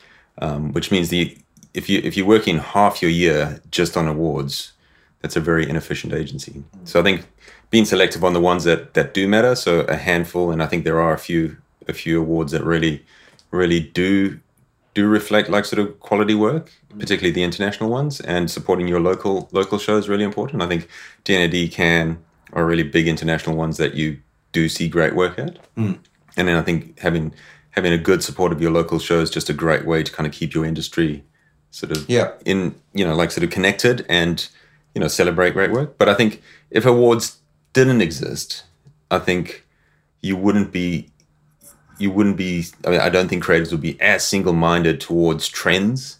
[0.41, 1.37] um, which means the
[1.75, 4.73] if you if you're working half your year just on awards,
[5.21, 6.63] that's a very inefficient agency.
[6.85, 7.27] So I think
[7.71, 10.85] being selective on the ones that that do matter, so a handful, and I think
[10.85, 13.05] there are a few a few awards that really
[13.51, 14.41] really do
[14.95, 19.49] do reflect like sort of quality work, particularly the international ones, and supporting your local
[19.53, 20.63] local shows is really important.
[20.63, 20.89] I think
[21.25, 22.19] D&AD Cannes
[22.53, 24.19] are really big international ones that you
[24.53, 25.99] do see great work at, mm.
[26.37, 27.35] and then I think having
[27.71, 30.27] having a good support of your local show is just a great way to kind
[30.27, 31.23] of keep your industry
[31.71, 32.33] sort of yeah.
[32.45, 34.49] in you know like sort of connected and
[34.95, 37.39] you know celebrate great work but i think if awards
[37.73, 38.65] didn't exist
[39.11, 39.65] i think
[40.21, 41.09] you wouldn't be
[41.99, 46.19] you wouldn't be i mean i don't think creators would be as single-minded towards trends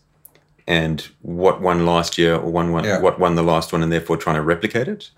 [0.67, 3.01] and what won last year or one, one Yeah.
[3.01, 5.11] what won the last one, and therefore trying to replicate it.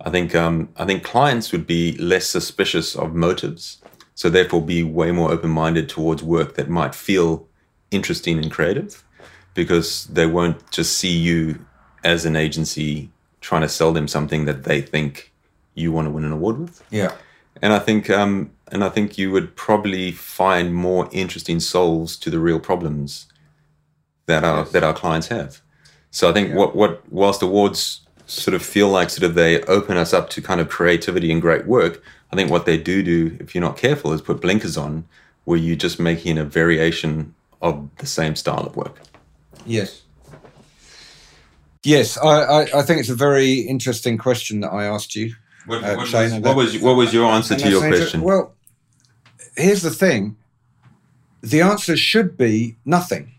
[0.00, 3.78] I think um, I think clients would be less suspicious of motives,
[4.14, 7.46] so therefore be way more open minded towards work that might feel
[7.90, 9.04] interesting and creative,
[9.52, 11.58] because they won't just see you
[12.02, 13.10] as an agency
[13.42, 15.30] trying to sell them something that they think
[15.76, 16.82] you want to win an award with.
[16.90, 17.12] Yeah.
[17.62, 22.30] And I think um, and I think you would probably find more interesting solves to
[22.30, 23.26] the real problems
[24.26, 25.60] that our that our clients have.
[26.10, 29.96] So I think what what whilst awards sort of feel like sort of they open
[29.96, 33.36] us up to kind of creativity and great work, I think what they do do
[33.38, 35.04] if you're not careful is put blinkers on
[35.44, 39.00] where you're just making a variation of the same style of work.
[39.64, 40.02] Yes.
[41.84, 45.36] Yes, I, I, I think it's a very interesting question that I asked you.
[45.66, 48.20] What, uh, what Shane, was, what was what was your answer to your question?
[48.22, 48.54] Well,
[49.56, 50.36] here's the thing.
[51.42, 53.32] The answer should be nothing.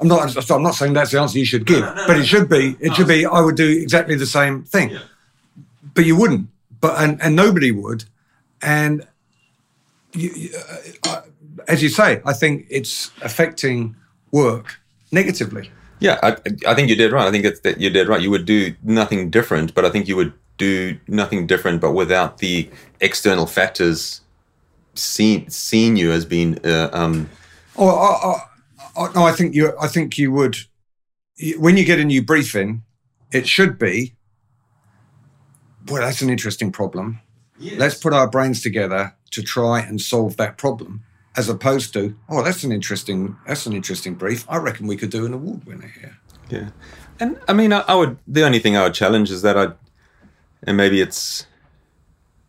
[0.00, 0.50] I'm not.
[0.50, 2.76] I'm not saying that's the answer you should give, but it should be.
[2.80, 3.26] It should be.
[3.26, 4.96] I would do exactly the same thing,
[5.94, 6.48] but you wouldn't.
[6.80, 8.04] But and and nobody would,
[8.62, 9.06] and
[10.12, 10.50] you, you-
[11.04, 11.22] uh, uh,
[11.68, 13.96] as you say, I think it's affecting
[14.30, 14.78] work
[15.10, 15.70] negatively.
[16.04, 16.36] Yeah, I,
[16.66, 17.26] I think you did right.
[17.26, 18.20] I think it's that you did right.
[18.20, 22.38] You would do nothing different, but I think you would do nothing different, but without
[22.38, 22.68] the
[23.00, 24.20] external factors
[24.92, 26.58] seeing seeing you as being.
[26.62, 27.30] Uh, um,
[27.76, 29.72] Oh, I, I, I, no, I think you.
[29.80, 30.58] I think you would.
[31.56, 32.82] When you get a new briefing,
[33.32, 34.14] it should be.
[35.88, 37.20] Well, that's an interesting problem.
[37.58, 41.02] Let's put our brains together to try and solve that problem,
[41.36, 43.36] as opposed to, oh, that's an interesting.
[43.46, 44.44] That's an interesting brief.
[44.48, 46.16] I reckon we could do an award winner here.
[46.48, 46.70] yeah,
[47.20, 48.18] and I mean, I, I would.
[48.26, 49.72] The only thing I would challenge is that I,
[50.62, 51.46] and maybe it's,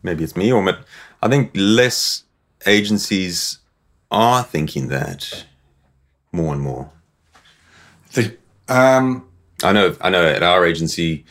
[0.03, 0.77] maybe it's me or ma-
[1.21, 2.23] I think less
[2.65, 3.59] agencies
[4.11, 5.45] are thinking that
[6.31, 6.91] more and more.
[8.13, 8.37] The,
[8.67, 9.27] um,
[9.63, 10.25] I know, I know.
[10.25, 11.25] At our agency,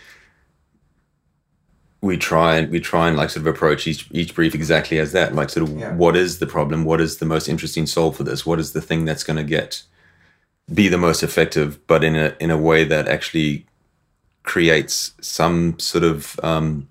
[2.04, 5.12] we try and we try and like sort of approach each each brief exactly as
[5.12, 5.34] that.
[5.34, 5.94] Like, sort of, Yeah.
[5.94, 6.84] what is the problem?
[6.84, 8.44] What is the most interesting solve for this?
[8.46, 9.82] What is the thing that's going to get
[10.72, 13.66] be the most effective, but in a in a way that actually
[14.42, 16.88] creates some sort of um,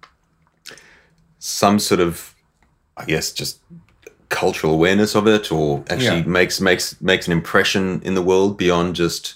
[1.39, 2.35] some sort of,
[2.97, 3.59] I guess, just
[4.29, 6.27] cultural awareness of it, or actually Yeah.
[6.39, 9.35] makes makes makes an impression in the world beyond just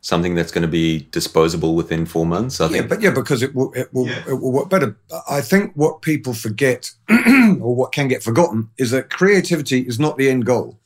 [0.00, 2.60] something that's going to be disposable within four months.
[2.60, 2.88] I yeah, think.
[2.88, 4.96] but yeah, because it will, it will, it will work better.
[5.28, 6.92] I think what people forget,
[7.60, 10.78] or what can get forgotten, is that creativity is not the end goal.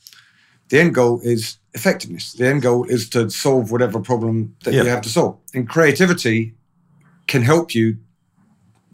[0.70, 2.32] The end goal is effectiveness.
[2.32, 5.36] The end goal is to solve whatever problem that you have to solve.
[5.52, 6.54] And creativity
[7.26, 7.98] can help you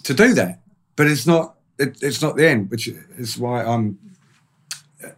[0.02, 0.60] to do that,
[0.96, 1.54] but it's not.
[1.78, 3.98] It, it's not the end, which is why I'm.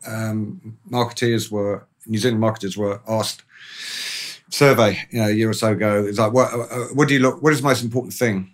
[0.07, 3.43] Um, marketeers were New Zealand marketers were asked
[4.51, 6.05] survey, you know, a year or so ago.
[6.05, 7.43] It's like, what, uh, what do you look?
[7.43, 8.51] What is the most important thing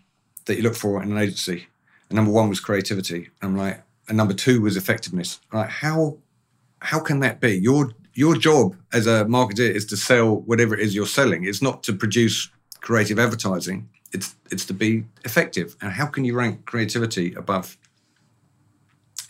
[0.46, 1.66] that you look for in an agency?
[2.08, 3.30] And number one was creativity.
[3.42, 5.40] I'm like, and number two was effectiveness.
[5.50, 6.18] I'm like, how
[6.80, 7.56] how can that be?
[7.56, 11.44] Your your job as a marketer is to sell whatever it is you're selling.
[11.44, 12.50] It's not to produce
[12.80, 13.88] creative advertising.
[14.12, 15.76] It's it's to be effective.
[15.80, 17.76] And how can you rank creativity above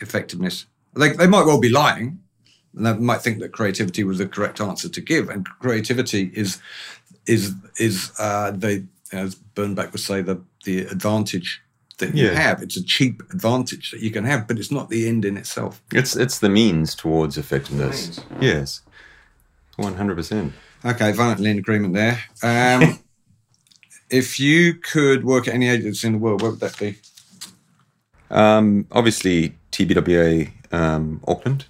[0.01, 0.65] effectiveness?
[0.95, 2.19] They, they might well be lying,
[2.75, 5.29] and they might think that creativity was the correct answer to give.
[5.29, 6.59] And creativity is
[7.27, 11.61] is is uh, the as Bernbach would say the the advantage
[11.97, 12.33] that you Yeah.
[12.33, 12.61] have.
[12.61, 15.81] It's a cheap advantage that you can have, but it's not the end in itself.
[15.91, 18.19] It's it's the means towards effectiveness.
[18.41, 18.81] Yes,
[19.77, 20.53] one hundred percent.
[20.83, 22.19] Okay, violently in agreement there.
[22.43, 22.99] Um,
[24.09, 26.97] if you could work at any agency in the world, what would that be?
[28.29, 31.65] Um, obviously, TBWA um, Auckland.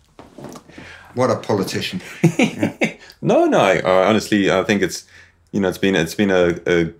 [1.15, 2.01] What a politician!
[3.25, 3.59] No, no.
[3.59, 5.05] I, I honestly, I think it's
[5.51, 6.93] you know it's been it's been a, a,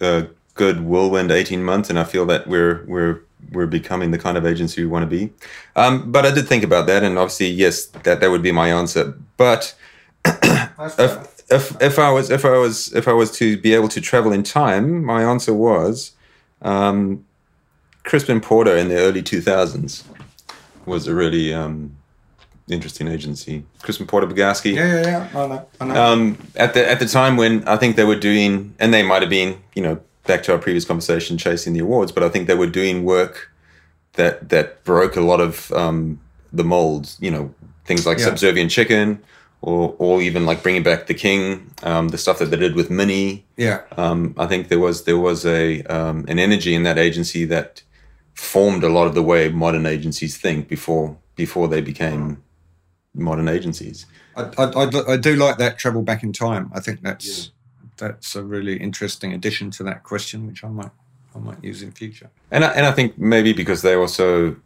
[0.00, 3.20] a good whirlwind eighteen months, and I feel that we're we're
[3.52, 5.32] we're becoming the kind of agency we want to be.
[5.76, 8.70] Um, but I did think about that, and obviously, yes, that that would be my
[8.70, 9.14] answer.
[9.36, 9.74] But
[10.24, 14.00] if, if if I was if I was if I was to be able to
[14.00, 16.12] travel in time, my answer was
[16.62, 17.26] um,
[18.04, 20.04] Crispin Porter in the early two thousands
[20.86, 21.96] was a really um,
[22.68, 23.64] interesting agency.
[23.82, 24.74] Crispin Porter Bogusky.
[24.74, 25.02] Yeah, yeah,
[25.32, 25.40] yeah.
[25.40, 25.68] I know.
[25.80, 26.02] I know.
[26.12, 29.22] Um, at the at the time when I think they were doing, and they might
[29.22, 32.46] have been, you know, back to our previous conversation, chasing the awards, but I think
[32.48, 33.50] they were doing work
[34.14, 36.20] that that broke a lot of um,
[36.52, 37.18] the molds.
[37.20, 38.24] You know, things like Yeah.
[38.26, 39.20] Subservient Chicken,
[39.60, 42.90] or or even like bringing back the King, um, the stuff that they did with
[42.90, 43.44] Mini.
[43.56, 47.44] yeah, Um, I think there was there was a um, an energy in that agency
[47.46, 47.82] that
[48.34, 52.42] formed a lot of the way modern agencies think before before they became
[53.16, 54.06] modern agencies.
[54.36, 56.70] I, I, I, do like that travel back in time.
[56.74, 57.50] I think that's
[57.96, 60.90] that's a really interesting addition to that question, which I might
[61.34, 62.30] I might use in future.
[62.50, 64.56] And I, and I think maybe because they also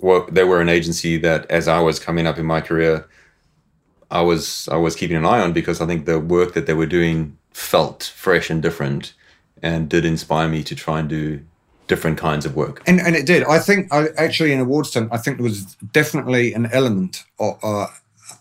[0.00, 3.08] well, they were an agency that as I was coming up in my career,
[4.10, 6.74] I was I was keeping an eye on because I think the work that they
[6.74, 9.14] were doing felt fresh and different,
[9.62, 11.40] and did inspire me to try and do
[11.86, 12.82] different kinds of work.
[12.86, 13.42] And and it did.
[13.44, 17.58] I think I, actually in awards time, I think there was definitely an element of,
[17.62, 17.86] uh,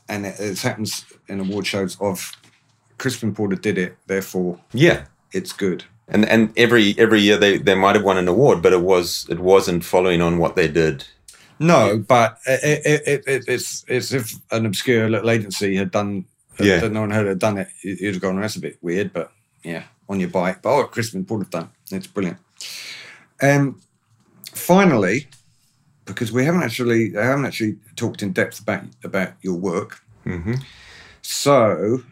[0.08, 2.32] and it, it happens in award shows of
[2.98, 5.84] Crispin Porter did it, therefore Yeah, it's good.
[6.08, 9.26] and and every every year they they might have won an award, but it was
[9.30, 11.06] it wasn't following on what they did.
[11.60, 16.26] No, but it, it, it, it, it's it's if an obscure little agency had done
[16.60, 16.80] Yeah.
[16.82, 19.32] that no one had done it, you- you'd have gone, that's a bit weird, but
[19.64, 20.62] yeah, on your bike.
[20.62, 21.70] But oh, Crispin Porter done.
[21.92, 22.38] It's brilliant.
[23.44, 23.82] Um,
[24.54, 25.28] finally,
[26.06, 30.02] because we haven't actually I haven't actually talked in depth about about your work.
[30.26, 30.56] Mm-hmm.
[31.22, 32.04] So,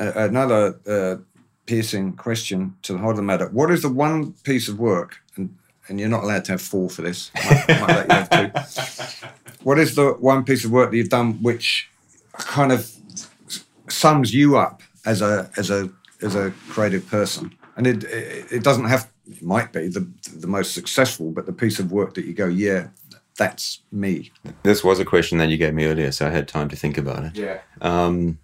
[0.00, 1.16] uh, another uh,
[1.66, 5.16] piercing question to the heart of the matter: What is the one piece of work,
[5.36, 5.56] and
[5.88, 7.30] and you're not allowed to have four for this.
[7.34, 9.26] I might, might let you have two.
[9.62, 11.90] What is the one piece of work that you've done which
[12.32, 12.90] kind of
[13.90, 15.90] sums you up as a as a
[16.22, 17.54] as a creative person?
[17.76, 21.78] And it it, it doesn't have might be the the most successful, but the piece
[21.78, 22.88] of work that you go, yeah,
[23.36, 24.30] that's me.
[24.62, 26.98] This was a question that you gave me earlier, so I had time to think
[26.98, 27.36] about it.
[27.36, 27.58] Yeah.
[27.80, 28.38] Um,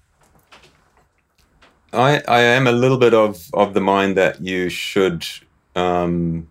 [1.93, 5.27] I I am a little bit of of the mind that you should.
[5.75, 6.49] Um,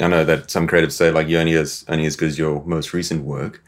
[0.00, 2.64] I know that some creatives say like you're only as only as good as your
[2.64, 3.62] most recent work,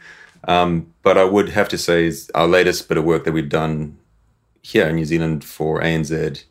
[0.49, 3.49] um, but I would have to say is our latest bit of work that we've
[3.49, 3.99] done
[4.63, 6.45] here in New Zealand for ANZ,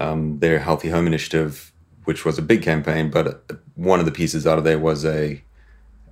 [0.00, 1.72] um, their Healthy Home Initiative,
[2.08, 3.44] which was a big campaign, but
[3.74, 5.42] one of the pieces out of there was a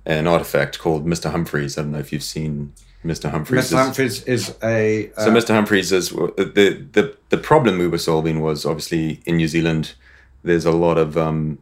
[0.05, 1.31] an artifact called Mr.
[1.31, 1.75] Humphreys.
[1.75, 3.31] I don't know if you've seen Mr.
[3.31, 3.71] Humphreys.
[3.71, 3.83] Mr.
[3.83, 5.55] Humphreys is a uh, So Mr.
[5.55, 9.95] Humphreys is the the the problem we were solving was obviously in New Zealand.
[10.43, 11.57] There's a lot of um,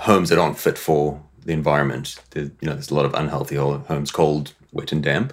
[0.00, 2.16] homes that aren't fit for the environment.
[2.32, 5.32] There, you know, there's a lot of unhealthy homes, cold, wet, and damp.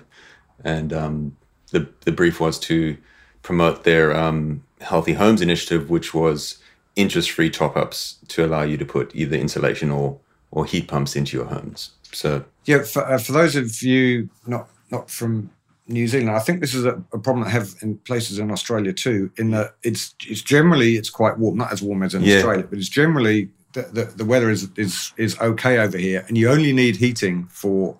[0.63, 1.35] And um,
[1.71, 2.95] the the brief was to
[3.41, 6.59] promote their um, healthy homes initiative, which was
[6.95, 10.19] interest-free top-ups to allow you to put either insulation or
[10.51, 11.91] or heat pumps into your homes.
[12.13, 15.49] So Yeah, for, uh, for those of you not not from
[15.87, 18.49] New Zealand, I think this is a, a problem that I have in places in
[18.51, 19.31] Australia too.
[19.37, 22.37] In that it's it's generally it's quite warm, not as warm as in Yeah.
[22.37, 26.37] Australia, but it's generally the, the, the weather is is is okay over here, and
[26.37, 27.97] you only need heating for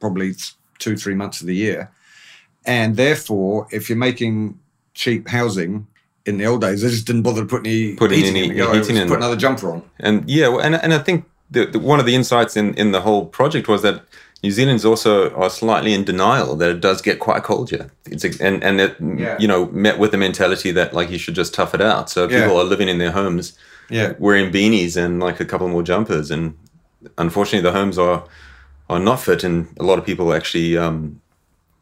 [0.00, 0.34] probably
[0.78, 1.90] two three months of the year,
[2.64, 4.58] and therefore if you're making
[4.94, 5.86] cheap housing.
[6.28, 8.50] In the old days, they just didn't bother to put any Putting heating any in.
[8.52, 8.56] it.
[8.56, 9.08] You know, heating in.
[9.08, 9.82] Put another jumper on.
[10.06, 11.24] And yeah, and and I think
[11.54, 13.96] the, the, one of the insights in in the whole project was that
[14.44, 17.86] New Zealand's also are slightly in denial that it does get quite cold here.
[18.12, 19.36] It's and and it Yeah.
[19.42, 22.10] you know met with the mentality that like you should just tough it out.
[22.10, 22.40] So Yeah.
[22.42, 23.58] people are living in their homes,
[23.90, 24.12] Yeah.
[24.18, 26.52] wearing beanies and like a couple more jumpers, and
[27.16, 28.22] unfortunately the homes are
[28.90, 31.20] are not fit, and a lot of people actually um,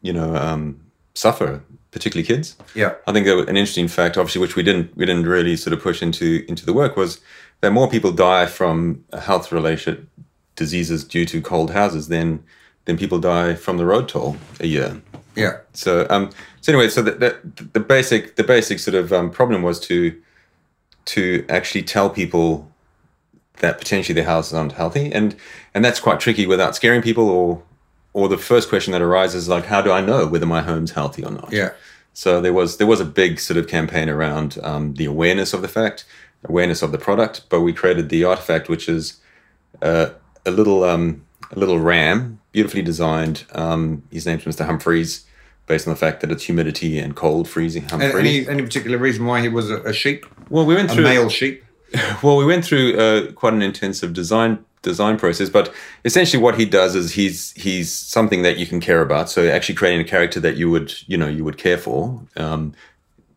[0.01, 0.75] you know um,
[1.13, 1.61] suffer,
[1.91, 2.55] particularly kids.
[2.75, 2.95] Yeah.
[3.07, 5.81] I think that an interesting fact, obviously, which we didn't we didn't really sort of
[5.81, 7.19] push into into the work, was
[7.61, 10.07] that more people die from health related
[10.55, 12.43] diseases due to cold houses than
[12.85, 15.01] than people die from the road toll a year.
[15.35, 15.57] Yeah.
[15.73, 16.31] So um
[16.61, 20.19] so anyway, so the the, the basic the basic sort of um, problem was to
[21.05, 22.69] to actually tell people
[23.59, 25.35] that potentially their houses aren't healthy, and
[25.73, 27.63] and that's quite tricky without scaring people or
[28.13, 30.91] or the first question that arises is like how do I know whether my home's
[30.91, 31.51] healthy or not?
[31.51, 31.71] Yeah.
[32.13, 35.61] So there was there was a big sort of campaign around um, the awareness of
[35.61, 36.05] the fact,
[36.43, 37.43] awareness of the product.
[37.49, 39.19] But we created the artifact, which is
[39.81, 40.09] uh,
[40.45, 43.45] a little um, a little ram, beautifully designed.
[43.51, 44.65] Um, his name's Mr.
[44.65, 45.25] Humphreys,
[45.67, 47.83] based on the fact that it's humidity and cold freezing.
[47.83, 48.15] Humphreys.
[48.15, 50.25] Any any particular reason why he was a, a sheep?
[50.49, 51.63] well, we went A through male sheep?
[52.23, 55.73] well, we went through uh, quite an intensive design design process, but
[56.05, 59.29] essentially what he does is he's he's something that you can care about.
[59.29, 62.73] So actually creating a character that you would you know you would care for, um,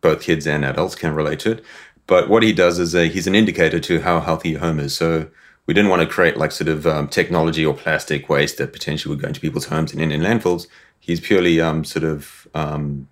[0.01, 1.63] both kids and adults can relate to it.
[2.07, 4.95] But what he does is a, he's an indicator to how healthy your home is.
[4.95, 5.29] So
[5.65, 9.13] we didn't want to create like sort of um, technology or plastic waste that potentially
[9.13, 10.67] would go into people's homes and in, in landfills.
[10.99, 13.07] He's purely um, sort of um,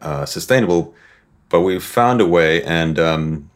[0.00, 0.94] uh, sustainable,
[1.48, 3.50] but we've found a way and um,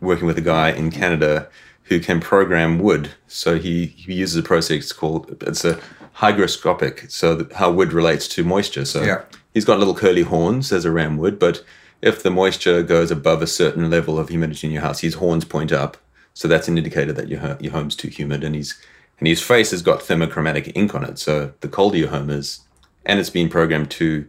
[0.00, 1.48] working with a guy in Canada
[1.84, 3.10] who can program wood.
[3.28, 5.78] So he, he uses a process called it's a
[6.16, 8.84] hygroscopic, so how wood relates to moisture.
[8.84, 9.22] So Yeah.
[9.52, 11.62] he's got little curly horns as a ram would, but
[12.02, 15.44] if the moisture goes above a certain level of humidity in your house, his horns
[15.44, 15.96] point up.
[16.34, 18.74] So that's an indicator that your your home's too humid, and he's
[19.20, 21.18] and his face has got thermochromatic ink on it.
[21.18, 22.60] So the colder your home is,
[23.06, 24.26] and it's been programmed to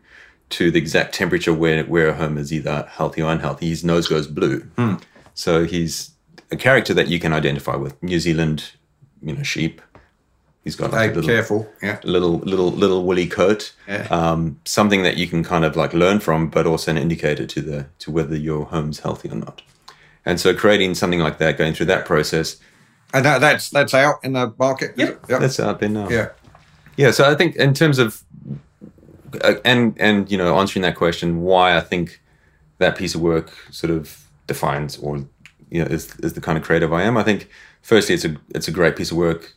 [0.52, 3.69] to the exact temperature where where a home is either healthy or unhealthy.
[3.69, 4.95] His nose goes blue, Hmm.
[5.34, 6.11] so he's
[6.56, 8.02] a character that you can identify with.
[8.02, 8.72] New Zealand,
[9.22, 9.82] you know, sheep.
[10.64, 11.69] He's got like Hey, a little, careful.
[11.84, 11.99] Yeah.
[12.03, 13.73] little little little woolly coat.
[13.88, 14.07] Yeah.
[14.10, 17.61] Um, something that you can kind of like learn from, but also an indicator to
[17.61, 19.61] the to whether your home's healthy or not.
[20.26, 22.57] And so creating something like that, going through that process,
[23.14, 24.94] And that, that's that's out in the market.
[24.98, 25.27] Yep.
[25.27, 26.10] that's out there now.
[26.10, 26.30] yeah.
[26.98, 28.23] Yeah, so I think in terms of
[29.44, 32.22] uh, and and you know answering that question, why I think
[32.80, 35.27] that piece of work sort of defines or
[35.70, 37.18] you know is is the kind of creative I am.
[37.18, 37.50] I think
[37.82, 39.54] firstly it's a it's a great piece of work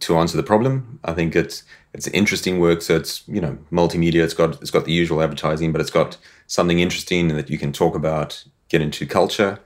[0.00, 1.00] to answer the problem.
[1.04, 1.62] I think it's
[1.94, 4.22] it's interesting work, so it's you know multimedia.
[4.22, 7.72] It's got it's got the usual advertising, but it's got something interesting that you can
[7.72, 9.58] talk about, get into culture,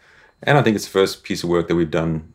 [0.42, 2.32] and I think it's the first piece of work that we've done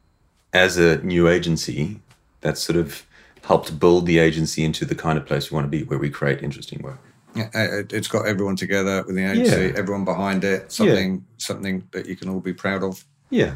[0.54, 2.00] as a new agency
[2.42, 3.06] that's sort of
[3.44, 6.10] helped build the agency into the kind of place we want to be, where we
[6.10, 7.00] create interesting work.
[7.36, 9.80] Yeah, uh, it- It's got everyone together with the agency, Yeah.
[9.80, 10.72] everyone behind it.
[10.72, 13.03] Something something that you can all be proud of.
[13.30, 13.56] Yeah.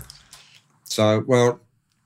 [0.84, 1.60] So, well,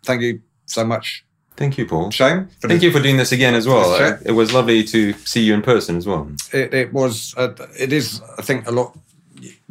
[0.05, 1.25] thank you so much,
[1.55, 2.09] Thank you, Paul.
[2.11, 2.47] Shane.
[2.59, 3.93] for Thank this- you for doing this again as well.
[3.93, 6.27] Uh, It was lovely to see you in person as well.
[6.51, 7.33] It, it was.
[7.37, 8.21] Uh, it is.
[8.37, 8.97] I think a lot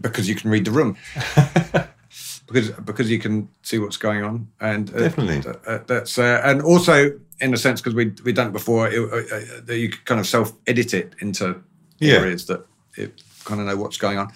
[0.00, 0.96] because you can read the room.
[2.46, 5.42] because because you can see what's going on and uh, Definitely.
[5.66, 8.98] uh, that's uh, and also in a sense because we we done it before it,
[8.98, 11.62] uh, uh, that you could kind of self edit it into
[11.98, 12.14] Yeah.
[12.14, 12.66] areas that
[12.96, 14.32] it kind of know what's going on.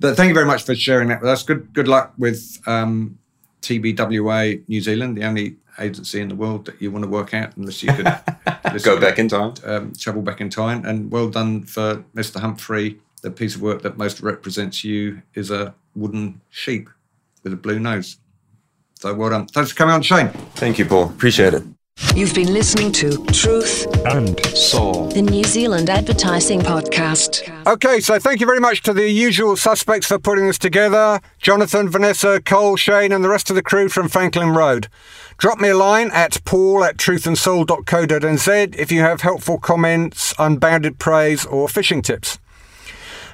[0.00, 1.42] But thank you very much for sharing that with us.
[1.42, 3.18] Good good luck with um,
[3.62, 7.56] TBWA New Zealand, the only agency in the world that you want to work out,
[7.56, 8.06] unless you could
[8.64, 9.54] unless Go you back in time.
[9.64, 10.84] um, travel back in time.
[10.84, 12.40] And well done for Mr.
[12.40, 12.98] Humphrey.
[13.22, 16.88] The piece of work that most represents you is a wooden sheep
[17.42, 18.18] with a blue nose.
[19.00, 19.46] So well done.
[19.48, 20.28] Thanks for coming on, Shane.
[20.54, 21.04] Thank you, Paul.
[21.10, 21.62] Appreciate it.
[22.14, 25.08] You've been listening to Truth And Soul.
[25.08, 27.42] the New Zealand Advertising Podcast.
[27.66, 31.88] Okay, so thank you very much to the usual suspects for putting this together Jonathan,
[31.88, 34.88] Vanessa, Cole, Shane, and the rest of the crew from Franklin Road.
[35.38, 41.44] Drop me a line at paul at truthandsoul.co.nz if you have helpful comments, unbounded praise,
[41.46, 42.38] or fishing tips.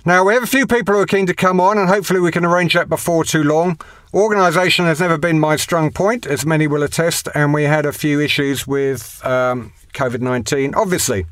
[0.04, 2.32] Now, we have a few people who are keen to come on, and hopefully we
[2.32, 3.78] can arrange that before too long.
[4.12, 7.92] Organisation has never been my strong point, as many will attest, and we had a
[7.92, 11.26] few issues with um, COVID 19, obviously.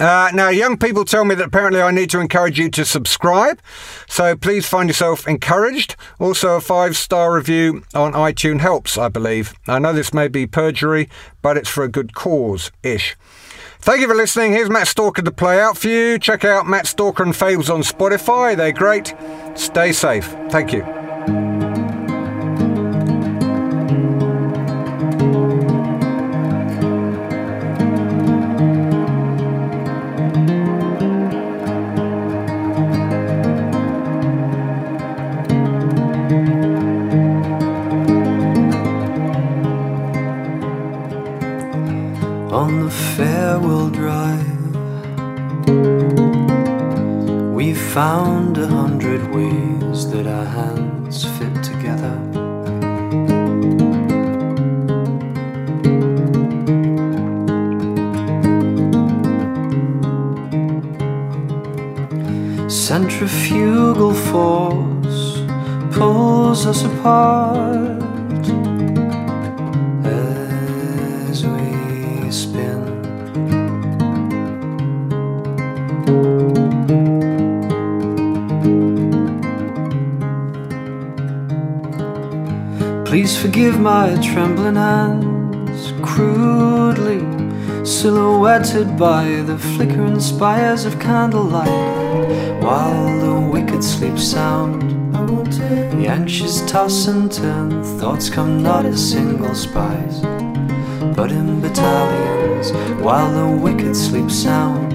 [0.00, 3.60] Uh, now, young people tell me that apparently I need to encourage you to subscribe,
[4.08, 5.94] so please find yourself encouraged.
[6.18, 9.54] Also, a five star review on iTunes helps, I believe.
[9.66, 11.10] I know this may be perjury,
[11.42, 13.16] but it's for a good cause ish.
[13.88, 14.52] Thank you for listening.
[14.52, 16.18] Here's Matt Stalker to play out for you.
[16.18, 19.14] Check out Matt Stalker and Fables on Spotify, they're great.
[19.54, 20.26] Stay safe.
[20.50, 20.97] Thank you.
[90.38, 94.80] Spires of candlelight, while the wicked sleep sound.
[95.98, 100.20] The anxious toss and turn, thoughts come not as single spies,
[101.16, 102.70] but in battalions,
[103.02, 104.87] while the wicked sleep sound.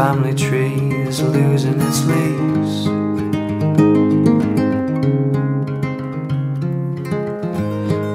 [0.00, 2.86] Family tree is losing its leaves.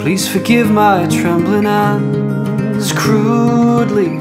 [0.01, 4.17] Please forgive my trembling hands, crudely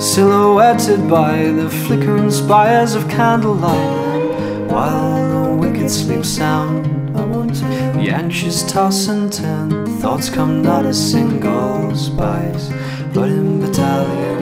[0.00, 6.84] silhouetted by the flickering spires of candlelight, while the wicked sleep sound.
[7.14, 9.86] The anxious toss and turn.
[10.00, 12.70] Thoughts come not a single spice,
[13.14, 14.33] but in battalions,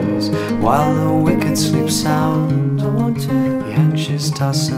[0.63, 2.79] while the wicked sleep sound.
[2.79, 4.69] The anxious toss